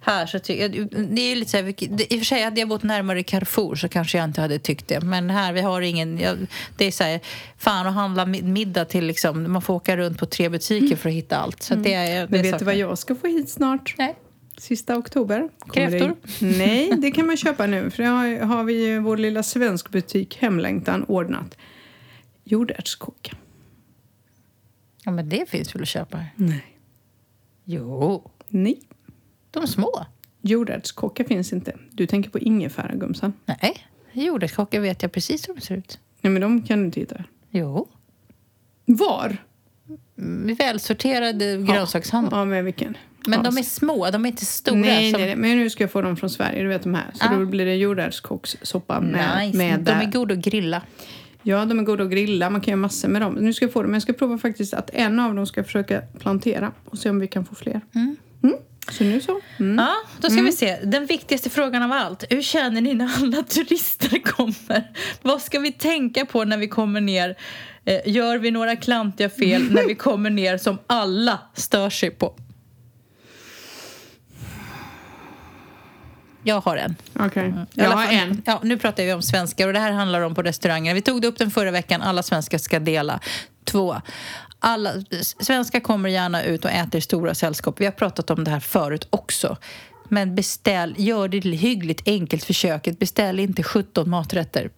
här 0.00 0.26
så 0.26 0.38
tycker 0.38 0.68
det 1.14 1.20
är 1.32 1.36
lite 1.36 1.50
så 1.50 1.56
här, 1.56 1.64
I 2.12 2.16
och 2.16 2.18
för 2.18 2.24
sig, 2.24 2.42
hade 2.42 2.60
jag 2.60 2.68
bott 2.68 2.82
närmare 2.82 3.22
Carrefour 3.22 3.74
så 3.74 3.88
kanske 3.88 4.18
jag 4.18 4.24
inte 4.24 4.40
hade 4.40 4.58
tyckt 4.58 4.88
det. 4.88 5.00
Men 5.00 5.30
här, 5.30 5.52
vi 5.52 5.60
har 5.60 5.80
ingen... 5.80 6.18
Jag, 6.18 6.36
det 6.76 6.84
är 6.84 6.90
så 6.90 7.04
här, 7.04 7.20
fan 7.58 7.86
att 7.86 7.94
handla 7.94 8.24
mid- 8.26 8.44
middag 8.44 8.84
till 8.84 9.04
liksom, 9.04 9.52
man 9.52 9.62
får 9.62 9.74
åka 9.74 9.96
runt 9.96 10.18
på 10.18 10.26
tre 10.26 10.48
butiker 10.48 10.96
för 10.96 11.08
att 11.08 11.14
hitta 11.14 11.36
allt. 11.36 11.62
Så 11.62 11.74
det, 11.74 11.94
är- 11.94 12.04
det 12.10 12.14
Mm. 12.18 12.28
Men 12.30 12.42
vet 12.42 12.58
du 12.58 12.64
vad 12.64 12.74
jag 12.76 12.98
ska 12.98 13.14
få 13.14 13.26
hit 13.26 13.50
snart? 13.50 13.94
Nej. 13.98 14.14
Sista 14.58 14.96
oktober. 14.96 15.48
Kräftor? 15.72 16.16
Det... 16.38 16.46
Nej, 16.58 16.92
det 16.98 17.10
kan 17.10 17.26
man 17.26 17.36
köpa 17.36 17.66
nu. 17.66 17.90
För 17.90 18.02
det 18.02 18.08
har, 18.08 18.38
har 18.46 18.64
vi 18.64 18.86
ju 18.86 18.98
vår 18.98 19.16
lilla 19.16 19.42
svensk 19.42 19.88
butik 19.90 20.36
Hemlängtan 20.40 21.04
ordnat. 21.08 21.56
Jordärtskocka. 22.44 23.36
Ja, 25.04 25.10
men 25.10 25.28
det 25.28 25.48
finns 25.50 25.74
väl 25.74 25.82
att 25.82 25.88
köpa? 25.88 26.24
Nej. 26.36 26.64
Jo, 27.64 28.30
Nej. 28.48 28.80
de 29.50 29.66
små. 29.66 30.06
Jordärtskocka 30.40 31.24
finns 31.24 31.52
inte. 31.52 31.76
Du 31.90 32.06
tänker 32.06 32.30
på 32.30 32.38
ingefära, 32.38 32.94
gumsan. 32.94 33.32
Nej, 33.46 33.86
jordärtskockor 34.12 34.80
vet 34.80 35.02
jag 35.02 35.12
precis 35.12 35.48
hur 35.48 35.54
de 35.54 35.60
ser 35.60 35.76
ut. 35.76 35.98
Nej, 36.20 36.30
men 36.32 36.42
de 36.42 36.62
kan 36.62 36.78
du 36.78 36.84
inte 36.84 37.00
hitta. 37.00 37.24
Jo. 37.50 37.88
Var? 38.84 39.36
Mm, 40.18 40.54
Välsorterade 40.54 41.56
grönsakshandel. 41.56 42.32
Ja, 42.38 42.44
men 42.44 42.64
vilken? 42.64 42.96
Men 43.26 43.42
de 43.42 43.58
är 43.58 43.62
små, 43.62 44.10
de 44.10 44.24
är 44.24 44.28
inte 44.28 44.44
stora. 44.44 44.76
Nej, 44.78 45.10
som... 45.12 45.20
nej, 45.20 45.28
nej, 45.28 45.36
men 45.36 45.58
nu 45.58 45.70
ska 45.70 45.84
jag 45.84 45.90
få 45.90 46.00
dem 46.02 46.16
från 46.16 46.30
Sverige. 46.30 46.62
Du 46.62 46.68
vet 46.68 46.82
de 46.82 46.94
här. 46.94 47.10
Så 47.14 47.24
Ah. 47.24 47.34
då 47.38 47.46
blir 47.46 47.66
det 47.66 47.74
jordärtskockssoppa 47.76 49.00
med, 49.00 49.38
nice. 49.46 49.58
med 49.58 49.80
de 49.80 49.90
är 49.92 50.10
goda 50.12 50.34
att 50.34 50.40
grilla. 50.40 50.82
Ja, 51.46 51.64
de 51.64 51.78
är 51.78 51.82
goda 51.82 52.04
att 52.04 52.10
grilla. 52.10 52.50
Man 52.50 52.60
kan 52.60 52.72
göra 52.72 52.80
massor 52.80 53.08
med 53.08 53.22
dem. 53.22 53.34
Nu 53.34 53.52
ska 53.52 53.64
jag 53.64 53.72
få 53.72 53.82
dem. 53.82 53.90
Men 53.90 53.94
jag 53.96 54.02
ska 54.02 54.12
prova 54.12 54.38
faktiskt 54.38 54.74
att 54.74 54.90
en 54.92 55.20
av 55.20 55.34
dem 55.34 55.46
ska 55.46 55.64
försöka 55.64 56.00
plantera 56.18 56.72
och 56.84 56.98
se 56.98 57.10
om 57.10 57.20
vi 57.20 57.28
kan 57.28 57.44
få 57.44 57.54
fler. 57.54 57.80
Mm. 57.94 58.16
Så 58.90 59.04
nu 59.04 59.20
så. 59.20 59.40
Mm. 59.58 59.78
Ja, 59.78 59.94
då 60.20 60.30
ska 60.30 60.42
vi 60.42 60.52
se. 60.52 60.76
Den 60.84 61.06
viktigaste 61.06 61.50
frågan 61.50 61.82
av 61.82 61.92
allt. 61.92 62.24
Hur 62.30 62.42
känner 62.42 62.80
ni 62.80 62.94
när 62.94 63.10
alla 63.22 63.42
turister 63.48 64.18
kommer? 64.18 64.90
Vad 65.22 65.42
ska 65.42 65.58
vi 65.58 65.72
tänka 65.72 66.26
på 66.26 66.44
när 66.44 66.58
vi 66.58 66.68
kommer 66.68 67.00
ner? 67.00 67.36
Eh, 67.84 68.00
Gör 68.06 68.38
vi 68.38 68.50
några 68.50 68.76
klantiga 68.76 69.30
fel 69.30 69.72
när 69.72 69.86
vi 69.86 69.94
kommer 69.94 70.30
ner 70.30 70.58
som 70.58 70.78
alla 70.86 71.38
stör 71.54 71.90
sig 71.90 72.10
på? 72.10 72.34
Jag 76.44 76.60
har 76.60 76.76
en. 76.76 76.96
Okej. 77.18 77.54
I 77.74 77.80
Jag 77.80 77.90
har 77.90 78.12
en. 78.12 78.42
Ja, 78.46 78.60
nu 78.62 78.78
pratar 78.78 79.04
vi 79.04 79.12
om 79.12 79.22
svenskar 79.22 79.66
och 79.66 79.72
det 79.72 79.78
här 79.78 79.92
handlar 79.92 80.20
om 80.20 80.34
på 80.34 80.42
restauranger. 80.42 80.94
Vi 80.94 81.02
tog 81.02 81.22
det 81.22 81.28
upp 81.28 81.38
den 81.38 81.50
förra 81.50 81.70
veckan. 81.70 82.02
Alla 82.02 82.22
svenskar 82.22 82.58
ska 82.58 82.78
dela. 82.78 83.20
Två. 83.64 83.96
Alla, 84.58 84.92
svenskar 85.40 85.80
kommer 85.80 86.08
gärna 86.08 86.44
ut 86.44 86.64
och 86.64 86.70
äter 86.70 86.98
i 86.98 87.00
stora 87.00 87.34
sällskap. 87.34 87.80
Vi 87.80 87.84
har 87.84 87.92
pratat 87.92 88.30
om 88.30 88.44
det 88.44 88.50
här 88.50 88.60
förut 88.60 89.06
också. 89.10 89.56
Men 90.08 90.34
beställ, 90.34 90.94
gör 90.98 91.28
det 91.28 91.40
hyggligt 91.40 92.08
enkelt 92.08 92.44
för 92.44 92.52
köket. 92.52 92.98
Beställ 92.98 93.40
inte 93.40 93.62
17 93.62 94.10
maträtter. 94.10 94.70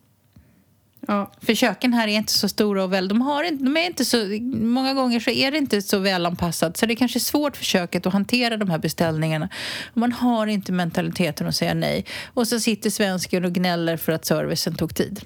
Ja. 1.07 1.33
För 1.41 1.55
köken 1.55 1.93
här 1.93 2.09
är 2.09 2.13
inte 2.13 2.33
så 2.33 2.49
stora 2.49 2.85
och 2.85 2.93
väl... 2.93 3.09
De, 3.09 3.21
har 3.21 3.45
inte, 3.45 3.65
de 3.65 3.77
är 3.77 3.87
inte 3.87 4.05
så, 4.05 4.17
många 4.53 4.95
gånger 4.95 5.21
så 5.21 5.31
är 5.31 5.51
det 5.51 5.59
inte 5.59 5.83
så 5.83 5.99
välanpassat. 5.99 6.77
Så 6.77 6.87
det 6.87 6.93
är 6.93 6.97
kanske 6.97 7.19
är 7.19 7.21
svårt 7.21 7.57
för 7.57 7.65
köket 7.65 8.07
att 8.07 8.13
hantera 8.13 8.57
de 8.57 8.71
här 8.71 8.79
beställningarna. 8.79 9.49
Man 9.95 10.13
har 10.13 10.47
inte 10.47 10.73
mentaliteten 10.73 11.47
att 11.47 11.57
säga 11.57 11.75
nej. 11.75 12.05
Och 12.35 12.49
så 12.49 12.61
sitter 12.61 12.91
svensken 12.91 13.45
och 13.45 13.53
gnäller 13.53 13.97
för 13.97 14.13
att 14.13 14.25
servicen 14.25 14.75
tog 14.75 14.95
tid. 14.95 15.21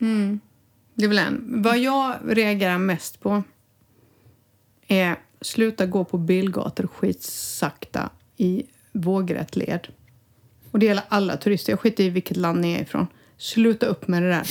Mm. 0.00 0.40
Det 0.94 1.04
är 1.04 1.08
väl 1.08 1.18
en. 1.18 1.62
Vad 1.62 1.78
jag 1.78 2.16
reagerar 2.24 2.78
mest 2.78 3.20
på 3.20 3.42
är 4.86 5.16
sluta 5.40 5.86
gå 5.86 6.04
på 6.04 6.18
bilgator 6.18 6.86
skitsakta 6.86 8.10
i 8.36 8.62
vågrätt 8.92 9.56
led. 9.56 9.88
Och 10.70 10.78
det 10.78 10.86
gäller 10.86 11.04
alla 11.08 11.36
turister. 11.36 11.72
Jag 11.72 11.80
skiter 11.80 12.04
i 12.04 12.10
vilket 12.10 12.36
land 12.36 12.60
ni 12.60 12.72
är 12.72 12.82
ifrån. 12.82 13.06
Sluta 13.40 13.86
upp 13.86 14.08
med 14.08 14.22
det 14.22 14.28
där. 14.28 14.46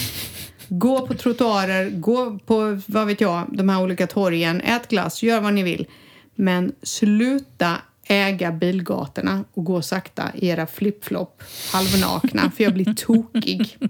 Gå 0.67 1.07
på 1.07 1.13
trottoarer, 1.13 1.89
gå 1.89 2.39
på, 2.39 2.81
vad 2.85 3.07
vet 3.07 3.21
jag, 3.21 3.47
de 3.51 3.69
här 3.69 3.83
olika 3.83 4.07
torgen, 4.07 4.61
ät 4.61 4.87
glass, 4.87 5.23
gör 5.23 5.41
vad 5.41 5.53
ni 5.53 5.63
vill. 5.63 5.87
Men 6.35 6.75
sluta 6.83 7.77
äga 8.03 8.51
bilgatorna 8.51 9.43
och 9.53 9.65
gå 9.65 9.81
sakta 9.81 10.31
i 10.35 10.47
era 10.47 10.67
flipflop 10.67 11.43
halvnakna, 11.71 12.51
för 12.55 12.63
jag 12.63 12.73
blir 12.73 12.93
tokig. 12.93 13.77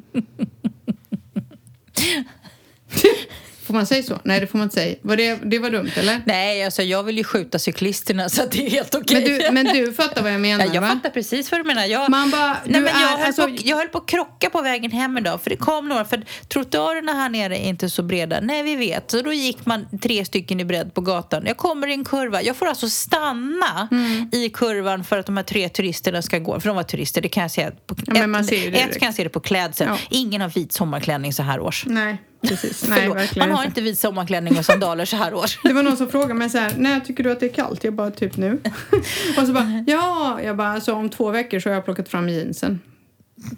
Får 3.70 3.74
man 3.74 3.86
säga 3.86 4.03
så? 4.03 4.20
Nej, 4.24 4.39
det 4.39 4.47
får 4.47 4.57
man 4.57 4.65
inte 4.65 4.76
säga. 4.76 4.95
Var 5.01 5.15
det, 5.15 5.36
det 5.43 5.59
var 5.59 5.70
dumt, 5.70 5.91
eller? 5.95 6.22
Nej, 6.26 6.63
alltså 6.65 6.84
jag 6.84 7.03
vill 7.03 7.17
ju 7.17 7.24
skjuta 7.24 7.59
cyklisterna 7.59 8.30
så 8.30 8.43
att 8.43 8.51
det 8.51 8.65
är 8.65 8.70
helt 8.70 8.95
okej. 8.95 9.39
Men 9.51 9.65
du, 9.65 9.74
men 9.74 9.86
du 9.86 9.93
fattar 9.93 10.22
vad 10.24 10.34
jag 10.34 10.41
menar, 10.41 10.65
Ja, 10.65 10.72
jag 10.74 10.82
va? 10.82 10.88
fattar 10.88 11.09
precis 11.09 11.51
vad 11.51 11.59
du 11.59 11.63
menar. 11.67 11.86
Jag, 11.86 12.09
Man 12.09 12.30
bara, 12.30 12.57
nej, 12.65 12.82
men 12.82 12.84
jag, 12.84 13.01
är- 13.13 13.17
höll 13.17 13.26
alltså- 13.28 13.47
på, 13.47 13.57
jag 13.63 13.78
höll 13.78 13.88
på 13.88 13.97
att 13.97 14.07
krocka 14.07 14.49
på 14.49 14.61
vägen 14.61 14.91
hem 14.91 15.17
idag 15.17 15.41
för 15.41 15.49
det 15.49 15.55
kom 15.55 15.88
några. 15.88 16.05
För 16.05 16.22
trottoarerna 16.47 17.13
här 17.13 17.30
nere 17.30 17.57
är 17.57 17.70
inte 17.70 17.89
så 17.89 18.03
breda. 18.03 18.39
Nej, 18.41 18.63
vi 18.63 18.76
vet. 18.76 19.11
Så 19.11 19.22
då 19.22 19.34
gick 19.34 19.65
man 19.65 19.86
tre 20.01 20.26
stycken 20.26 20.59
i 20.59 20.65
bredd 20.65 20.93
på 20.93 21.01
gatan. 21.01 21.43
Jag 21.47 21.57
kommer 21.57 21.88
i 21.88 21.93
en 21.93 22.05
kurva. 22.05 22.41
Jag 22.41 22.55
får 22.55 22.65
alltså 22.67 22.89
stanna 22.89 23.88
Mm. 23.91 24.30
i 24.32 24.49
kurvan 24.49 25.03
för 25.03 25.17
att 25.20 25.26
de 25.26 25.38
här 25.38 25.43
tre 25.43 25.70
turisterna 25.70 26.22
ska 26.22 26.39
gå. 26.39 26.59
För 26.59 26.67
de 26.67 26.76
var 26.76 26.84
turister, 26.84 27.22
det 27.22 27.30
kan 27.30 27.41
jag 27.41 27.51
säga. 27.51 27.72
På, 27.88 27.95
Ja, 28.05 28.28
men 28.28 28.41
ett 28.41 28.47
direkt. 28.49 28.99
kan 28.99 29.05
jag 29.05 29.15
se 29.15 29.24
det 29.24 29.30
på 29.30 29.39
klädseln. 29.39 29.89
Ja. 29.89 29.97
Ingen 30.09 30.41
har 30.41 30.49
vit 30.49 30.74
sommarklänning 30.74 31.34
så 31.34 31.43
här 31.43 31.59
års. 31.59 31.86
Nej, 31.88 32.17
precis. 32.42 32.88
Nej, 32.88 33.10
verkligen 33.10 33.50
man 33.50 33.58
har 33.58 33.66
inte 33.66 33.82
vit 33.82 34.00
sommarklänning 34.00 34.58
och 34.58 34.66
sandaler 34.66 35.06
så 35.06 35.18
här 35.18 35.34
års. 35.34 35.60
Det 35.64 35.74
var 35.74 35.84
någon 35.84 35.98
som 35.98 36.10
frågade 36.10 36.34
mig 36.34 36.50
så 36.50 36.58
här, 36.58 36.74
när 36.78 37.00
tycker 37.00 37.24
du 37.24 37.32
att 37.32 37.40
det 37.40 37.46
är 37.46 37.54
kallt? 37.54 37.84
Jag 37.84 37.94
bara, 37.94 38.12
typ 38.12 38.38
nu. 38.38 38.60
och 39.38 39.48
så 39.48 39.54
bara, 39.54 39.84
ja, 39.88 40.40
jag 40.44 40.58
bara, 40.58 40.68
alltså 40.68 40.94
om 40.94 41.10
två 41.10 41.32
veckor 41.32 41.60
så 41.60 41.70
har 41.70 41.74
jag 41.74 41.86
plockat 41.86 42.10
fram 42.10 42.30
jeansen. 42.30 42.80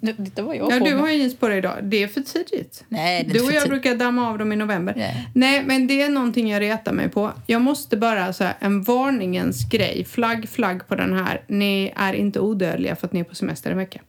Det, 0.00 0.12
det 0.12 0.42
var 0.42 0.54
jag 0.54 0.72
Ja, 0.72 0.78
på 0.78 0.84
du 0.84 0.94
har 0.94 1.08
jeans 1.08 1.36
på 1.36 1.48
dig 1.48 1.58
idag. 1.58 1.78
Det 1.82 2.02
är 2.02 2.08
för 2.08 2.20
tidigt. 2.20 2.84
Nej, 2.88 3.24
det 3.24 3.30
är 3.30 3.34
Du 3.34 3.46
och 3.46 3.52
jag 3.52 3.68
brukar 3.68 3.94
damma 3.94 4.28
av 4.28 4.38
dem 4.38 4.52
i 4.52 4.56
november. 4.56 4.94
Nej. 4.96 5.28
Nej, 5.34 5.62
men 5.64 5.86
det 5.86 6.02
är 6.02 6.08
någonting 6.08 6.50
jag 6.50 6.60
retar 6.60 6.92
mig 6.92 7.08
på. 7.08 7.32
Jag 7.46 7.62
måste 7.62 7.96
bara 7.96 8.32
så 8.32 8.44
här, 8.44 8.54
en 8.60 8.82
varningens 8.82 9.70
grej. 9.70 10.04
Flagg, 10.04 10.48
flagg 10.48 10.88
på 10.88 10.94
den 10.94 11.12
här. 11.12 11.42
Ni 11.46 11.92
är 11.96 12.12
inte 12.12 12.40
odödliga 12.40 12.96
för 12.96 13.06
att 13.06 13.12
ni 13.12 13.20
är 13.20 13.24
på 13.24 13.34
semester 13.34 13.70
en 13.70 13.76
vecka. 13.76 14.00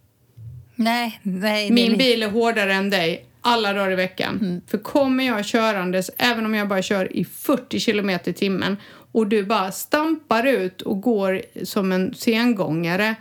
Nej, 0.76 1.20
nej. 1.24 1.72
Min 1.72 1.98
bil 1.98 2.24
är 2.24 2.30
hårdare 2.30 2.74
än 2.74 2.90
dig 2.90 3.26
alla 3.44 3.74
dagar 3.74 3.92
i 3.92 3.96
veckan. 3.96 4.40
Mm. 4.42 4.62
För 4.68 4.78
kommer 4.78 5.24
jag 5.24 5.46
körandes, 5.46 6.12
även 6.18 6.46
om 6.46 6.54
jag 6.54 6.68
bara 6.68 6.82
kör 6.82 7.18
i 7.18 7.26
40 7.26 7.80
kilometer 7.80 8.32
i 8.32 8.34
timmen 8.34 8.78
och 9.12 9.28
du 9.28 9.44
bara 9.44 9.72
stampar 9.72 10.46
ut 10.48 10.82
och 10.82 11.02
går 11.02 11.42
som 11.64 11.92
en 11.92 12.14
sengångare 12.14 13.16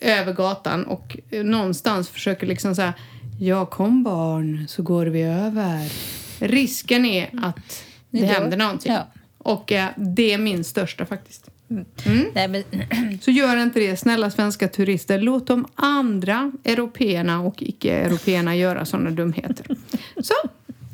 över 0.00 0.32
gatan 0.32 0.84
och 0.84 1.16
eh, 1.30 1.44
någonstans 1.44 2.08
försöker 2.08 2.46
liksom 2.46 2.74
säga 2.74 2.94
ja 3.40 3.66
kom 3.66 4.02
barn 4.02 4.66
så 4.68 4.82
går 4.82 5.06
vi 5.06 5.22
över. 5.22 5.92
Risken 6.38 7.04
är 7.04 7.30
att 7.42 7.84
det 8.10 8.26
händer 8.26 8.56
någonting. 8.56 8.92
Ja. 8.92 9.06
Och 9.38 9.72
eh, 9.72 9.88
det 9.96 10.32
är 10.32 10.38
min 10.38 10.64
största 10.64 11.06
faktiskt. 11.06 11.50
Nej, 12.34 12.48
men, 12.48 12.64
Så 13.20 13.30
gör 13.30 13.56
inte 13.56 13.80
det, 13.80 13.96
snälla 13.96 14.30
svenska 14.30 14.68
turister. 14.68 15.18
Låt 15.18 15.46
de 15.46 15.66
andra 15.74 16.52
européerna 16.64 17.40
och 17.40 17.62
icke-européerna 17.62 18.56
göra 18.56 18.84
sådana 18.84 19.10
dumheter. 19.10 19.66
Så, 20.22 20.34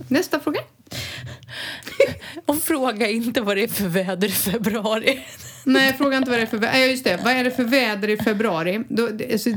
nästa 0.09 0.41
fråga. 0.41 0.61
och 2.47 2.59
fråga 2.59 3.09
inte 3.09 3.41
vad 3.41 3.57
det 3.57 3.62
är 3.62 3.68
för 3.68 3.89
väder 3.89 4.29
i 4.29 4.31
februari. 4.31 5.25
Nej, 5.64 5.93
fråga 5.93 6.16
inte 6.16 6.31
vad 6.31 6.39
det 6.39 6.43
är 6.43 6.47
för 6.47 6.59
väder. 6.59 6.79
Ja, 6.79 6.87
just 6.87 7.05
det. 7.05 7.20
Vad 7.25 7.33
är 7.33 7.45
det 7.45 7.51
för 7.51 7.64
väder 7.64 8.11
i 8.11 8.16
februari? 8.16 8.85
Då, 8.89 9.09
det, 9.09 9.33
alltså, 9.33 9.51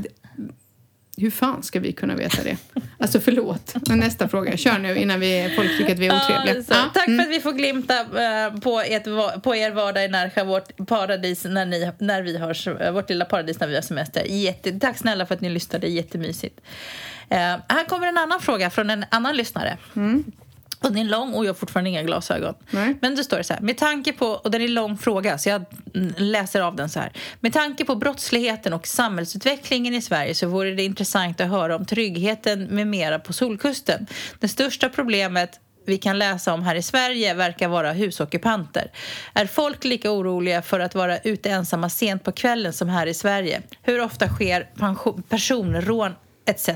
hur 1.17 1.31
fan 1.31 1.63
ska 1.63 1.79
vi 1.79 1.91
kunna 1.91 2.15
veta 2.15 2.43
det? 2.43 2.57
Alltså 2.99 3.19
förlåt. 3.19 3.75
Men 3.87 3.99
nästa 3.99 4.27
fråga. 4.27 4.57
Kör 4.57 4.79
nu 4.79 4.95
innan 4.97 5.19
vi, 5.19 5.53
folk 5.55 5.77
tycker 5.77 5.93
att 5.93 5.99
vi 5.99 6.07
är 6.07 6.15
otrevliga. 6.15 6.63
Ja, 6.69 6.91
tack 6.93 7.07
mm. 7.07 7.19
för 7.19 7.29
att 7.29 7.37
vi 7.37 7.41
får 7.41 7.53
glimta 7.53 7.99
eh, 7.99 8.59
på, 8.59 8.79
ett, 8.79 9.07
va- 9.07 9.39
på 9.43 9.55
er 9.55 9.71
vardag 9.71 10.05
i 10.05 10.07
Närsjö, 10.07 10.43
vårt 10.43 10.87
paradis 10.87 11.43
när, 11.43 11.65
ni, 11.65 11.91
när 11.97 12.21
vi 12.21 12.37
har, 12.37 12.81
eh, 12.81 12.91
vårt 12.91 13.09
lilla 13.09 13.25
paradis 13.25 13.59
när 13.59 13.67
vi 13.67 13.75
har 13.75 13.81
semester. 13.81 14.23
Jätte, 14.25 14.79
tack 14.79 14.97
snälla 14.97 15.25
för 15.25 15.35
att 15.35 15.41
ni 15.41 15.49
lyssnade, 15.49 15.87
jättemysigt. 15.87 16.61
Eh, 17.29 17.37
här 17.67 17.87
kommer 17.87 18.07
en 18.07 18.17
annan 18.17 18.39
fråga 18.39 18.69
från 18.69 18.89
en 18.89 19.05
annan 19.09 19.37
lyssnare. 19.37 19.77
Och 20.79 20.91
den 20.91 20.97
är 20.97 21.09
lång 21.09 21.33
och 21.33 21.45
jag 21.45 21.49
har 21.49 21.55
fortfarande 21.55 21.89
inga 21.89 22.03
glasögon. 22.03 22.55
Nej. 22.69 22.97
Men 23.01 23.15
det 23.15 23.23
står 23.23 23.37
det 23.37 23.43
så 23.43 23.53
här, 23.53 23.61
med 23.61 23.77
tanke 23.77 24.13
på, 24.13 24.27
och 24.27 24.51
den 24.51 24.61
är 24.61 24.67
lång 24.67 24.97
fråga 24.97 25.37
så 25.37 25.49
jag 25.49 25.65
läser 26.17 26.61
av 26.61 26.75
den 26.75 26.89
så 26.89 26.99
här. 26.99 27.11
Med 27.39 27.53
tanke 27.53 27.85
på 27.85 27.95
brottsligheten 27.95 28.73
och 28.73 28.87
samhällsutvecklingen 28.87 29.93
i 29.93 30.01
Sverige 30.01 30.35
så 30.35 30.47
vore 30.47 30.71
det 30.71 30.83
intressant 30.83 31.41
att 31.41 31.49
höra 31.49 31.75
om 31.75 31.85
tryggheten 31.85 32.63
med 32.63 32.87
mera 32.87 33.19
på 33.19 33.33
Solkusten. 33.33 34.07
Det 34.39 34.47
största 34.47 34.89
problemet 34.89 35.59
vi 35.87 35.97
kan 35.97 36.19
läsa 36.19 36.53
om 36.53 36.63
här 36.63 36.75
i 36.75 36.81
Sverige 36.81 37.33
verkar 37.33 37.67
vara 37.67 37.91
husockupanter. 37.91 38.91
Är 39.33 39.45
folk 39.45 39.83
lika 39.83 40.11
oroliga 40.11 40.61
för 40.61 40.79
att 40.79 40.95
vara 40.95 41.17
ute 41.17 41.49
ensamma 41.49 41.89
sent 41.89 42.23
på 42.23 42.31
kvällen 42.31 42.73
som 42.73 42.89
här 42.89 43.07
i 43.07 43.13
Sverige? 43.13 43.61
Hur 43.81 44.01
ofta 44.01 44.27
sker 44.27 44.69
pension- 44.75 45.23
personrån 45.29 46.15
etc. 46.45 46.69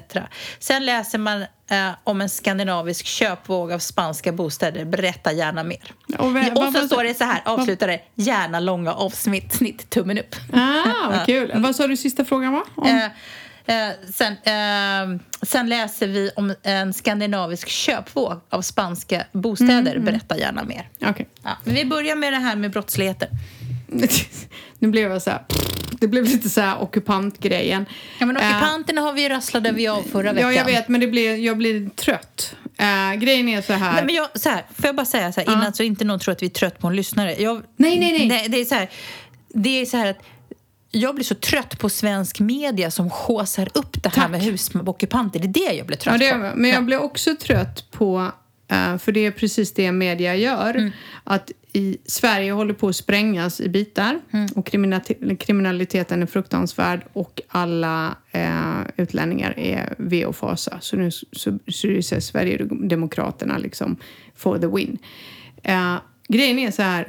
Sen 0.60 0.86
läser 0.86 1.18
man 1.18 1.46
eh, 1.70 1.90
om 2.04 2.22
en 2.22 2.30
skandinavisk 2.30 3.06
köpvåg 3.06 3.72
av 3.72 3.80
spanska 3.80 4.32
bostäder. 4.32 4.86
Berätta 4.86 5.32
gärna 5.32 5.64
mer. 5.64 5.94
Och 6.18 6.26
Och, 6.26 6.32
vä- 6.36 6.56
vad- 6.56 6.74
så 6.74 6.88
står 6.88 7.04
det 7.04 7.14
så 7.14 7.24
här, 7.24 7.42
avslutar 7.46 7.88
det, 7.88 8.02
gärna 8.16 8.60
långa 8.60 8.94
avsnitt, 8.94 9.54
snitt, 9.54 9.90
tummen 9.90 10.18
upp. 10.18 10.36
Ah, 10.54 11.10
vad 11.10 11.26
kul. 11.26 11.52
Vad 11.56 11.76
sa 11.76 11.88
du 11.88 11.98
sista 11.98 12.26
frågan 12.26 12.54
var? 12.54 12.64
Om? 12.76 12.88
Eh, 12.88 13.06
eh, 13.90 13.94
sen, 14.14 14.34
eh, 14.34 15.20
sen 15.42 15.70
läser 15.70 16.08
vi 16.08 16.32
om 16.36 16.54
en 16.64 16.94
skandinavisk 16.94 17.68
köpvåg 17.68 18.40
av 18.50 18.62
spanska 18.62 19.24
bostäder. 19.32 20.00
Berätta 20.00 20.38
gärna 20.38 20.64
mer. 20.64 20.90
Okej. 21.06 21.30
Ja, 21.44 21.50
vi 21.64 21.86
börjar 21.86 22.16
med 22.16 22.34
det 22.34 22.40
här 22.40 22.56
med 22.56 22.72
brottsligheten. 22.72 23.30
nu 24.80 24.88
blev 24.88 25.12
jag 25.12 25.22
så 25.22 25.30
här... 25.30 25.46
Det 26.00 26.08
blev 26.08 26.24
lite 26.24 26.50
så 26.50 26.62
här 26.62 26.82
ockupantgrejen. 26.82 27.86
Ja, 28.20 28.26
men 28.26 28.38
Eh, 28.38 28.50
ockupanterna 28.50 29.02
har 29.02 29.14
vi 29.14 29.22
ju 29.22 29.30
rasslade 29.30 29.72
vi 29.72 29.88
av 29.88 30.02
förra 30.12 30.34
veckan. 30.34 30.52
Ja, 30.52 30.58
jag 30.60 30.66
vet, 30.66 30.88
men 30.88 31.02
det 31.02 31.08
blir, 31.08 31.36
jag 31.36 31.58
blir 31.58 31.90
trött. 31.90 32.56
Eh, 32.78 33.14
grejen 33.20 33.50
är 33.50 33.62
så 33.62 33.74
här... 33.74 33.94
Nej, 33.94 34.06
men 34.06 34.16
jag, 34.16 34.28
så 34.40 34.50
här, 34.50 34.64
får 34.76 34.86
jag 34.86 34.96
bara 34.96 35.06
säga 35.06 35.32
så 35.32 35.42
här, 35.42 35.54
innan 35.54 35.74
så 35.74 35.84
inte 35.84 36.06
någon 36.06 36.20
tror 36.20 36.32
att 36.32 36.42
vi 36.42 36.46
är 36.46 36.50
trött 36.52 36.80
på 36.80 36.88
en 36.88 36.96
lyssnare. 36.96 37.36
Jag, 37.42 37.62
Nej, 37.78 38.00
nej, 38.00 38.28
nej. 38.28 38.48
det 38.50 38.58
är 38.62 38.66
så 38.66 38.76
här, 38.76 38.90
det 39.54 39.82
är 39.82 39.86
så 39.86 39.98
här 39.98 40.06
att 40.10 40.20
jag 40.92 41.16
blir 41.16 41.26
så 41.26 41.36
trött 41.36 41.80
på 41.80 41.90
svensk 41.90 42.40
media 42.40 42.92
som 42.92 43.10
håsar 43.12 43.70
upp 43.74 44.04
det 44.04 44.10
här 44.10 44.22
Tack. 44.22 44.32
med 44.32 44.42
husockupanter. 44.42 45.40
Det 45.40 45.46
är 45.48 45.70
det 45.70 45.74
jag 45.78 45.88
blir 45.88 45.98
trött 45.98 46.22
Ja, 46.22 46.28
det 46.28 46.32
på. 46.52 46.60
men 46.60 46.70
jag 46.70 46.78
Ja. 46.78 46.82
blir 46.82 46.98
också 47.02 47.36
trött 47.36 47.92
på, 47.92 48.32
eh, 48.72 48.98
för 48.98 49.12
det 49.12 49.26
är 49.26 49.32
precis 49.32 49.74
det 49.74 49.92
media 49.92 50.36
gör, 50.36 50.70
Mm. 50.76 50.92
att 51.24 51.52
i 51.74 51.98
Sverige 52.06 52.52
håller 52.52 52.74
på 52.74 52.88
att 52.88 52.96
sprängas 52.96 53.62
i 53.62 53.70
bitar 53.70 54.20
Mm. 54.34 54.48
och 54.56 54.68
kriminali- 54.70 55.36
kriminaliteten 55.38 56.22
är 56.22 56.26
fruktansvärd 56.26 57.02
och 57.14 57.42
alla 57.48 58.18
eh, 58.32 58.82
utlänningar 58.98 59.60
är 59.60 59.94
ve 59.98 60.26
och 60.26 60.36
fasa. 60.36 60.78
Så 60.82 60.96
nu 60.98 61.12
så, 61.12 61.26
så 61.68 62.02
så 62.02 62.22
Sverigedemokraterna 62.22 63.58
liksom 63.58 63.96
for 64.36 64.58
the 64.60 64.68
win. 64.68 64.98
Eh, 65.64 65.96
grejen 66.28 66.60
är 66.60 66.72
så 66.72 66.82
här, 66.82 67.08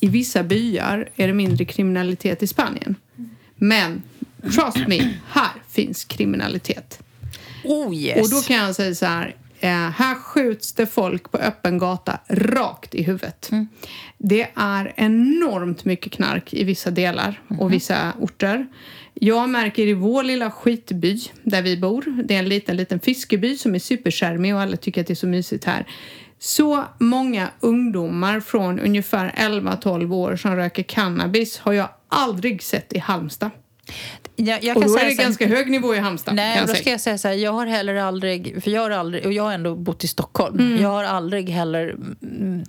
i 0.00 0.08
vissa 0.08 0.42
byar 0.42 1.08
är 1.16 1.26
det 1.26 1.34
mindre 1.34 1.64
kriminalitet 1.64 2.42
i 2.42 2.46
Spanien. 2.46 2.94
Men 3.56 4.02
trust 4.42 4.88
me, 4.88 5.10
här 5.28 5.50
finns 5.68 6.04
kriminalitet. 6.04 7.02
Oh 7.64 7.94
yes. 7.94 8.22
Och 8.22 8.30
då 8.36 8.42
kan 8.46 8.56
jag 8.56 8.74
säga 8.74 8.94
så 8.94 9.06
här. 9.06 9.34
Eh, 9.64 9.90
här 9.90 10.14
skjuts 10.14 10.72
det 10.72 10.86
folk 10.86 11.30
på 11.30 11.38
öppen 11.38 11.78
gata 11.78 12.18
rakt 12.28 12.94
i 12.94 13.02
huvudet. 13.02 13.48
Mm. 13.52 13.68
Det 14.18 14.48
är 14.54 14.92
enormt 14.96 15.84
mycket 15.84 16.12
knark 16.12 16.54
i 16.54 16.64
vissa 16.64 16.90
delar 16.90 17.40
och 17.60 17.72
vissa 17.72 18.12
orter. 18.20 18.66
Jag 19.14 19.48
märker 19.48 19.86
i 19.86 19.92
vår 19.92 20.22
lilla 20.22 20.50
skitby 20.50 21.20
där 21.42 21.62
vi 21.62 21.76
bor, 21.76 22.22
det 22.24 22.34
är 22.34 22.38
en 22.38 22.48
liten, 22.48 22.76
liten 22.76 23.00
fiskeby 23.00 23.56
som 23.56 23.74
är 23.74 23.78
supercharmig 23.78 24.54
och 24.54 24.60
alla 24.60 24.76
tycker 24.76 25.00
att 25.00 25.06
det 25.06 25.12
är 25.12 25.14
så 25.14 25.26
mysigt 25.26 25.64
här. 25.64 25.86
Så 26.38 26.84
många 26.98 27.48
ungdomar 27.60 28.40
från 28.40 28.80
ungefär 28.80 29.30
11-12 29.36 30.14
år 30.14 30.36
som 30.36 30.56
röker 30.56 30.82
cannabis 30.82 31.58
har 31.58 31.72
jag 31.72 31.88
aldrig 32.08 32.62
sett 32.62 32.92
i 32.92 32.98
Halmstad. 32.98 33.50
Jag, 34.36 34.64
jag 34.64 34.76
Och 34.76 34.82
då 34.84 34.98
är 34.98 35.04
det 35.04 35.14
ganska 35.14 35.46
hög 35.46 35.70
nivå 35.70 35.94
i 35.94 35.98
Halmstad. 35.98 36.34
Nej, 36.34 36.60
då 36.60 36.66
säga. 36.66 36.80
ska 36.80 36.90
jag 36.90 37.00
säga 37.00 37.18
så 37.18 37.28
här, 37.28 37.34
jag 37.34 37.52
har 37.52 37.66
heller 37.66 37.94
aldrig, 37.94 38.62
för 38.62 38.70
jag 38.70 38.80
har 38.82 38.90
aldrig, 38.90 39.26
och 39.26 39.32
jag 39.32 39.42
har 39.42 39.52
ändå 39.52 39.74
bott 39.74 40.04
i 40.04 40.08
Stockholm, 40.08 40.58
Mm. 40.58 40.82
jag 40.82 40.88
har 40.88 41.04
aldrig 41.04 41.48
heller 41.50 41.96
mm, 42.22 42.64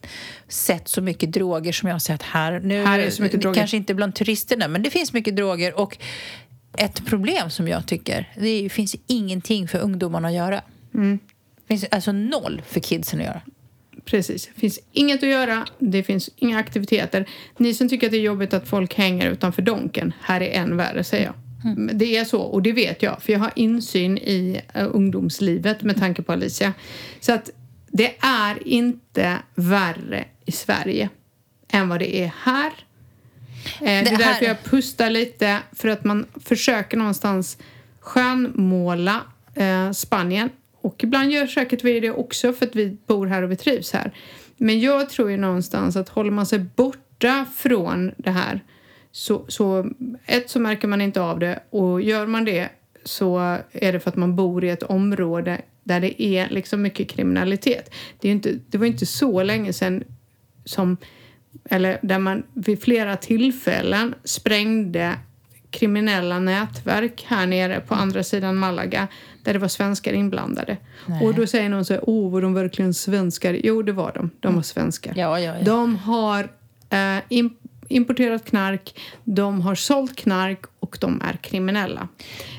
sett 0.47 0.87
så 0.87 1.01
mycket 1.01 1.31
droger 1.31 1.71
som 1.71 1.89
jag 1.89 1.93
har 1.95 1.99
sett 1.99 2.21
här. 2.21 2.59
Nu, 2.59 2.85
Här 2.85 2.99
är 2.99 3.09
så 3.09 3.21
mycket 3.23 3.41
droger. 3.41 3.59
Kanske 3.59 3.77
inte 3.77 3.93
bland 3.93 4.15
turisterna, 4.15 4.67
men 4.67 4.83
det 4.83 4.89
finns 4.89 5.13
mycket 5.13 5.35
droger 5.35 5.79
och 5.79 5.97
ett 6.77 7.05
problem 7.05 7.49
som 7.49 7.67
jag 7.67 7.85
tycker, 7.85 8.33
det 8.37 8.69
finns 8.69 8.95
ingenting 9.07 9.67
för 9.67 9.79
ungdomarna 9.79 10.27
att 10.27 10.33
göra. 10.33 10.61
Mm. 10.93 11.19
Det 11.55 11.67
finns 11.67 11.85
alltså 11.91 12.11
noll 12.11 12.61
för 12.67 12.79
kidsen 12.79 13.19
att 13.19 13.25
göra. 13.25 13.41
Precis. 14.05 14.49
Det 14.53 14.59
finns 14.59 14.79
inget 14.91 15.23
att 15.23 15.29
göra. 15.29 15.67
Det 15.79 16.03
finns 16.03 16.29
inga 16.35 16.59
aktiviteter. 16.59 17.29
Ni 17.57 17.73
som 17.73 17.89
tycker 17.89 18.07
att 18.07 18.11
det 18.11 18.17
är 18.17 18.21
jobbigt 18.21 18.53
att 18.53 18.67
folk 18.67 18.93
hänger 18.93 19.31
utanför 19.31 19.61
Donken, 19.61 20.13
här 20.21 20.41
är 20.41 20.61
än 20.61 20.77
värre, 20.77 21.03
säger 21.03 21.25
jag. 21.25 21.35
Mm. 21.71 21.97
Det 21.97 22.17
är 22.17 22.25
så, 22.25 22.41
och 22.41 22.61
det 22.61 22.71
vet 22.71 23.01
jag, 23.01 23.21
för 23.21 23.33
jag 23.33 23.39
har 23.39 23.51
insyn 23.55 24.17
i 24.17 24.61
uh, 24.77 24.87
ungdomslivet 24.93 25.83
med 25.83 25.97
tanke 25.97 26.21
på 26.21 26.31
Alicia. 26.31 26.73
Så 27.19 27.33
att 27.33 27.49
det 27.87 28.15
är 28.19 28.67
inte 28.67 29.37
värre 29.55 30.25
i 30.45 30.51
Sverige 30.51 31.09
än 31.71 31.89
vad 31.89 31.99
det 31.99 32.15
är 32.15 32.31
här. 32.43 32.71
Eh, 33.81 33.85
det, 33.85 34.01
det 34.01 34.09
är 34.09 34.17
därför 34.17 34.45
jag 34.45 34.63
pustar 34.63 35.09
lite, 35.09 35.59
för 35.71 35.87
att 35.87 36.03
man 36.03 36.25
försöker 36.43 36.97
någonstans 36.97 37.57
skönmåla 37.99 39.21
eh, 39.53 39.91
Spanien. 39.91 40.49
Och 40.85 41.03
ibland 41.03 41.31
gör 41.31 41.47
säkert 41.47 41.83
vi 41.83 41.99
det 41.99 42.11
också 42.11 42.53
för 42.53 42.65
att 42.65 42.75
vi 42.75 42.97
bor 43.07 43.27
här 43.27 43.41
och 43.41 43.51
vi 43.51 43.55
trivs 43.55 43.93
här. 43.93 44.11
Men 44.57 44.79
jag 44.79 45.09
tror 45.09 45.31
ju 45.31 45.37
någonstans 45.37 45.95
att 45.95 46.09
håller 46.09 46.31
man 46.31 46.45
sig 46.45 46.59
borta 46.59 47.45
från 47.55 48.11
det 48.17 48.31
här 48.31 48.63
så, 49.11 49.45
så 49.47 49.89
ett 50.25 50.49
så 50.49 50.59
märker 50.59 50.87
man 50.87 51.01
inte 51.01 51.21
av 51.21 51.39
det 51.39 51.59
och 51.69 52.01
gör 52.01 52.27
man 52.27 52.45
det 52.45 52.69
så 53.03 53.57
är 53.71 53.93
det 53.93 53.99
för 53.99 54.09
att 54.09 54.15
man 54.15 54.35
bor 54.35 54.63
i 54.63 54.69
ett 54.69 54.83
område 54.83 55.61
där 55.83 55.99
det 55.99 56.23
är 56.23 56.49
liksom 56.49 56.81
mycket 56.81 57.09
kriminalitet. 57.09 57.93
Det, 58.19 58.27
är 58.27 58.31
inte, 58.31 58.59
det 58.69 58.77
var 58.77 58.85
inte 58.85 59.05
så 59.05 59.43
länge 59.43 59.73
sedan 59.73 60.03
som, 60.65 60.97
eller 61.69 61.99
där 62.01 62.19
man 62.19 62.43
vid 62.53 62.81
flera 62.81 63.17
tillfällen 63.17 64.15
sprängde 64.23 65.15
kriminella 65.69 66.39
nätverk 66.39 67.25
här 67.27 67.47
nere 67.47 67.79
på 67.79 67.95
andra 67.95 68.23
sidan 68.23 68.55
Malaga 68.55 69.07
där 69.45 69.53
det 69.53 69.59
var 69.59 69.67
svenskar 69.67 70.13
inblandade. 70.13 70.77
Nej. 71.05 71.25
Och 71.25 71.33
då 71.33 71.47
säger 71.47 71.69
någon 71.69 71.85
så 71.85 71.93
här, 71.93 72.09
åh, 72.09 72.31
var 72.31 72.41
de 72.41 72.53
verkligen 72.53 72.93
svenskar? 72.93 73.59
Jo, 73.63 73.81
det 73.81 73.91
var 73.91 74.11
de. 74.15 74.31
De 74.39 74.55
var 74.55 74.61
svenskar. 74.61 75.13
Ja, 75.15 75.39
ja, 75.39 75.55
ja. 75.57 75.63
De 75.63 75.95
har 75.95 76.49
eh, 76.89 77.45
importerat 77.87 78.45
knark, 78.45 78.99
de 79.23 79.61
har 79.61 79.75
sålt 79.75 80.15
knark 80.15 80.65
och 80.79 80.97
de 81.01 81.21
är 81.21 81.37
kriminella. 81.41 82.07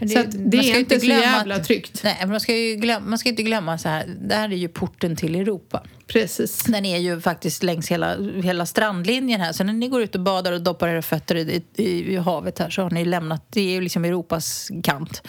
Det, 0.00 0.08
så 0.08 0.22
det 0.28 0.56
är 0.56 0.78
inte 0.78 1.00
så 1.00 1.06
jävla 1.06 1.58
tryggt. 1.58 2.00
Nej, 2.04 2.26
man 2.26 2.40
ska, 2.40 2.56
ju 2.56 2.76
glömma, 2.76 3.06
man 3.06 3.18
ska 3.18 3.28
inte 3.28 3.42
glömma 3.42 3.78
så 3.78 3.88
här, 3.88 4.06
det 4.20 4.34
här 4.34 4.48
är 4.48 4.56
ju 4.56 4.68
porten 4.68 5.16
till 5.16 5.34
Europa. 5.34 5.82
Precis. 6.06 6.64
Den 6.64 6.84
är 6.84 6.98
ju 6.98 7.20
faktiskt 7.20 7.62
längs 7.62 7.88
hela, 7.88 8.16
hela 8.42 8.66
strandlinjen 8.66 9.40
här. 9.40 9.52
Så 9.52 9.64
när 9.64 9.72
ni 9.72 9.88
går 9.88 10.02
ut 10.02 10.14
och 10.14 10.20
badar 10.20 10.52
och 10.52 10.62
doppar 10.62 10.88
era 10.88 11.02
fötter 11.02 11.36
i, 11.36 11.62
i, 11.74 12.12
i 12.12 12.16
havet 12.16 12.58
här 12.58 12.70
så 12.70 12.82
har 12.82 12.90
ni 12.90 13.04
lämnat, 13.04 13.46
det 13.50 13.60
är 13.60 13.70
ju 13.70 13.80
liksom 13.80 14.04
Europas 14.04 14.70
kant. 14.82 15.22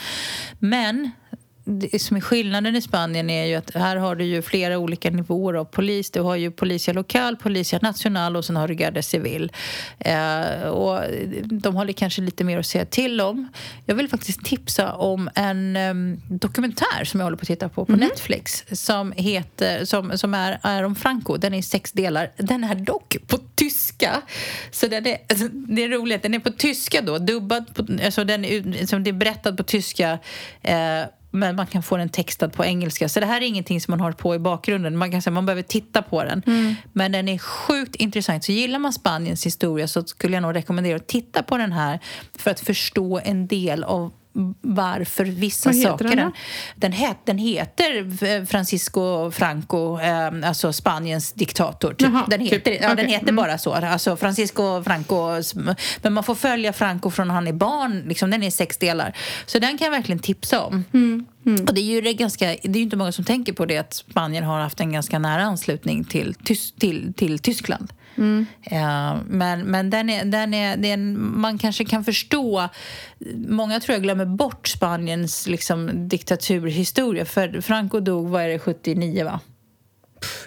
Men 0.59 1.11
det 1.68 1.99
som 2.01 2.18
är 2.18 2.22
skillnaden 2.22 2.76
i 2.76 2.82
Spanien 2.82 3.30
är 3.30 3.45
ju 3.45 3.55
att 3.55 3.76
här 3.76 3.95
har 3.95 4.15
du 4.15 4.26
ju 4.26 4.41
flera 4.41 4.78
olika 4.78 5.09
nivåer 5.09 5.53
av 5.53 5.65
polis. 5.65 6.11
Du 6.11 6.22
har 6.22 6.36
ju 6.36 6.51
Policia 6.51 6.93
Lokal, 6.93 7.36
Policia 7.36 7.80
Nacional 7.82 8.36
och 8.36 8.45
sen 8.45 8.55
har 8.55 8.68
du 8.68 8.76
Guardia 8.76 9.03
Civil. 9.03 9.51
Eh, 9.99 10.61
och 10.61 11.01
de 11.43 11.76
har 11.76 11.91
kanske 11.91 12.22
lite 12.22 12.43
mer 12.43 12.59
att 12.59 12.65
säga 12.65 12.86
till 12.86 13.22
om. 13.22 13.47
Jag 13.86 13.95
vill 13.95 14.09
faktiskt 14.09 14.45
tipsa 14.45 14.93
om 14.93 15.30
en 15.36 15.78
um, 15.78 16.22
dokumentär 16.28 17.03
som 17.03 17.20
jag 17.20 17.26
håller 17.26 17.38
på 17.38 17.41
att 17.41 17.47
titta 17.47 17.70
på 17.70 17.86
på 17.86 17.93
mm. 17.93 18.07
Netflix 18.07 18.65
som, 18.72 19.11
heter, 19.11 19.86
som, 19.86 20.18
som 20.18 20.34
är, 20.34 20.59
är 20.63 20.84
om 20.84 20.95
Franco. 20.95 21.38
Den 21.38 21.53
är 21.53 21.57
i 21.57 21.61
sex 21.61 21.91
delar. 21.91 22.32
Den 22.38 22.63
är 22.63 22.76
dock 22.76 23.18
på 23.28 23.38
tyska. 23.55 24.22
Så 24.72 24.88
den 24.88 25.07
är, 25.07 25.18
alltså, 25.30 25.47
det 25.51 25.84
är 25.84 25.89
roligt. 25.89 26.24
Den 26.24 26.34
är 26.34 26.39
på 26.39 26.51
tyska 26.51 27.01
då, 27.01 27.18
dubbad. 27.18 27.76
På, 27.76 27.88
alltså 28.05 28.24
den 28.24 28.45
är, 28.45 28.80
alltså, 28.80 28.99
det 28.99 29.09
är 29.09 29.13
berättad 29.13 29.53
på 29.53 29.63
tyska. 29.63 30.20
Eh, 30.61 31.03
men 31.39 31.55
man 31.55 31.67
kan 31.67 31.83
få 31.83 31.97
den 31.97 32.09
textad 32.09 32.49
på 32.49 32.65
engelska. 32.65 33.09
Så 33.09 33.19
det 33.19 33.25
här 33.25 33.41
är 33.41 33.45
ingenting 33.45 33.81
som 33.81 33.91
man 33.91 33.99
har 33.99 34.11
på 34.11 34.35
i 34.35 34.39
bakgrunden. 34.39 34.97
Man 34.97 35.11
kan 35.11 35.21
säga 35.21 35.33
man 35.33 35.45
behöver 35.45 35.61
titta 35.61 36.01
på 36.01 36.23
den. 36.23 36.43
Mm. 36.47 36.75
Men 36.93 37.11
den 37.11 37.27
är 37.27 37.38
sjukt 37.38 37.95
intressant. 37.95 38.43
Så 38.43 38.51
gillar 38.51 38.79
man 38.79 38.93
Spaniens 38.93 39.45
historia 39.45 39.88
så 39.88 40.03
skulle 40.03 40.33
jag 40.33 40.41
nog 40.41 40.55
rekommendera 40.55 40.95
att 40.95 41.07
titta 41.07 41.43
på 41.43 41.57
den 41.57 41.71
här 41.71 41.99
för 42.38 42.51
att 42.51 42.59
förstå 42.59 43.19
en 43.23 43.47
del 43.47 43.83
av 43.83 44.11
varför 44.61 45.25
vissa 45.25 45.69
Vad 45.69 45.81
saker... 45.81 46.15
Den, 46.15 46.31
den, 46.75 46.91
het, 46.91 47.17
den 47.25 47.38
heter 47.38 48.45
Francisco 48.45 49.31
Franco, 49.31 49.99
eh, 49.99 50.49
alltså 50.49 50.73
Spaniens 50.73 51.33
diktator. 51.33 51.89
Typ. 51.93 52.01
Jaha, 52.01 52.25
den, 52.29 52.41
heter, 52.41 52.59
typ. 52.59 52.81
ja, 52.81 52.93
okay. 52.93 52.95
den 52.95 53.07
heter 53.07 53.23
mm. 53.29 53.35
bara 53.35 53.57
så. 53.57 53.73
Alltså 53.73 54.17
Francisco 54.17 54.83
Franco. 54.83 55.41
Men 56.01 56.13
man 56.13 56.23
får 56.23 56.35
följa 56.35 56.73
Franco 56.73 57.09
från 57.09 57.29
han 57.29 57.47
är 57.47 57.53
barn. 57.53 58.03
Liksom, 58.07 58.31
den 58.31 58.43
är 58.43 58.51
sex 58.51 58.77
delar. 58.77 59.17
Så 59.45 59.59
den 59.59 59.77
kan 59.77 59.85
jag 59.85 59.91
verkligen 59.91 60.19
tipsa 60.19 60.65
om. 60.65 60.83
Mm. 60.93 61.25
Mm. 61.45 61.65
Och 61.65 61.73
det 61.73 61.81
är 61.81 62.01
ju 62.01 62.13
ganska, 62.13 62.45
det 62.45 62.65
är 62.65 62.77
ju 62.77 62.81
inte 62.81 62.97
många 62.97 63.11
som 63.11 63.25
tänker 63.25 63.53
på 63.53 63.65
det 63.65 63.77
att 63.77 63.93
Spanien 63.93 64.43
har 64.43 64.59
haft 64.59 64.79
en 64.79 64.91
ganska 64.91 65.19
nära 65.19 65.43
anslutning 65.43 66.03
till, 66.03 66.35
till, 66.79 67.13
till 67.13 67.39
Tyskland. 67.39 67.93
Mm. 68.18 68.45
Ja, 68.61 69.20
men 69.28 69.59
men 69.59 69.89
den 69.89 70.09
är, 70.09 70.26
den 70.26 70.53
är, 70.53 70.78
det 70.78 70.89
är 70.89 70.93
en, 70.93 71.39
man 71.39 71.57
kanske 71.57 71.86
kan 71.86 72.03
förstå... 72.03 72.70
Många 73.47 73.80
tror 73.80 73.93
jag 73.93 74.03
glömmer 74.03 74.26
bort 74.26 74.68
Spaniens 74.68 75.47
liksom, 75.47 76.09
diktaturhistoria. 76.09 77.26
För 77.26 77.61
Franco 77.61 77.99
dog, 77.99 78.30
vad 78.30 78.43
är 78.43 78.49
det, 78.49 78.59
79 78.59 79.26
va? 79.26 79.39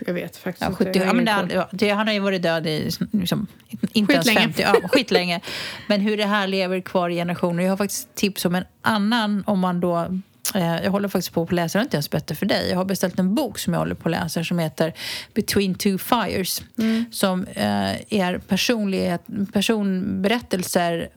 Jag 0.07 0.15
vet 0.15 0.37
faktiskt 0.37 0.67
ja, 0.71 0.75
70, 0.75 0.99
ja, 0.99 1.13
men 1.13 1.25
det, 1.25 1.87
ja, 1.87 1.95
Han 1.95 2.07
har 2.07 2.15
ju 2.15 2.21
varit 2.21 2.43
död 2.43 2.67
i 2.67 2.91
liksom, 3.13 3.47
inte 3.93 4.13
ens 4.13 4.31
50, 4.31 4.63
ja, 4.63 4.89
skitlänge. 4.89 5.41
Men 5.87 6.01
hur 6.01 6.17
det 6.17 6.27
här 6.27 6.47
lever 6.47 6.81
kvar 6.81 7.11
i 7.11 7.15
generationer. 7.15 7.63
Jag 7.63 7.71
har 7.71 7.77
faktiskt 7.77 8.15
tips 8.15 8.45
om 8.45 8.55
en 8.55 8.65
annan, 8.83 9.45
om 9.47 9.59
man 9.59 9.81
då 9.81 10.21
jag 10.55 10.91
håller 10.91 11.09
faktiskt 11.09 11.33
på 11.33 11.43
att 11.43 11.53
läsa, 11.53 11.79
har 11.79 11.85
inte 11.85 11.97
ens 11.97 12.11
bett 12.11 12.39
för 12.39 12.47
dig. 12.47 12.71
Jag 12.71 12.77
har 12.77 12.85
beställt 12.85 13.19
en 13.19 13.35
bok 13.35 13.59
som 13.59 13.73
jag 13.73 13.81
håller 13.81 13.95
på 13.95 14.09
att 14.09 14.11
läsa 14.11 14.45
som 14.45 14.59
heter 14.59 14.95
Between 15.35 15.75
two 15.75 15.99
fires. 15.99 16.63
Mm. 16.79 17.05
Som 17.13 17.45
eh, 17.45 18.15
är 18.21 18.39
personlighet, 18.39 19.23
personberättelser 19.53 21.09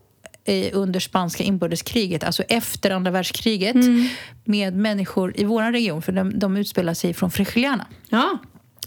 under 0.71 0.99
spanska 0.99 1.43
inbördeskriget, 1.43 2.23
alltså 2.23 2.43
efter 2.43 2.91
andra 2.91 3.11
världskriget 3.11 3.75
mm. 3.75 4.07
med 4.43 4.75
människor 4.75 5.33
i 5.35 5.43
vår 5.43 5.71
region, 5.71 6.01
för 6.01 6.11
de, 6.11 6.39
de 6.39 6.57
utspelar 6.57 6.93
sig 6.93 7.13
från 7.13 7.31
Frigiliana. 7.31 7.87
Ja. 8.09 8.37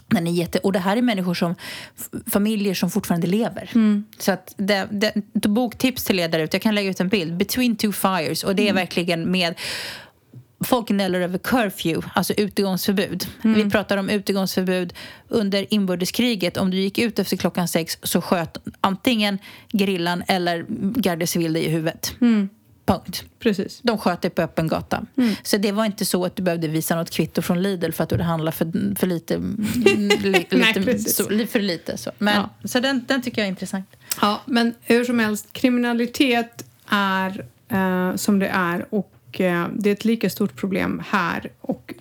Den 0.08 0.26
är 0.26 0.32
jätte, 0.32 0.58
och 0.58 0.72
det 0.72 0.78
här 0.78 0.96
är 0.96 1.02
människor 1.02 1.34
som, 1.34 1.54
familjer 2.26 2.74
som 2.74 2.90
fortfarande 2.90 3.26
lever. 3.26 3.70
Mm. 3.74 4.04
Så 4.18 4.32
att 4.32 4.54
det, 4.56 4.88
det, 4.90 5.48
boktips 5.48 6.04
till 6.04 6.18
er 6.18 6.28
där 6.28 6.38
ute, 6.38 6.54
jag 6.56 6.62
kan 6.62 6.74
lägga 6.74 6.90
ut 6.90 7.00
en 7.00 7.08
bild. 7.08 7.36
Between 7.36 7.76
two 7.76 7.92
fires. 7.92 8.44
Och 8.44 8.56
det 8.56 8.62
är 8.62 8.70
mm. 8.70 8.76
verkligen 8.76 9.30
med 9.30 9.54
folk 10.66 10.88
gnäller 10.88 11.20
över 11.20 11.38
curfew, 11.38 12.08
alltså 12.14 12.32
utegångsförbud. 12.32 13.26
Mm. 13.44 13.64
Vi 13.64 13.70
pratar 13.70 13.96
om 13.96 14.10
utegångsförbud 14.10 14.94
under 15.28 15.66
inbördeskriget. 15.74 16.56
Om 16.56 16.70
du 16.70 16.76
gick 16.76 16.98
ut 16.98 17.18
efter 17.18 17.36
klockan 17.36 17.68
sex 17.68 17.98
så 18.02 18.20
sköt 18.20 18.58
antingen 18.80 19.38
grillan 19.72 20.22
eller 20.28 20.64
Garde 21.00 21.26
Civil 21.26 21.52
dig 21.52 21.64
i 21.64 21.68
huvudet. 21.68 22.14
Mm. 22.20 22.48
Punkt. 22.86 23.24
Precis. 23.38 23.80
De 23.82 23.98
sköt 23.98 24.22
dig 24.22 24.30
på 24.30 24.42
öppen 24.42 24.68
gata. 24.68 25.06
Mm. 25.16 25.34
Så 25.42 25.56
det 25.56 25.72
var 25.72 25.84
inte 25.84 26.04
så 26.04 26.24
att 26.24 26.36
du 26.36 26.42
behövde 26.42 26.68
visa 26.68 26.96
något 26.96 27.10
kvitto 27.10 27.42
från 27.42 27.62
Lidl 27.62 27.90
för 27.90 28.04
att 28.04 28.10
du 28.10 28.22
handlade 28.22 28.56
för, 28.56 28.96
för 28.96 29.06
lite. 29.06 29.36
li, 30.22 30.46
Nej, 30.50 30.98
så, 30.98 31.24
för 31.24 31.60
lite 31.60 31.98
så. 31.98 32.10
Men, 32.18 32.34
ja. 32.34 32.68
så 32.68 32.80
den, 32.80 33.04
den 33.08 33.22
tycker 33.22 33.42
jag 33.42 33.46
är 33.46 33.50
intressant. 33.50 33.90
Ja, 34.20 34.42
men 34.46 34.74
hur 34.80 35.04
som 35.04 35.18
helst, 35.18 35.52
kriminalitet 35.52 36.64
är 36.88 37.44
eh, 37.68 38.16
som 38.16 38.38
det 38.38 38.48
är 38.48 38.94
och 38.94 39.15
Eh, 39.40 39.66
det 39.74 39.90
är 39.90 39.92
ett 39.92 40.04
lika 40.04 40.30
stort 40.30 40.56
problem 40.56 41.02
här. 41.08 41.50
Och 41.60 41.94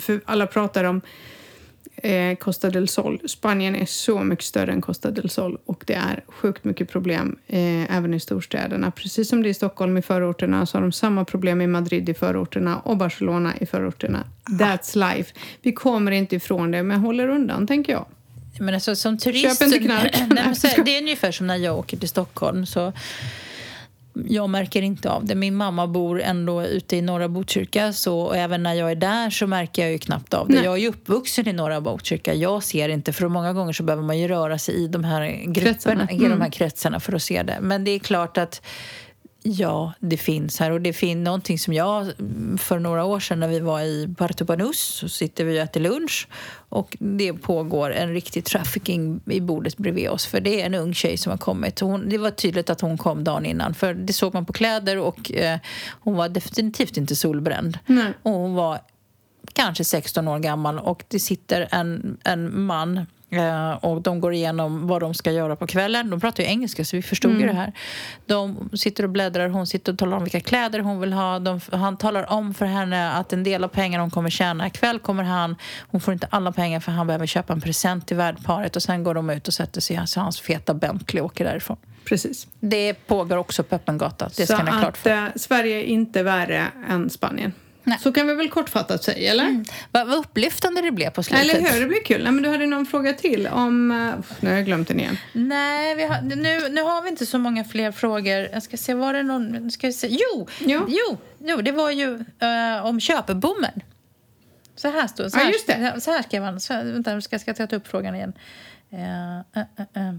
för 0.00 0.20
alla 0.24 0.46
pratar 0.46 0.84
om 0.84 1.00
eh, 1.96 2.36
Costa 2.36 2.70
del 2.70 2.88
Sol. 2.88 3.20
Spanien 3.28 3.76
är 3.76 3.86
så 3.86 4.24
mycket 4.24 4.44
större 4.44 4.72
än 4.72 4.80
Costa 4.80 5.10
del 5.10 5.30
Sol 5.30 5.58
och 5.64 5.84
det 5.86 5.94
är 5.94 6.24
sjukt 6.28 6.64
mycket 6.64 6.90
problem 6.90 7.38
eh, 7.46 7.96
även 7.96 8.14
i 8.14 8.20
storstäderna. 8.20 8.90
Precis 8.90 9.28
som 9.28 9.42
det 9.42 9.48
är 9.48 9.50
i 9.50 9.54
Stockholm 9.54 9.96
i 9.96 10.02
förorterna 10.02 10.66
så 10.66 10.76
har 10.76 10.82
de 10.82 10.92
samma 10.92 11.24
problem 11.24 11.60
i 11.60 11.66
Madrid 11.66 12.08
i 12.08 12.14
förorterna 12.14 12.78
och 12.78 12.96
Barcelona 12.96 13.54
i 13.60 13.66
förorterna. 13.66 14.24
That's 14.44 15.14
life. 15.16 15.34
Vi 15.62 15.72
kommer 15.72 16.10
inte 16.10 16.36
ifrån 16.36 16.70
det, 16.70 16.82
men 16.82 17.00
håller 17.00 17.28
undan, 17.28 17.66
tänker 17.66 17.92
jag. 17.92 18.06
Men 18.58 18.74
alltså, 18.74 18.96
som 18.96 19.18
turist, 19.18 19.58
Köp 19.58 19.66
inte 19.66 19.78
knark. 19.78 20.16
Nej, 20.28 20.82
det 20.84 20.96
är 20.96 21.02
ungefär 21.02 21.32
som 21.32 21.46
när 21.46 21.56
jag 21.56 21.78
åker 21.78 21.96
till 21.96 22.08
Stockholm. 22.08 22.66
Så 22.66 22.92
jag 24.14 24.50
märker 24.50 24.82
inte 24.82 25.10
av 25.10 25.24
det. 25.24 25.34
Min 25.34 25.54
mamma 25.54 25.86
bor 25.86 26.22
ändå 26.22 26.62
ute 26.62 26.96
i 26.96 27.02
norra 27.02 27.28
Botkyrka 27.28 27.92
så 27.92 28.20
och 28.20 28.36
även 28.36 28.62
när 28.62 28.74
jag 28.74 28.90
är 28.90 28.96
där 28.96 29.30
så 29.30 29.46
märker 29.46 29.82
jag 29.82 29.92
ju 29.92 29.98
knappt 29.98 30.34
av 30.34 30.48
det. 30.48 30.54
Nej. 30.54 30.64
Jag 30.64 30.74
är 30.74 30.78
ju 30.78 30.88
uppvuxen 30.88 31.48
i 31.48 31.52
norra 31.52 31.80
Botkyrka. 31.80 32.34
Jag 32.34 32.62
ser 32.62 32.88
inte, 32.88 33.12
för 33.12 33.28
många 33.28 33.52
gånger 33.52 33.72
så 33.72 33.82
behöver 33.82 34.02
man 34.02 34.18
ju 34.18 34.28
röra 34.28 34.58
sig 34.58 34.74
i 34.74 34.88
de 34.88 35.04
här 35.04 35.26
grupperna, 35.26 35.54
kretsarna. 35.54 36.02
Mm. 36.02 36.26
i 36.26 36.28
de 36.28 36.40
här 36.40 36.50
kretsarna 36.50 37.00
för 37.00 37.12
att 37.12 37.22
se 37.22 37.42
det. 37.42 37.58
Men 37.60 37.84
det 37.84 37.90
är 37.90 37.98
klart 37.98 38.38
att 38.38 38.62
Ja, 39.44 39.92
det 40.00 40.16
finns 40.16 40.60
här. 40.60 40.70
Och 40.70 40.80
det 40.80 40.92
finns 40.92 41.24
någonting 41.24 41.58
som 41.58 41.74
jag, 41.74 42.12
för 42.58 42.78
några 42.78 43.04
år 43.04 43.20
sedan 43.20 43.40
när 43.40 43.48
vi 43.48 43.60
var 43.60 43.80
i 43.80 44.14
Puerto 44.18 44.44
Banús 44.44 44.78
så 44.78 45.08
sitter 45.08 45.44
vi 45.44 45.58
och 45.58 45.62
äter 45.62 45.80
lunch 45.80 46.28
och 46.68 46.96
det 47.00 47.32
pågår 47.32 47.92
en 47.92 48.12
riktig 48.12 48.44
trafficking 48.44 49.20
i 49.26 49.40
bordet 49.40 49.76
bredvid 49.76 50.08
oss. 50.08 50.26
För 50.26 50.40
det 50.40 50.62
är 50.62 50.66
en 50.66 50.74
ung 50.74 50.94
tjej 50.94 51.16
som 51.16 51.30
har 51.30 51.38
kommit. 51.38 51.80
Hon, 51.80 52.08
det 52.08 52.18
var 52.18 52.30
tydligt 52.30 52.70
att 52.70 52.80
hon 52.80 52.98
kom 52.98 53.24
dagen 53.24 53.46
innan. 53.46 53.74
För 53.74 53.94
det 53.94 54.12
såg 54.12 54.34
man 54.34 54.46
på 54.46 54.52
kläder 54.52 54.98
och 54.98 55.32
eh, 55.32 55.58
hon 56.00 56.16
var 56.16 56.28
definitivt 56.28 56.96
inte 56.96 57.16
solbränd. 57.16 57.78
Nej. 57.86 58.12
Och 58.22 58.32
hon 58.32 58.54
var 58.54 58.78
kanske 59.52 59.84
16 59.84 60.28
år 60.28 60.38
gammal 60.38 60.78
och 60.78 61.04
det 61.08 61.20
sitter 61.20 61.68
en, 61.70 62.18
en 62.24 62.62
man 62.62 63.06
och 63.80 64.02
de 64.02 64.20
går 64.20 64.32
igenom 64.34 64.86
vad 64.86 65.00
de 65.00 65.14
ska 65.14 65.30
göra 65.32 65.56
på 65.56 65.66
kvällen. 65.66 66.10
De 66.10 66.20
pratar 66.20 66.42
ju 66.42 66.48
engelska 66.48 66.84
så 66.84 66.96
vi 66.96 67.02
förstod 67.02 67.30
Mm. 67.30 67.40
ju 67.42 67.48
det 67.48 67.54
här. 67.54 67.72
De 68.26 68.68
sitter 68.74 69.04
och 69.04 69.10
bläddrar, 69.10 69.48
hon 69.48 69.66
sitter 69.66 69.92
och 69.92 69.98
talar 69.98 70.16
om 70.16 70.22
vilka 70.24 70.40
kläder 70.40 70.78
hon 70.80 71.00
vill 71.00 71.12
ha. 71.12 71.38
De, 71.38 71.60
han 71.72 71.96
talar 71.96 72.32
om 72.32 72.54
för 72.54 72.66
henne 72.66 73.12
att 73.12 73.32
en 73.32 73.44
del 73.44 73.64
av 73.64 73.68
pengarna 73.68 74.02
hon 74.04 74.10
kommer 74.10 74.30
tjäna 74.30 74.66
ikväll 74.66 74.98
kommer 74.98 75.24
han. 75.24 75.56
Hon 75.90 76.00
får 76.00 76.14
inte 76.14 76.26
alla 76.30 76.52
pengar 76.52 76.80
för 76.80 76.92
han 76.92 77.06
behöver 77.06 77.26
köpa 77.26 77.52
en 77.52 77.60
present 77.60 78.06
till 78.06 78.16
värdparet. 78.16 78.76
Och 78.76 78.82
sen 78.82 79.04
går 79.04 79.14
de 79.14 79.30
ut 79.30 79.48
och 79.48 79.54
sätter 79.54 79.80
sig 79.80 79.94
i 79.94 79.96
hans, 79.96 80.16
hans 80.16 80.40
feta 80.40 80.74
Bentley 80.74 81.20
och 81.20 81.26
åker 81.26 81.44
därifrån. 81.44 81.76
Precis. 82.04 82.46
Det 82.60 82.94
pågår 82.94 83.36
också 83.36 83.62
på 83.62 83.74
öppen 83.74 83.98
gata. 83.98 84.24
Det 84.36 84.46
Så 84.46 84.54
ska 84.54 84.62
ni 84.62 84.70
ha 84.70 84.80
klart 84.80 84.96
för. 84.96 85.10
eh, 85.10 85.24
Sverige 85.36 85.76
är 85.78 85.84
inte 85.84 86.22
värre 86.22 86.66
än 86.88 87.10
Spanien. 87.10 87.52
Nej. 87.84 87.98
Så 88.02 88.12
kan 88.12 88.26
vi 88.26 88.34
väl 88.34 88.48
kortfattat 88.50 89.04
säga, 89.04 89.30
eller? 89.32 89.64
Vad, 89.90 90.06
vad 90.08 90.18
upplyftande 90.18 90.80
det 90.80 90.90
blev 90.92 91.10
på 91.10 91.22
slutet. 91.22 91.44
Eller 91.44 91.70
hur? 91.72 91.80
Det 91.80 91.86
blir 91.86 92.04
kul. 92.04 92.22
Nej, 92.22 92.32
men 92.32 92.42
du 92.42 92.48
hade 92.48 92.66
någon 92.66 92.86
fråga 92.86 93.12
till 93.12 93.46
om... 93.46 93.90
eh, 93.90 94.24
Nu 94.40 94.48
har 94.50 94.56
jag 94.56 94.64
glömt 94.66 94.88
den 94.88 95.00
igen. 95.00 95.16
Nej, 95.32 96.06
har, 96.06 96.20
nu, 96.22 96.68
nu 96.68 96.82
har 96.82 97.02
vi 97.02 97.08
inte 97.08 97.26
så 97.26 97.38
många 97.38 97.64
fler 97.64 97.92
frågor. 97.92 98.48
Jag 98.52 98.62
ska 98.62 98.76
se, 98.76 98.94
var 98.94 99.12
det 99.12 99.22
någon... 99.22 99.70
Ska 99.70 99.86
vi 99.86 99.92
se. 99.92 100.08
Jo, 100.10 100.48
Ja. 100.58 100.86
jo, 100.88 101.18
jo, 101.38 101.56
det 101.62 101.72
var 101.72 101.90
ju 101.90 102.24
eh, 102.40 102.86
om 102.86 103.00
köpebommen. 103.00 103.80
Så 104.76 104.90
här 104.90 105.06
står 105.06 105.28
så 105.28 105.38
Ja, 105.38 105.42
här, 105.44 105.52
just 105.52 105.66
det. 105.66 106.00
Så 106.00 106.10
här 106.10 106.22
skrev 106.22 106.42
han. 106.42 106.60
Så 106.60 106.72
här, 106.74 106.84
vänta, 106.84 107.20
ska, 107.20 107.38
ska 107.38 107.54
jag 107.56 107.70
ta 107.70 107.76
upp 107.76 107.88
frågan 107.88 108.14
igen? 108.14 108.32
Eh, 108.92 109.38
eh, 109.38 109.66
eh. 109.94 110.14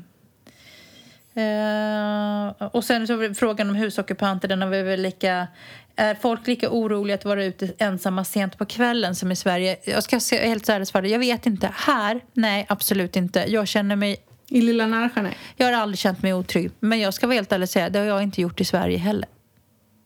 Eh, 1.35 2.47
och 2.71 2.83
sen 2.83 3.07
så 3.07 3.33
frågan 3.33 3.69
om 3.69 3.75
husockupanter. 3.75 4.47
Den 4.47 4.61
har 4.61 4.69
vi 4.69 4.81
väl 4.81 5.01
lika... 5.01 5.47
Är 5.95 6.15
folk 6.15 6.47
lika 6.47 6.69
oroliga 6.71 7.15
att 7.15 7.25
vara 7.25 7.43
ute 7.43 7.73
ensamma 7.77 8.23
sent 8.23 8.57
på 8.57 8.65
kvällen 8.65 9.15
som 9.15 9.31
i 9.31 9.35
Sverige? 9.35 9.77
Jag 9.83 10.03
ska 10.03 10.19
se 10.19 10.47
helt 10.47 10.69
ärligt 10.69 10.87
svara. 10.87 11.07
Jag 11.07 11.19
vet 11.19 11.45
inte. 11.45 11.69
Här? 11.73 12.21
Nej, 12.33 12.65
absolut 12.69 13.15
inte. 13.15 13.45
Jag 13.47 13.67
känner 13.67 13.95
mig 13.95 14.17
I 14.49 14.61
Lilla 14.61 14.87
Närsjö, 14.87 15.29
jag 15.57 15.65
har 15.65 15.73
aldrig 15.73 15.99
känt 15.99 16.23
mig 16.23 16.33
otrygg. 16.33 16.71
Men 16.79 16.99
jag 16.99 17.13
ska 17.13 17.27
vara 17.27 17.35
helt 17.35 17.51
ärlig 17.51 17.69
säga, 17.69 17.89
det 17.89 17.99
har 17.99 18.05
jag 18.05 18.23
inte 18.23 18.41
gjort 18.41 18.61
i 18.61 18.65
Sverige 18.65 18.97
heller. 18.97 19.29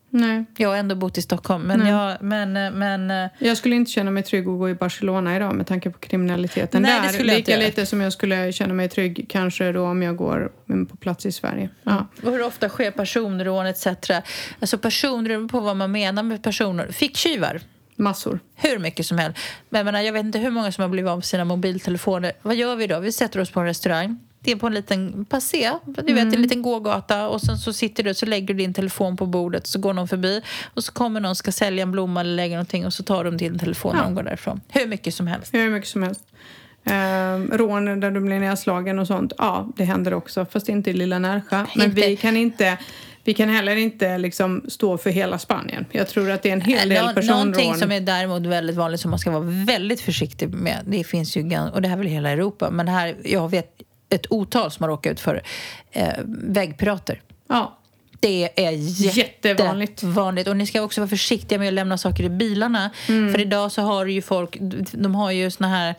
Nej. 0.10 0.46
Jag 0.58 0.70
har 0.70 0.76
ändå 0.76 0.96
bott 0.96 1.18
i 1.18 1.22
Stockholm. 1.22 1.64
Men, 1.64 1.80
Nej. 1.80 1.90
jag, 1.90 2.18
men, 2.22 2.54
men 2.78 3.12
eh, 3.12 3.30
Jag 3.40 3.58
skulle 3.58 3.76
inte 3.76 3.92
känna 3.92 4.12
mig 4.12 4.24
trygg 4.24 4.48
att 4.48 4.58
gå 4.58 4.70
i 4.70 4.74
Barcelona 4.74 5.36
idag 5.36 5.56
med 5.56 5.68
tanke 5.68 5.90
på 5.90 6.00
kriminaliteten 6.00 6.82
Nej, 6.82 7.02
det 7.02 7.08
där. 7.08 7.14
skulle 7.14 7.32
jag 7.32 7.40
inte 7.40 7.52
Lika 7.52 7.66
lite 7.66 7.86
som 7.86 8.02
jag 8.02 8.14
skulle 8.14 8.52
känna 8.52 8.74
mig 8.74 8.90
trygg 8.90 9.26
kanske 9.30 9.72
då 9.72 9.86
om 9.86 10.04
jag 10.04 10.16
går 10.16 10.52
mm, 10.70 10.86
på 10.86 10.98
plats 10.98 11.26
i 11.26 11.32
Sverige. 11.32 11.70
Ja. 11.84 12.08
och 12.24 12.32
hur 12.32 12.44
ofta 12.44 12.70
sker 12.70 12.92
personrån 12.92 13.66
etc. 13.66 13.88
Alltså 14.60 14.78
personrån 14.78 15.48
på 15.48 15.60
vad 15.60 15.78
man 15.78 15.92
menar 15.92 16.24
med 16.24 16.44
personer. 16.44 16.92
Ficktjuvar. 16.92 17.62
Massor. 17.96 18.40
Hur 18.56 18.80
mycket 18.80 19.06
som 19.06 19.18
helst. 19.18 19.40
Men 19.70 19.80
jag, 19.80 19.86
menar, 19.86 20.02
jag 20.02 20.14
vet 20.14 20.26
inte 20.26 20.40
hur 20.40 20.52
många 20.52 20.72
som 20.72 20.82
har 20.82 20.90
blivit 20.90 21.10
av 21.10 21.18
med 21.18 21.26
sina 21.26 21.46
mobiltelefoner. 21.46 22.32
Vad 22.42 22.56
gör 22.56 22.76
vi 22.76 22.88
då? 22.88 23.00
Vi 23.00 23.12
sätter 23.12 23.40
oss 23.40 23.52
på 23.52 23.60
en 23.60 23.66
restaurang. 23.66 24.20
Det 24.40 24.52
är 24.52 24.56
på 24.56 24.68
en 24.68 24.74
liten 24.74 25.26
passé, 25.26 25.72
du 25.86 26.14
vet, 26.14 26.34
en 26.34 26.42
liten 26.42 26.62
gågata 26.62 27.28
och 27.28 27.42
sen 27.42 27.58
så 27.58 27.74
sitter 27.74 28.04
du 28.04 28.14
så 28.14 28.26
lägger 28.26 28.48
du 28.48 28.54
din 28.54 28.74
telefon 28.74 29.18
på 29.18 29.26
bordet 29.26 29.68
så 29.68 29.80
går 29.80 29.94
någon 29.94 30.08
förbi 30.08 30.42
och 30.74 30.84
så 30.84 30.92
kommer 30.92 31.20
någon 31.20 31.36
ska 31.36 31.52
sälja 31.52 31.84
en 31.84 31.92
blomma 31.92 32.20
eller 32.22 32.36
lägga 32.36 32.56
någonting 32.56 32.86
och 32.86 32.94
så 32.94 33.04
tar 33.04 33.24
de 33.24 33.38
din 33.38 33.60
telefon 33.60 33.94
Ja. 33.98 34.04
de 34.04 34.16
går 34.16 34.24
därifrån. 34.24 34.62
Hur 34.68 34.88
mycket 34.88 35.14
som 35.14 35.28
helst. 35.28 35.54
Hur 35.54 35.70
mycket 35.70 35.90
som 35.90 36.04
helst. 36.04 36.22
Ehm, 36.84 37.52
rån 37.54 38.00
där 38.00 38.12
du 38.12 38.20
blir 38.20 38.40
nedslagen 38.40 39.00
och 39.00 39.08
sånt. 39.08 39.34
Ja, 39.38 39.68
det 39.78 39.84
händer 39.84 40.14
också. 40.14 40.46
Fast 40.46 40.70
inte 40.70 40.90
i 40.90 40.94
Lilla 40.94 41.20
Närsjö. 41.20 41.66
Men 41.76 41.86
Inte- 41.90 42.02
vi 42.02 42.16
kan 42.16 42.38
inte... 42.38 42.78
Vi 43.24 43.34
kan 43.34 43.50
heller 43.50 43.76
inte 43.76 44.18
liksom 44.18 44.66
stå 44.68 44.98
för 44.98 45.10
hela 45.10 45.40
Spanien. 45.40 45.86
Jag 45.92 46.08
tror 46.08 46.32
att 46.32 46.44
det 46.44 46.50
är 46.50 46.54
en 46.54 46.62
hel 46.62 46.90
del 46.90 47.06
Nå- 47.06 47.14
personrån. 47.14 47.38
Någonting 47.38 47.76
som 47.76 47.92
är 47.92 48.02
däremot 48.02 48.46
väldigt 48.46 48.76
vanligt 48.76 49.02
som 49.02 49.12
man 49.12 49.20
ska 49.20 49.32
vara 49.32 49.44
väldigt 49.66 50.02
försiktig 50.02 50.50
med, 50.50 50.78
det 50.86 51.04
finns 51.04 51.38
ju, 51.38 51.42
och 51.74 51.82
det 51.82 51.88
här 51.88 51.96
är 51.96 51.98
väl 51.98 52.08
hela 52.08 52.30
Europa, 52.30 52.70
men 52.72 52.88
här, 52.88 53.16
jag 53.24 53.50
vet 53.52 53.82
ett 54.10 54.32
otal 54.32 54.72
som 54.72 54.84
har 54.84 54.90
råkat 54.90 55.12
ut 55.12 55.20
för 55.20 55.42
eh, 55.92 56.14
vägpirater. 56.28 57.22
Ja, 57.50 57.78
Det 58.20 58.50
är 58.66 58.72
Jättevanligt. 58.72 59.92
jättevanligt. 60.04 60.48
Och 60.50 60.58
ni 60.58 60.66
ska 60.66 60.82
också 60.82 61.02
vara 61.02 61.10
försiktiga 61.10 61.60
med 61.60 61.68
att 61.68 61.74
lämna 61.74 61.98
saker 61.98 62.24
i 62.24 62.30
bilarna. 62.30 62.90
Mm. 63.08 63.32
För 63.34 63.42
idag 63.42 63.72
så 63.72 63.82
har 63.82 64.06
ju 64.06 64.22
folk, 64.22 64.58
de 64.92 65.16
har 65.16 65.32
ju 65.32 65.52
såna 65.52 65.68
här, 65.70 65.96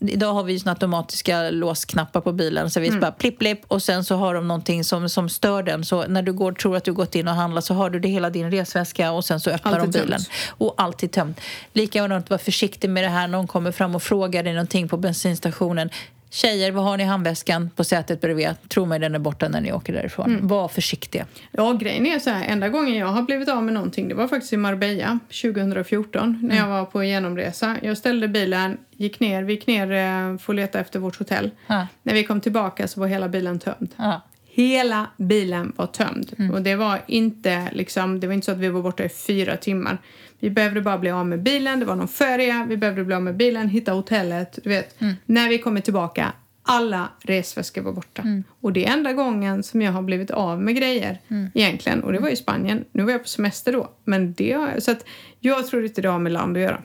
idag 0.00 0.34
har 0.34 0.42
vi 0.42 0.52
ju 0.52 0.58
såna 0.58 0.72
automatiska 0.72 1.50
låsknappar 1.50 2.20
på 2.20 2.32
bilen. 2.32 2.70
Så 2.70 2.80
vi 2.80 2.88
Mm. 2.88 3.00
bara 3.00 3.12
plipp 3.12 3.38
plipp 3.38 3.60
och 3.68 3.82
sen 3.82 4.04
så 4.04 4.16
har 4.16 4.34
de 4.34 4.48
någonting 4.48 4.84
som, 4.84 5.08
som 5.08 5.28
stör 5.28 5.62
den. 5.62 5.84
Så 5.84 6.06
när 6.06 6.22
du 6.22 6.32
går 6.32 6.52
tror 6.52 6.76
att 6.76 6.84
du 6.84 6.92
gått 6.92 7.14
in 7.14 7.28
och 7.28 7.34
handlat 7.34 7.64
så 7.64 7.74
har 7.74 7.90
du 7.90 8.00
det 8.00 8.08
hela 8.08 8.30
din 8.30 8.50
resväska 8.50 9.12
och 9.12 9.24
sen 9.24 9.40
så 9.40 9.50
öppnar 9.50 9.72
Alltid 9.78 9.92
de 9.92 9.98
bilen. 10.00 10.18
tömt. 10.18 10.28
Och 10.48 10.74
alltid 10.76 11.12
tömt. 11.12 11.40
Likadant, 11.72 12.30
var 12.30 12.38
försiktig 12.38 12.90
med 12.90 13.04
det 13.04 13.08
här. 13.08 13.28
Någon 13.28 13.46
kommer 13.46 13.72
fram 13.72 13.94
och 13.94 14.02
frågar 14.02 14.42
dig 14.42 14.52
någonting 14.52 14.88
på 14.88 14.96
bensinstationen. 14.96 15.90
Tjejer, 16.34 16.72
vad 16.72 16.84
har 16.84 16.96
ni 16.96 17.02
i 17.02 17.06
handväskan 17.06 17.70
på 17.76 17.84
sätet 17.84 18.20
bredvid? 18.20 18.48
Tro 18.68 18.86
mig, 18.86 18.98
den 18.98 19.14
är 19.14 19.18
borta 19.18 19.48
när 19.48 19.60
ni 19.60 19.72
åker 19.72 19.92
därifrån. 19.92 20.30
Mm. 20.30 20.48
Var 20.48 20.68
försiktiga. 20.68 21.26
Ja, 21.50 21.72
grejen 21.72 22.06
är 22.06 22.18
så 22.18 22.30
här, 22.30 22.46
enda 22.46 22.68
gången 22.68 22.94
jag 22.94 23.06
har 23.06 23.22
blivit 23.22 23.48
av 23.48 23.62
med 23.62 23.74
någonting 23.74 24.08
det 24.08 24.14
var 24.14 24.28
faktiskt 24.28 24.52
i 24.52 24.56
Marbella 24.56 25.18
2014 25.42 26.38
när 26.42 26.56
jag 26.56 26.68
var 26.68 26.84
på 26.84 27.04
genomresa. 27.04 27.76
Jag 27.82 27.98
ställde 27.98 28.28
bilen, 28.28 28.78
gick 28.90 29.20
ner, 29.20 29.42
vi 29.42 29.52
gick 29.52 29.66
ner 29.66 29.92
eh, 29.92 30.38
för 30.38 30.52
att 30.52 30.56
leta 30.56 30.80
efter 30.80 30.98
vårt 30.98 31.18
hotell. 31.18 31.50
Ja. 31.66 31.86
När 32.02 32.14
vi 32.14 32.24
kom 32.24 32.40
tillbaka 32.40 32.88
så 32.88 33.00
var 33.00 33.06
hela 33.06 33.28
bilen 33.28 33.58
tömd. 33.58 33.94
Ja. 33.96 34.20
Hela 34.46 35.06
bilen 35.16 35.72
var 35.76 35.86
tömd. 35.86 36.50
Och 36.52 36.62
det 36.62 36.76
var 36.76 37.02
inte 37.06 37.68
liksom, 37.72 38.20
det 38.20 38.26
var 38.26 38.34
inte 38.34 38.44
så 38.44 38.52
att 38.52 38.58
vi 38.58 38.68
var 38.68 38.82
borta 38.82 39.04
i 39.04 39.08
fyra 39.08 39.56
timmar. 39.56 39.98
Vi 40.40 40.50
behövde 40.50 40.80
bara 40.80 40.98
bli 40.98 41.10
av 41.10 41.26
med 41.26 41.42
bilen, 41.42 41.80
det 41.80 41.86
var 41.86 41.96
någon 41.96 42.08
färja, 42.08 42.66
vi 42.68 42.76
behövde 42.76 43.04
bli 43.04 43.14
av 43.14 43.22
med 43.22 43.36
bilen, 43.36 43.68
hitta 43.68 43.92
hotellet, 43.92 44.58
du 44.62 44.70
vet. 44.70 45.00
När 45.26 45.48
vi 45.48 45.58
kommer 45.58 45.80
tillbaka, 45.80 46.32
alla 46.62 47.08
resväskor 47.20 47.82
var 47.82 47.92
borta. 47.92 48.22
Och 48.60 48.72
det 48.72 48.86
är 48.86 48.92
enda 48.92 49.12
gången 49.12 49.62
som 49.62 49.82
jag 49.82 49.92
har 49.92 50.02
blivit 50.02 50.30
av 50.30 50.62
med 50.62 50.76
grejer 50.76 51.18
egentligen. 51.54 52.02
Och 52.02 52.12
det 52.12 52.18
var 52.18 52.28
i 52.28 52.36
Spanien. 52.36 52.84
Nu 52.92 53.02
var 53.02 53.12
jag 53.12 53.22
på 53.22 53.28
semester 53.28 53.72
då. 53.72 53.90
Men 54.04 54.32
det 54.32 54.52
har, 54.52 54.80
så 54.80 54.90
att 54.90 55.04
jag 55.40 55.66
tror 55.66 55.84
inte 55.84 56.02
det 56.02 56.08
har 56.08 56.18
med 56.18 56.32
land 56.32 56.56
att 56.56 56.62
göra. 56.62 56.82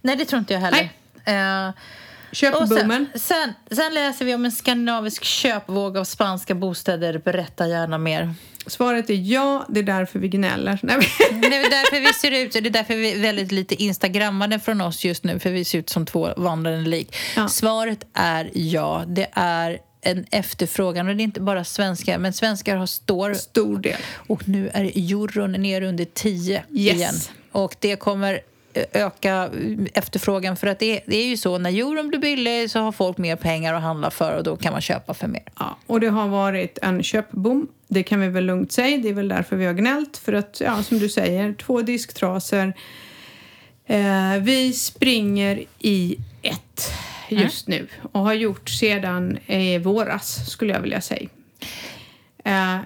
Nej, 0.00 0.16
det 0.16 0.24
tror 0.24 0.38
inte 0.38 0.54
jag 0.54 0.60
heller. 0.60 0.88
Eh, 1.24 1.68
och 1.68 1.74
Köpboomen. 2.32 3.06
sen, 3.14 3.20
sen, 3.20 3.54
sen 3.76 3.94
läser 3.94 4.24
vi 4.24 4.34
om 4.34 4.44
en 4.44 4.52
skandinavisk 4.52 5.24
köpvåg 5.24 5.96
av 5.98 6.04
spanska 6.04 6.54
bostäder. 6.54 7.18
Berätta 7.24 7.66
gärna 7.68 7.98
mer. 7.98 8.34
Svaret 8.66 9.10
är 9.10 9.14
ja, 9.32 9.66
det 9.68 9.80
är 9.80 9.84
därför 9.84 10.18
vi 10.18 10.28
gnäller. 10.28 10.78
Nej, 10.82 10.96
men- 11.30 11.40
Det 11.40 11.56
är 11.56 11.70
därför 11.70 12.00
vi 12.00 12.12
ser 12.12 12.30
ut, 12.44 12.52
det 12.52 12.58
är 12.58 12.70
därför 12.70 12.94
vi 12.94 13.12
är 13.12 13.18
väldigt 13.22 13.52
lite 13.52 13.82
instagrammade 13.82 14.60
från 14.60 14.80
oss 14.80 15.04
just 15.04 15.24
nu, 15.24 15.38
för 15.38 15.50
vi 15.50 15.64
ser 15.64 15.78
ut 15.78 15.90
som 15.90 16.06
två 16.06 16.30
vandrande 16.36 16.90
lik. 16.90 17.16
Ja. 17.36 17.48
Svaret 17.48 18.06
är 18.14 18.50
ja. 18.54 19.04
Det 19.06 19.26
är 19.32 19.78
en 20.00 20.26
efterfrågan 20.30 21.08
och 21.08 21.16
det 21.16 21.22
är 21.22 21.24
inte 21.24 21.40
bara 21.40 21.64
svenskar, 21.64 22.18
men 22.18 22.32
svenskar 22.32 22.76
har 22.76 22.86
står 22.86 23.34
Stor 23.34 23.78
del. 23.78 23.96
och 24.26 24.48
nu 24.48 24.68
är 24.74 24.84
euron 25.12 25.52
ner 25.52 25.82
under 25.82 26.04
10 26.04 26.64
Yes. 26.70 26.94
igen. 26.96 27.14
Och 27.52 27.76
det 27.80 27.96
kommer 27.96 28.40
öka 28.92 29.50
efterfrågan 29.94 30.56
för 30.56 30.66
att 30.66 30.78
det, 30.78 31.00
det 31.06 31.16
är 31.16 31.26
ju 31.26 31.36
så 31.36 31.58
när 31.58 31.70
euron 31.70 32.08
blir 32.08 32.18
billig 32.18 32.70
så 32.70 32.78
har 32.78 32.92
folk 32.92 33.18
mer 33.18 33.36
pengar 33.36 33.74
att 33.74 33.82
handla 33.82 34.10
för 34.10 34.36
och 34.36 34.44
då 34.44 34.56
kan 34.56 34.72
man 34.72 34.80
köpa 34.80 35.14
för 35.14 35.26
mer. 35.26 35.42
Ja, 35.58 35.78
och 35.86 36.00
det 36.00 36.08
har 36.08 36.28
varit 36.28 36.78
en 36.82 37.02
köpboom. 37.02 37.68
Det 37.88 38.02
kan 38.02 38.20
vi 38.20 38.28
väl 38.28 38.44
lugnt 38.44 38.72
säga. 38.72 38.98
Det 38.98 39.08
är 39.08 39.14
väl 39.14 39.28
därför 39.28 39.56
vi 39.56 39.66
har 39.66 39.72
gnällt. 39.72 40.16
För 40.16 40.32
att, 40.32 40.60
ja, 40.60 40.82
som 40.82 40.98
du 40.98 41.08
säger, 41.08 41.52
två 41.52 41.82
disktrasor. 41.82 42.72
Eh, 43.86 44.36
vi 44.40 44.72
springer 44.72 45.64
i 45.78 46.16
ett 46.42 46.92
just 47.28 47.68
nu 47.68 47.86
och 48.12 48.20
har 48.20 48.34
gjort 48.34 48.68
sedan 48.68 49.38
eh, 49.46 49.80
våras, 49.80 50.50
skulle 50.50 50.72
jag 50.72 50.80
vilja 50.80 51.00
säga. 51.00 51.28
Eh, 52.44 52.78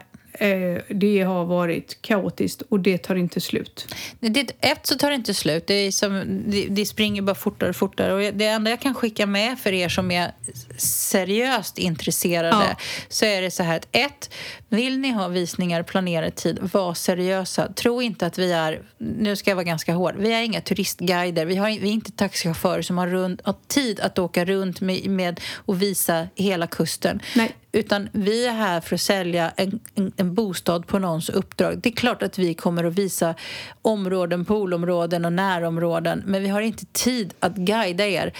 det 0.88 1.22
har 1.22 1.45
varit 1.45 2.03
kaotiskt 2.03 2.62
och 2.68 2.80
det 2.80 2.99
tar 2.99 3.14
inte 3.14 3.40
slut. 3.40 3.95
Det, 4.20 4.53
ett 4.61 4.86
så 4.86 4.95
tar 4.95 5.09
det 5.11 5.14
inte 5.14 5.34
slut. 5.34 5.66
Det, 5.66 5.93
som, 5.93 6.43
det, 6.47 6.66
det 6.70 6.86
springer 6.86 7.22
bara 7.22 7.34
fortare 7.34 7.70
och 7.70 7.76
fortare. 7.76 8.12
Och 8.12 8.34
det 8.34 8.47
enda 8.47 8.70
jag 8.70 8.80
kan 8.80 8.95
skicka 8.95 9.26
med 9.26 9.59
för 9.59 9.72
er 9.72 9.88
som 9.88 10.11
är 10.11 10.32
seriöst 10.76 11.78
intresserade 11.78 12.49
Ja. 12.49 12.76
så 13.09 13.24
är 13.24 13.43
det 13.43 13.51
så 13.51 13.62
här 13.62 13.76
att 13.76 13.88
ett, 13.93 14.30
vill 14.73 14.99
ni 14.99 15.11
ha 15.11 15.29
visningar 15.29 15.83
planerad 15.83 16.35
tid, 16.35 16.59
var 16.73 16.95
seriösa. 16.95 17.73
Tro 17.73 18.03
inte 18.03 18.27
att 18.27 18.39
vi 18.39 18.53
är, 18.53 18.83
nu 18.99 19.37
ska 19.37 19.51
jag 19.51 19.57
vara 19.57 19.64
ganska 19.64 19.95
hård, 19.95 20.14
vi 20.18 20.33
är 20.33 20.43
inga 20.43 20.61
turistguider. 20.61 21.47
Vi, 21.47 21.57
har, 21.57 21.66
vi 21.66 21.89
är 21.89 21.93
inte 21.93 22.12
taxichaufförer 22.12 22.83
som 22.83 22.99
har, 22.99 23.07
runt, 23.07 23.41
har 23.45 23.55
tid 23.68 24.01
att 24.01 24.18
åka 24.18 24.45
runt 24.45 24.81
med, 24.81 25.11
med 25.11 25.41
och 25.57 25.83
visa 25.83 26.29
hela 26.35 26.66
kusten. 26.66 27.20
Nej. 27.37 27.57
Utan 27.73 28.09
vi 28.12 28.47
är 28.47 28.53
här 28.53 28.81
för 28.81 28.95
att 28.95 29.01
sälja 29.01 29.53
en, 29.57 29.81
en, 29.95 30.12
en 30.16 30.35
bostad 30.35 30.87
på 30.87 30.99
någons 30.99 31.29
uppdrag. 31.29 31.79
Det 31.83 31.89
är 31.89 31.97
klart 31.97 32.23
att 32.23 32.39
vi 32.39 32.55
kommer 32.55 32.85
att 32.85 32.95
visa 32.95 33.35
områden, 33.83 34.45
poolområden 34.45 35.25
och 35.25 35.33
närområden 35.33 36.23
men 36.27 36.43
vi 36.43 36.49
har 36.49 36.61
inte 36.61 36.87
tid 36.87 37.35
att 37.41 37.57
guida 37.57 38.07
er. 38.07 38.33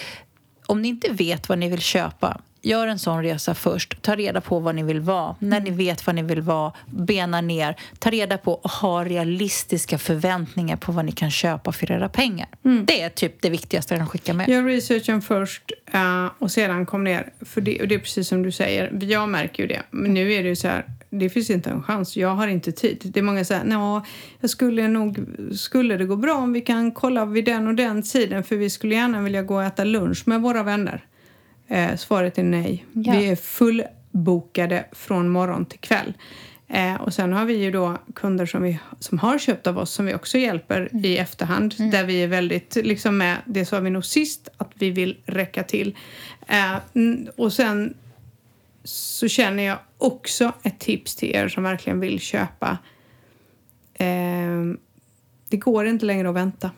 Om 0.67 0.83
ni 0.83 0.89
inte 0.89 1.13
vet 1.13 1.49
vad 1.49 1.59
ni 1.59 1.69
vill 1.69 1.81
köpa 1.81 2.41
gör 2.63 2.87
en 2.87 2.99
sån 2.99 3.23
resa 3.23 3.55
först. 3.55 4.03
Ta 4.03 4.17
reda 4.17 4.41
på 4.41 4.59
vad 4.59 4.75
ni 4.75 4.83
vill 4.83 5.01
vara. 5.01 5.37
När 5.39 5.61
ni 5.61 5.71
vet 5.71 6.07
vad 6.07 6.15
ni 6.15 6.23
vill 6.23 6.41
vara, 6.43 6.73
bena 6.87 7.41
ner. 7.41 7.77
Ta 7.99 8.11
reda 8.11 8.39
på 8.39 8.53
och 8.55 8.71
ha 8.71 9.05
realistiska 9.05 9.99
förväntningar 9.99 10.77
på 10.77 10.93
vad 10.93 11.05
ni 11.05 11.13
kan 11.13 11.31
köpa 11.31 11.73
för 11.73 11.93
era 11.93 12.09
pengar. 12.09 12.49
Det 12.87 13.01
är 13.03 13.09
typ 13.09 13.43
det 13.43 13.51
viktigaste 13.51 13.95
jag 13.95 14.01
kan 14.01 14.09
skicka 14.09 14.35
med. 14.35 14.49
Gör 14.49 14.63
researchen 14.65 15.23
först 15.23 15.73
eh, 15.93 16.27
och 16.39 16.51
sedan 16.51 16.87
kom 16.87 17.05
ner. 17.05 17.33
För 17.41 17.61
det, 17.61 17.81
och 17.81 17.89
det 17.89 17.95
är 17.95 17.99
precis 17.99 18.29
som 18.29 18.43
du 18.43 18.53
säger, 18.53 18.99
jag 19.03 19.29
märker 19.29 19.63
ju 19.63 19.67
det. 19.69 19.83
Men 19.91 20.15
nu 20.15 20.33
är 20.33 20.43
det 20.43 20.49
ju 20.49 20.57
så 20.57 20.69
här, 20.69 20.85
det 21.11 21.29
finns 21.31 21.51
inte 21.51 21.71
en 21.71 21.83
chans. 21.83 22.17
Jag 22.17 22.29
har 22.35 22.49
inte 22.49 22.73
tid. 22.73 23.01
Det 23.05 23.21
är 23.21 23.25
många 23.25 23.39
som 23.39 23.45
säger, 23.45 23.65
"Nå, 23.65 24.05
jag 24.41 24.51
skulle 24.51 24.89
nog, 24.89 25.19
skulle 25.57 25.97
det 25.97 26.05
gå 26.05 26.17
bra 26.17 26.35
om 26.35 26.53
vi 26.53 26.61
kan 26.61 26.93
kolla 26.93 27.25
vid 27.25 27.45
den 27.45 27.67
och 27.67 27.75
den 27.75 28.03
tiden 28.03 28.45
för 28.45 28.57
vi 28.57 28.71
skulle 28.71 28.95
gärna 28.95 29.23
vilja 29.23 29.43
gå 29.43 29.55
och 29.55 29.65
äta 29.65 29.85
lunch 29.85 30.23
med 30.29 30.41
våra 30.43 30.63
vänner. 30.63 31.05
Eh, 31.69 31.97
svaret 31.97 32.39
är 32.39 32.43
nej. 32.43 32.85
Ja. 32.93 33.13
Vi 33.13 33.31
är 33.31 33.37
fullbokade 33.37 34.85
från 34.93 35.29
morgon 35.29 35.67
till 35.67 35.79
kväll. 35.79 36.13
Eh, 36.69 36.95
och 36.95 37.15
sen 37.15 37.33
har 37.33 37.45
vi 37.45 37.55
ju 37.55 37.71
då 37.71 37.99
kunder 38.15 38.47
som, 38.47 38.63
vi, 38.63 38.79
som 38.99 39.19
har 39.19 39.39
köpt 39.39 39.67
av 39.67 39.79
oss 39.79 39.91
som 39.91 40.07
vi 40.07 40.15
också 40.15 40.39
hjälper 40.39 41.07
i 41.07 41.19
efterhand. 41.19 41.75
Där 41.79 42.05
vi 42.05 42.23
är 42.23 42.29
väldigt 42.29 42.75
liksom 42.75 43.19
med, 43.19 43.37
det 43.47 43.65
sa 43.65 43.81
vi 43.81 43.91
nog 43.91 44.05
sist, 44.05 44.49
att 44.57 44.71
vi 44.75 44.91
vill 44.91 45.17
räcka 45.27 45.63
till. 45.63 45.97
Eh, 46.47 46.77
mm, 46.95 47.29
och 47.37 47.53
sen 47.53 47.95
så 48.85 49.29
känner 49.29 49.63
jag 49.63 49.79
också 49.99 50.53
ett 50.63 50.79
tips 50.79 51.17
till 51.17 51.31
er 51.31 51.49
som 51.49 51.63
verkligen 51.63 52.01
vill 52.01 52.21
köpa. 52.21 52.79
Eh, 53.95 54.63
det 55.49 55.57
går 55.57 55.87
inte 55.87 56.07
längre 56.07 56.29
att 56.29 56.35
vänta. 56.35 56.71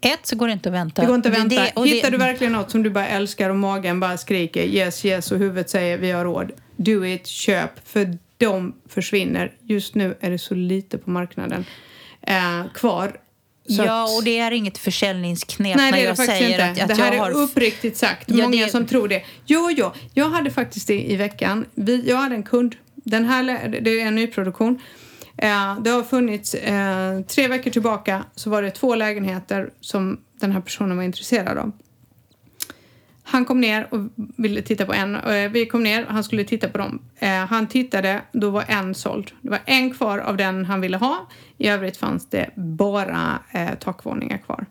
Ett, 0.00 0.26
så 0.26 0.36
går 0.36 0.46
det 0.46 0.52
inte 0.52 0.68
att 0.68 0.74
vänta. 0.74 1.02
Det 1.02 1.06
går 1.08 1.16
inte 1.16 1.28
att 1.28 1.34
vänta. 1.38 1.54
Det- 1.56 1.72
det- 1.76 1.88
Hittar 1.88 2.10
du 2.10 2.16
verkligen 2.18 2.52
något 2.52 2.70
som 2.70 2.82
du 2.82 2.90
bara 2.90 3.06
älskar 3.08 3.50
och 3.50 3.56
magen 3.56 4.00
bara 4.00 4.16
skriker 4.16 4.62
yes, 4.64 5.04
yes 5.04 5.32
och 5.32 5.38
huvudet 5.38 5.70
säger 5.70 5.98
vi 5.98 6.10
har 6.10 6.24
råd. 6.24 6.52
Do 6.76 7.06
it, 7.06 7.26
köp. 7.26 7.88
För 7.88 8.18
de 8.38 8.74
försvinner. 8.88 9.52
Just 9.62 9.94
nu 9.94 10.16
är 10.20 10.30
det 10.30 10.38
så 10.38 10.54
lite 10.54 10.98
på 10.98 11.10
marknaden 11.10 11.64
eh, 12.26 12.62
kvar. 12.74 13.16
Så 13.68 13.82
Ja, 13.84 14.16
och 14.16 14.24
det 14.24 14.38
är 14.38 14.50
inget 14.50 14.78
försäljningsknep 14.78 15.76
Nej, 15.76 15.90
när 15.90 15.98
är 15.98 16.04
jag 16.04 16.16
säger 16.16 16.50
inte. 16.50 16.64
att, 16.84 16.90
att 16.90 16.96
det 16.96 17.02
här 17.02 17.12
jag 17.12 17.26
är 17.28 17.32
har... 17.32 17.42
uppriktigt 17.42 17.96
sagt. 17.96 18.24
Ja, 18.30 18.44
Många 18.44 18.64
det- 18.64 18.70
som 18.70 18.86
tror 18.86 19.08
det. 19.08 19.22
Jo, 19.46 19.70
jo. 19.76 19.92
Jag 20.14 20.30
hade 20.30 20.50
faktiskt 20.50 20.86
det 20.88 21.00
i 21.12 21.16
veckan. 21.16 21.64
Vi, 21.74 22.08
jag 22.08 22.16
hade 22.16 22.34
en 22.34 22.42
kund. 22.42 22.76
Den 22.94 23.24
här, 23.24 23.42
det 23.82 24.00
är 24.00 24.06
en 24.06 24.14
nyproduktion. 24.14 24.78
Eh, 25.38 25.80
det 25.80 25.90
har 25.90 26.02
funnits 26.02 26.54
eh, 26.54 27.20
tre 27.20 27.48
veckor 27.48 27.70
tillbaka 27.70 28.24
så 28.34 28.50
var 28.50 28.62
det 28.62 28.70
två 28.70 28.94
lägenheter 28.94 29.70
som 29.80 30.20
den 30.40 30.52
här 30.52 30.60
personen 30.60 30.96
var 30.96 31.04
intresserad 31.04 31.58
av. 31.58 31.72
Han 33.28 33.44
kom 33.44 33.60
ner 33.60 33.88
och 33.90 34.00
ville 34.36 34.62
titta 34.62 34.86
på 34.86 34.92
en. 34.92 35.16
Eh, 35.16 35.50
vi 35.50 35.66
kom 35.66 35.82
ner, 35.82 36.06
och 36.06 36.12
han 36.12 36.24
skulle 36.24 36.44
titta 36.44 36.68
på 36.68 36.78
dem. 36.78 37.02
Eh, 37.18 37.28
han 37.28 37.66
tittade, 37.66 38.22
då 38.32 38.50
var 38.50 38.64
en 38.68 38.94
såld. 38.94 39.30
Det 39.40 39.50
var 39.50 39.60
en 39.64 39.94
kvar 39.94 40.18
av 40.18 40.36
den 40.36 40.64
han 40.64 40.80
ville 40.80 40.96
ha. 40.96 41.28
I 41.58 41.68
övrigt 41.68 41.96
fanns 41.96 42.30
det 42.30 42.50
bara 42.54 43.38
eh, 43.52 43.74
takvåningar 43.74 44.38
kvar. 44.38 44.66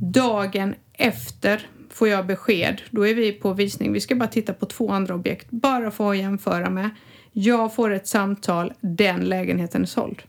Dagen 0.00 0.74
efter 0.92 1.66
får 1.90 2.08
jag 2.08 2.26
besked. 2.26 2.82
Då 2.90 3.06
är 3.06 3.14
vi 3.14 3.32
på 3.32 3.52
visning. 3.52 3.92
Vi 3.92 4.00
ska 4.00 4.14
bara 4.14 4.28
titta 4.28 4.52
på 4.52 4.66
två 4.66 4.90
andra 4.90 5.14
objekt. 5.14 5.50
Bara 5.50 5.90
för 5.90 6.10
att 6.10 6.18
jämföra 6.18 6.70
med. 6.70 6.90
Jag 7.38 7.74
får 7.74 7.90
ett 7.90 8.06
samtal. 8.06 8.72
Den 8.80 9.20
lägenheten 9.20 9.82
är 9.82 9.86
såld. 9.86 10.22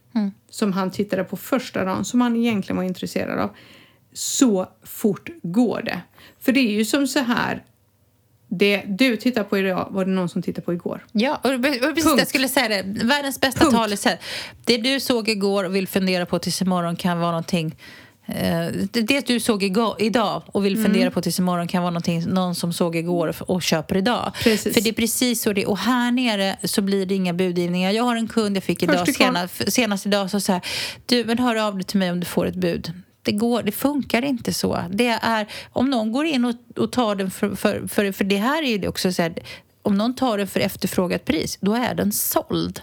Som 0.50 0.74
han 0.74 0.92
tittade 0.92 1.24
på 1.24 1.38
första 1.38 1.86
dagen. 1.86 2.06
Som 2.06 2.22
han 2.22 2.36
egentligen 2.36 2.78
var 2.78 2.84
intresserad 2.84 3.40
av. 3.40 3.50
Så 4.14 4.68
fort 4.84 5.30
går 5.42 5.82
det. 5.86 6.02
För 6.40 6.52
det 6.52 6.60
är 6.60 6.72
ju 6.72 6.86
som 6.86 7.08
så 7.08 7.20
här. 7.20 7.64
Det 8.48 8.84
du 8.88 9.18
tittar 9.18 9.44
på 9.44 9.58
idag 9.58 9.88
var 9.92 10.06
det 10.06 10.12
någon 10.12 10.30
som 10.30 10.42
tittade 10.42 10.66
på 10.66 10.74
igår. 10.74 11.06
Ja, 11.12 11.36
och 11.44 11.50
var 11.50 11.60
precis 11.60 12.04
Punkt. 12.06 12.20
jag 12.20 12.28
skulle 12.28 12.48
säga 12.48 12.68
det. 12.68 13.04
Världens 13.06 13.40
bästa 13.42 13.60
Punkt. 13.60 13.76
talesätt. 13.76 14.20
Det 14.66 14.78
du 14.78 15.00
såg 15.00 15.30
igår 15.30 15.64
och 15.64 15.76
vill 15.76 15.88
fundera 15.88 16.26
på 16.26 16.40
tills 16.40 16.62
imorgon 16.62 16.96
kan 16.96 17.20
vara 17.20 17.32
någonting 17.32 17.76
det, 18.92 19.02
det 19.02 19.28
du 19.28 19.40
såg 19.40 19.64
igår, 19.64 19.96
idag 20.00 20.44
och 20.46 20.66
vill 20.66 20.74
Mm. 20.74 20.86
fundera 20.86 21.12
på 21.12 21.22
tills 21.22 21.40
imorgon 21.40 21.68
kan 21.68 21.84
vara 21.84 22.02
någon 22.28 22.56
som 22.56 22.74
såg 22.74 22.96
igår 22.96 23.36
och, 23.40 23.62
köper 23.62 23.98
idag. 23.98 24.32
Precis. 24.44 24.74
För 24.74 24.82
det 24.82 24.90
är 24.90 24.94
precis 24.94 25.42
så 25.42 25.54
det 25.54 25.62
är. 25.62 25.70
Och 25.70 25.78
här 25.78 26.12
nere 26.12 26.58
så 26.64 26.82
blir 26.82 27.06
det 27.06 27.16
inga 27.16 27.34
budgivningar. 27.34 27.92
Jag 27.92 28.04
har 28.04 28.16
en 28.16 28.28
kund 28.28 28.56
jag 28.58 28.64
fick 28.64 28.84
idag, 28.84 29.16
senast, 29.16 29.74
senast 29.74 30.06
idag 30.06 30.32
så 30.32 30.40
säger 30.40 30.62
du 31.06 31.26
men 31.26 31.40
hör 31.40 31.56
av 31.56 31.76
dig 31.76 31.84
till 31.84 32.00
mig 32.00 32.12
om 32.12 32.20
du 32.20 32.26
får 32.26 32.46
ett 32.46 32.56
bud. 32.56 32.92
Det, 33.22 33.32
går, 33.32 33.64
det 33.64 33.72
funkar 33.72 34.26
inte 34.26 34.54
så. 34.54 34.80
Det 34.90 35.08
är, 35.08 35.48
om 35.74 35.90
någon 35.90 36.12
går 36.12 36.26
in 36.26 36.46
och, 36.46 36.56
och 36.78 36.92
tar 36.92 37.16
den 37.16 37.32
för, 37.32 37.56
för, 37.56 37.88
för, 37.88 38.12
för 38.12 38.24
det 38.24 38.38
här 38.38 38.64
är 38.64 38.68
ju 38.68 38.78
det 38.78 38.88
också 38.88 39.12
så 39.14 39.22
här, 39.22 39.34
om 39.88 39.98
någon 39.98 40.16
tar 40.16 40.38
den 40.38 40.48
för 40.48 40.60
efterfrågat 40.60 41.26
pris, 41.26 41.58
då 41.62 41.74
är 41.74 41.94
den 41.96 42.12
såld. 42.12 42.82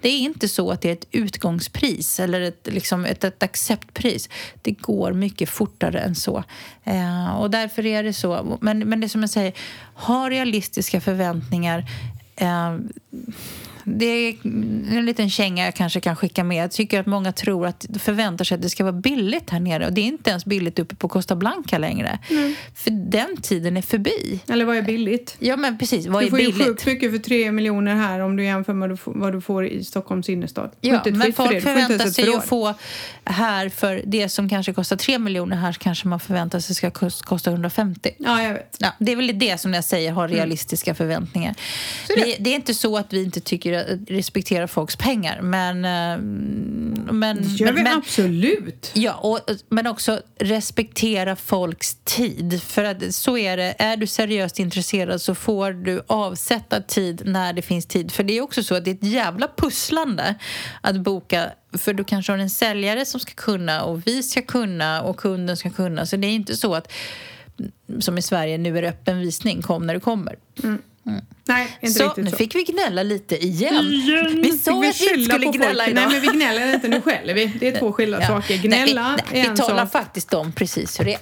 Det 0.00 0.08
är 0.08 0.18
inte 0.18 0.48
så 0.48 0.70
att 0.70 0.80
det 0.80 0.88
är 0.88 0.92
ett 0.92 1.06
utgångspris 1.10 2.20
eller 2.20 2.40
ett, 2.40 2.68
liksom 2.70 3.04
ett, 3.04 3.24
ett 3.24 3.42
acceptpris. 3.42 4.28
Det 4.62 4.70
går 4.70 5.12
mycket 5.12 5.48
fortare 5.48 5.98
än 6.00 6.14
så. 6.14 6.44
Eh, 6.84 7.40
och 7.40 7.50
därför 7.50 7.86
är 7.86 8.02
det 8.02 8.12
så. 8.12 8.58
Men, 8.60 8.78
men 8.78 9.00
det 9.00 9.08
som 9.08 9.20
jag 9.20 9.30
säger, 9.30 9.52
ha 9.94 10.30
realistiska 10.30 11.00
förväntningar. 11.00 11.84
Eh, 12.36 12.76
det 13.84 14.06
är 14.06 14.34
en 14.96 15.06
liten 15.06 15.30
känga 15.30 15.64
jag 15.64 15.74
kanske 15.74 16.00
kan 16.00 16.16
skicka 16.16 16.44
med. 16.44 16.62
Jag 16.64 16.70
tycker 16.70 17.00
att 17.00 17.06
många 17.06 17.32
tror 17.32 17.66
att 17.66 17.86
förväntar 17.98 18.44
sig 18.44 18.54
att 18.54 18.62
det 18.62 18.68
ska 18.70 18.84
vara 18.84 18.92
billigt 18.92 19.50
här 19.50 19.60
nere. 19.60 19.86
Och 19.86 19.92
det 19.92 20.00
är 20.00 20.04
inte 20.04 20.30
ens 20.30 20.44
billigt 20.44 20.78
uppe 20.78 20.94
på 20.96 21.08
Costa 21.08 21.36
Blanca 21.36 21.78
längre. 21.78 22.18
För 22.74 22.90
den 23.10 23.36
tiden 23.42 23.76
är 23.76 23.82
förbi. 23.82 24.40
Eller 24.48 24.64
vad 24.64 24.76
är 24.76 24.82
billigt? 24.82 25.36
Ja, 25.38 25.56
men 25.56 25.78
precis. 25.78 26.06
Vad 26.06 26.22
Du 26.22 26.26
är 26.26 26.30
får 26.30 26.40
ju 26.40 26.46
billigt? 26.46 26.66
sjukt 26.66 26.86
mycket 26.86 27.10
för 27.10 27.18
tre 27.18 27.52
miljoner 27.52 27.94
här 27.94 28.20
om 28.20 28.36
du 28.36 28.44
jämför 28.44 28.72
med 28.74 28.98
vad 29.06 29.32
du 29.32 29.40
får- 29.40 29.66
i 29.66 29.84
Stockholms 29.84 30.28
innerstad. 30.28 30.70
Ja, 30.80 31.00
men 31.04 31.14
för 31.20 31.26
det. 31.26 31.32
folk 31.32 31.50
ens 31.52 31.64
förväntar 31.64 32.06
sig 32.06 32.24
ju 32.24 32.36
att 32.36 32.46
få 32.46 32.74
här 33.24 33.68
för 33.68 34.02
det 34.06 34.28
som 34.28 34.48
kanske 34.48 34.72
kostar 34.72 34.96
3 34.96 35.18
miljoner 35.18 35.56
här 35.56 35.72
kanske 35.72 36.08
man 36.08 36.20
förväntar 36.20 36.60
sig 36.60 36.74
ska 36.74 36.90
kost- 36.90 37.22
kosta 37.24 37.50
150. 37.50 38.10
Ja, 38.18 38.42
jag 38.42 38.52
vet. 38.54 38.76
Ja, 38.78 38.88
det 38.98 39.12
är 39.12 39.16
väl 39.16 39.38
det 39.38 39.60
som 39.60 39.74
jag 39.74 39.84
säger, 39.84 40.08
Mm. 40.08 40.16
ha 40.16 40.26
realistiska 40.28 40.94
förväntningar. 40.94 41.54
Vi, 42.16 42.36
det 42.40 42.50
är 42.50 42.54
inte 42.54 42.74
så 42.74 42.96
att 42.96 43.12
vi 43.12 43.24
inte 43.24 43.40
tycker 43.40 43.71
att 43.72 44.10
respektera 44.10 44.68
folks 44.68 44.96
pengar, 44.96 45.40
men... 45.42 45.84
eh, 45.84 46.18
men 47.12 47.36
Det 47.36 47.48
gör 47.48 47.66
men, 47.66 47.74
vi 47.74 47.82
men, 47.82 47.98
absolut. 47.98 48.90
Ja, 48.94 49.14
och, 49.14 49.40
men 49.68 49.86
också 49.86 50.20
respektera 50.38 51.36
folks 51.36 51.96
tid. 52.04 52.62
För 52.62 52.84
att 52.84 53.14
så 53.14 53.38
är 53.38 53.56
det. 53.56 53.74
Är 53.78 53.96
du 53.96 54.06
seriöst 54.06 54.58
intresserad 54.58 55.22
så 55.22 55.34
får 55.34 55.72
du 55.72 56.02
avsätta 56.06 56.80
tid 56.80 57.22
när 57.24 57.52
det 57.52 57.62
finns 57.62 57.86
tid. 57.86 58.12
För 58.12 58.22
det 58.22 58.38
är 58.38 58.40
också 58.40 58.62
så 58.62 58.74
att 58.74 58.84
det 58.84 58.90
är 58.90 58.94
ett 58.94 59.12
jävla 59.12 59.48
pusslande 59.56 60.34
att 60.80 61.00
boka. 61.00 61.52
För 61.72 61.94
du 61.94 62.04
kanske 62.04 62.32
har 62.32 62.38
en 62.38 62.50
säljare 62.50 63.04
som 63.04 63.20
ska 63.20 63.32
kunna 63.34 63.82
och 63.82 64.06
vi 64.06 64.22
ska 64.22 64.42
kunna 64.42 65.02
och 65.02 65.16
kunden 65.16 65.56
ska 65.56 65.70
kunna. 65.70 66.06
Så 66.06 66.16
det 66.16 66.26
är 66.26 66.32
inte 66.32 66.56
så 66.56 66.74
att 66.74 66.92
som 68.00 68.18
i 68.18 68.22
Sverige, 68.22 68.58
nu 68.58 68.78
är 68.78 68.82
det 68.82 68.88
öppen 68.88 69.20
visning, 69.20 69.62
kom 69.62 69.86
när 69.86 69.94
du 69.94 70.00
kommer. 70.00 70.36
Nej, 71.44 71.78
inte 71.80 71.98
Så, 71.98 72.04
riktigt 72.04 72.24
nu 72.24 72.30
så. 72.30 72.36
fick 72.36 72.54
vi 72.54 72.62
gnälla 72.64 73.02
lite 73.02 73.44
igen. 73.44 73.74
Igen 73.92 74.40
Vi 74.42 74.52
sa 74.52 74.70
att 74.78 74.82
vi 74.82 74.86
inte 74.86 75.24
skulle 75.24 75.46
gnälla 75.46 75.86
idag. 75.88 75.94
Nej, 75.94 76.06
men 76.12 76.20
vi 76.32 76.38
gnäller 76.38 76.74
inte. 76.74 76.88
Nu 76.88 77.00
skäller 77.00 77.34
vi. 77.34 77.46
Det 77.60 77.68
är 77.68 77.78
två 77.78 77.92
skilda 77.92 78.18
Ja. 78.20 78.26
saker. 78.26 78.54
Nej, 78.54 78.58
Gnälla 78.62 79.18
vi, 79.32 79.38
är 79.38 79.42
vi 79.42 79.48
en 79.48 79.56
talar 79.56 79.84
sak. 79.84 79.92
faktiskt 79.92 80.34
om 80.34 80.52
precis 80.52 81.00
hur 81.00 81.04
det 81.04 81.14
är. 81.14 81.20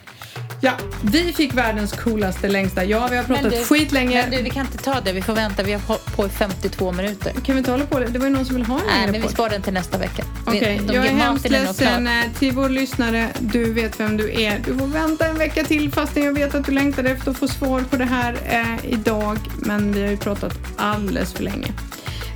Ja, 0.62 0.73
vi 1.05 1.33
fick 1.33 1.55
världens 1.55 1.93
coolaste 1.93 2.49
längsta. 2.49 2.85
Ja, 2.85 3.09
vi 3.11 3.16
har 3.16 3.25
pratat 3.25 3.51
du- 3.51 3.64
skitlänge. 3.64 4.23
Men 4.23 4.31
du, 4.39 4.43
vi 4.43 4.51
kan 4.51 4.66
inte 4.66 4.79
ta 4.79 5.01
det. 5.01 5.12
Vi 5.12 5.23
får 5.23 5.33
vänta. 5.35 5.62
Vi 5.62 5.73
har 5.73 5.81
hållit 5.81 6.16
på 6.16 6.27
i 6.27 6.29
52 6.29 6.93
minuter. 6.93 7.33
Kan 7.33 7.55
vi 7.55 7.59
inte 7.59 7.71
hålla 7.71 7.87
på 7.87 7.99
det? 7.99 8.07
Det 8.07 8.18
var 8.18 8.27
ju 8.27 8.33
någon 8.33 8.45
som 8.47 8.55
ville 8.55 8.66
ha 8.68 8.79
en 8.79 8.87
Nej, 8.87 9.09
men 9.12 9.23
vi 9.23 9.29
sparar 9.29 9.51
den 9.51 9.62
till 9.62 9.73
nästa 9.73 9.99
vecka. 9.99 10.25
Vi- 10.53 10.59
Okej, 10.59 10.81
de 10.89 10.95
jag 10.95 11.07
är 11.07 11.11
hemskt 11.11 11.45
är 11.47 11.51
ledsen 11.51 12.07
eh, 12.07 12.12
till 12.39 12.53
vår 12.53 12.68
lyssnare. 12.68 13.29
Du 13.39 13.73
vet 13.73 14.01
vem 14.01 14.16
du 14.16 14.43
är. 14.43 14.59
Du 14.66 14.79
får 14.79 14.87
vänta 14.87 15.27
en 15.27 15.39
vecka 15.39 15.64
till 15.64 15.93
fastän 15.93 16.23
jag 16.23 16.33
vet 16.33 16.55
att 16.55 16.66
du 16.66 16.73
längtade 16.73 17.11
efter 17.11 17.31
att 17.31 17.39
få 17.39 17.49
svar 17.49 17.81
på 17.91 17.97
det 17.97 18.05
här 18.05 18.37
eh, 18.51 18.93
idag. 18.93 19.39
Men 19.59 19.93
vi 19.93 20.10
har 20.11 20.15
ju 20.15 20.21
pratat 20.21 20.59
alldeles 20.77 21.33
för 21.33 21.43
länge. 21.43 21.73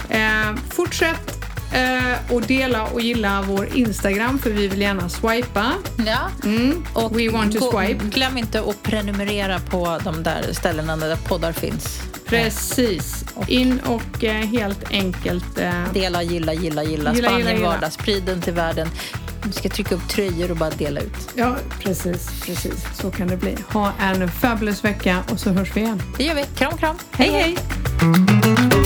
Eh, 0.08 0.56
fortsätt 0.70 1.43
och 2.30 2.42
dela 2.42 2.86
och 2.86 3.00
gilla 3.00 3.44
vår 3.48 3.76
Instagram 3.76 4.38
för 4.38 4.50
vi 4.50 4.68
vill 4.68 4.80
gärna 4.80 5.08
swipa. 5.08 5.72
Ja. 6.06 6.18
Mm. 6.44 6.84
Och 6.92 7.20
We 7.20 7.28
want 7.28 7.58
to 7.58 7.70
swipe. 7.70 8.04
Glöm 8.04 8.38
inte 8.38 8.60
att 8.60 8.82
prenumerera 8.82 9.58
på 9.58 9.98
de 10.04 10.22
där 10.22 10.52
ställena 10.52 10.96
där 10.96 11.16
poddar 11.16 11.52
finns. 11.52 12.00
Precis. 12.26 13.24
In 13.48 13.80
och 13.80 14.24
eh, 14.24 14.46
helt 14.46 14.90
enkelt 14.90 15.58
eh, 15.58 15.92
Dela, 15.92 16.22
gilla, 16.22 16.52
gilla, 16.52 16.82
gilla. 16.84 17.14
Gilla, 17.14 17.28
Spanien 17.28 17.56
gilla, 17.56 17.68
vardag. 17.68 17.92
Sprid 17.92 18.22
den 18.22 18.40
till 18.40 18.52
världen. 18.52 18.88
Vi 19.46 19.52
ska 19.52 19.68
trycka 19.68 19.94
upp 19.94 20.08
tröjor 20.08 20.50
och 20.50 20.56
bara 20.56 20.70
dela 20.70 21.00
ut. 21.00 21.30
Ja, 21.34 21.56
precis, 21.80 22.42
precis. 22.46 22.84
Så 22.94 23.10
kan 23.10 23.28
det 23.28 23.36
bli. 23.36 23.56
Ha 23.72 23.92
en 24.00 24.28
fabulous 24.28 24.84
vecka 24.84 25.24
och 25.30 25.40
så 25.40 25.50
hörs 25.50 25.76
vi 25.76 25.80
igen. 25.80 26.02
Det 26.18 26.24
gör 26.24 26.34
vi. 26.34 26.44
Kram, 26.56 26.76
kram. 26.76 26.96
hej! 27.12 27.30
hej. 27.30 28.83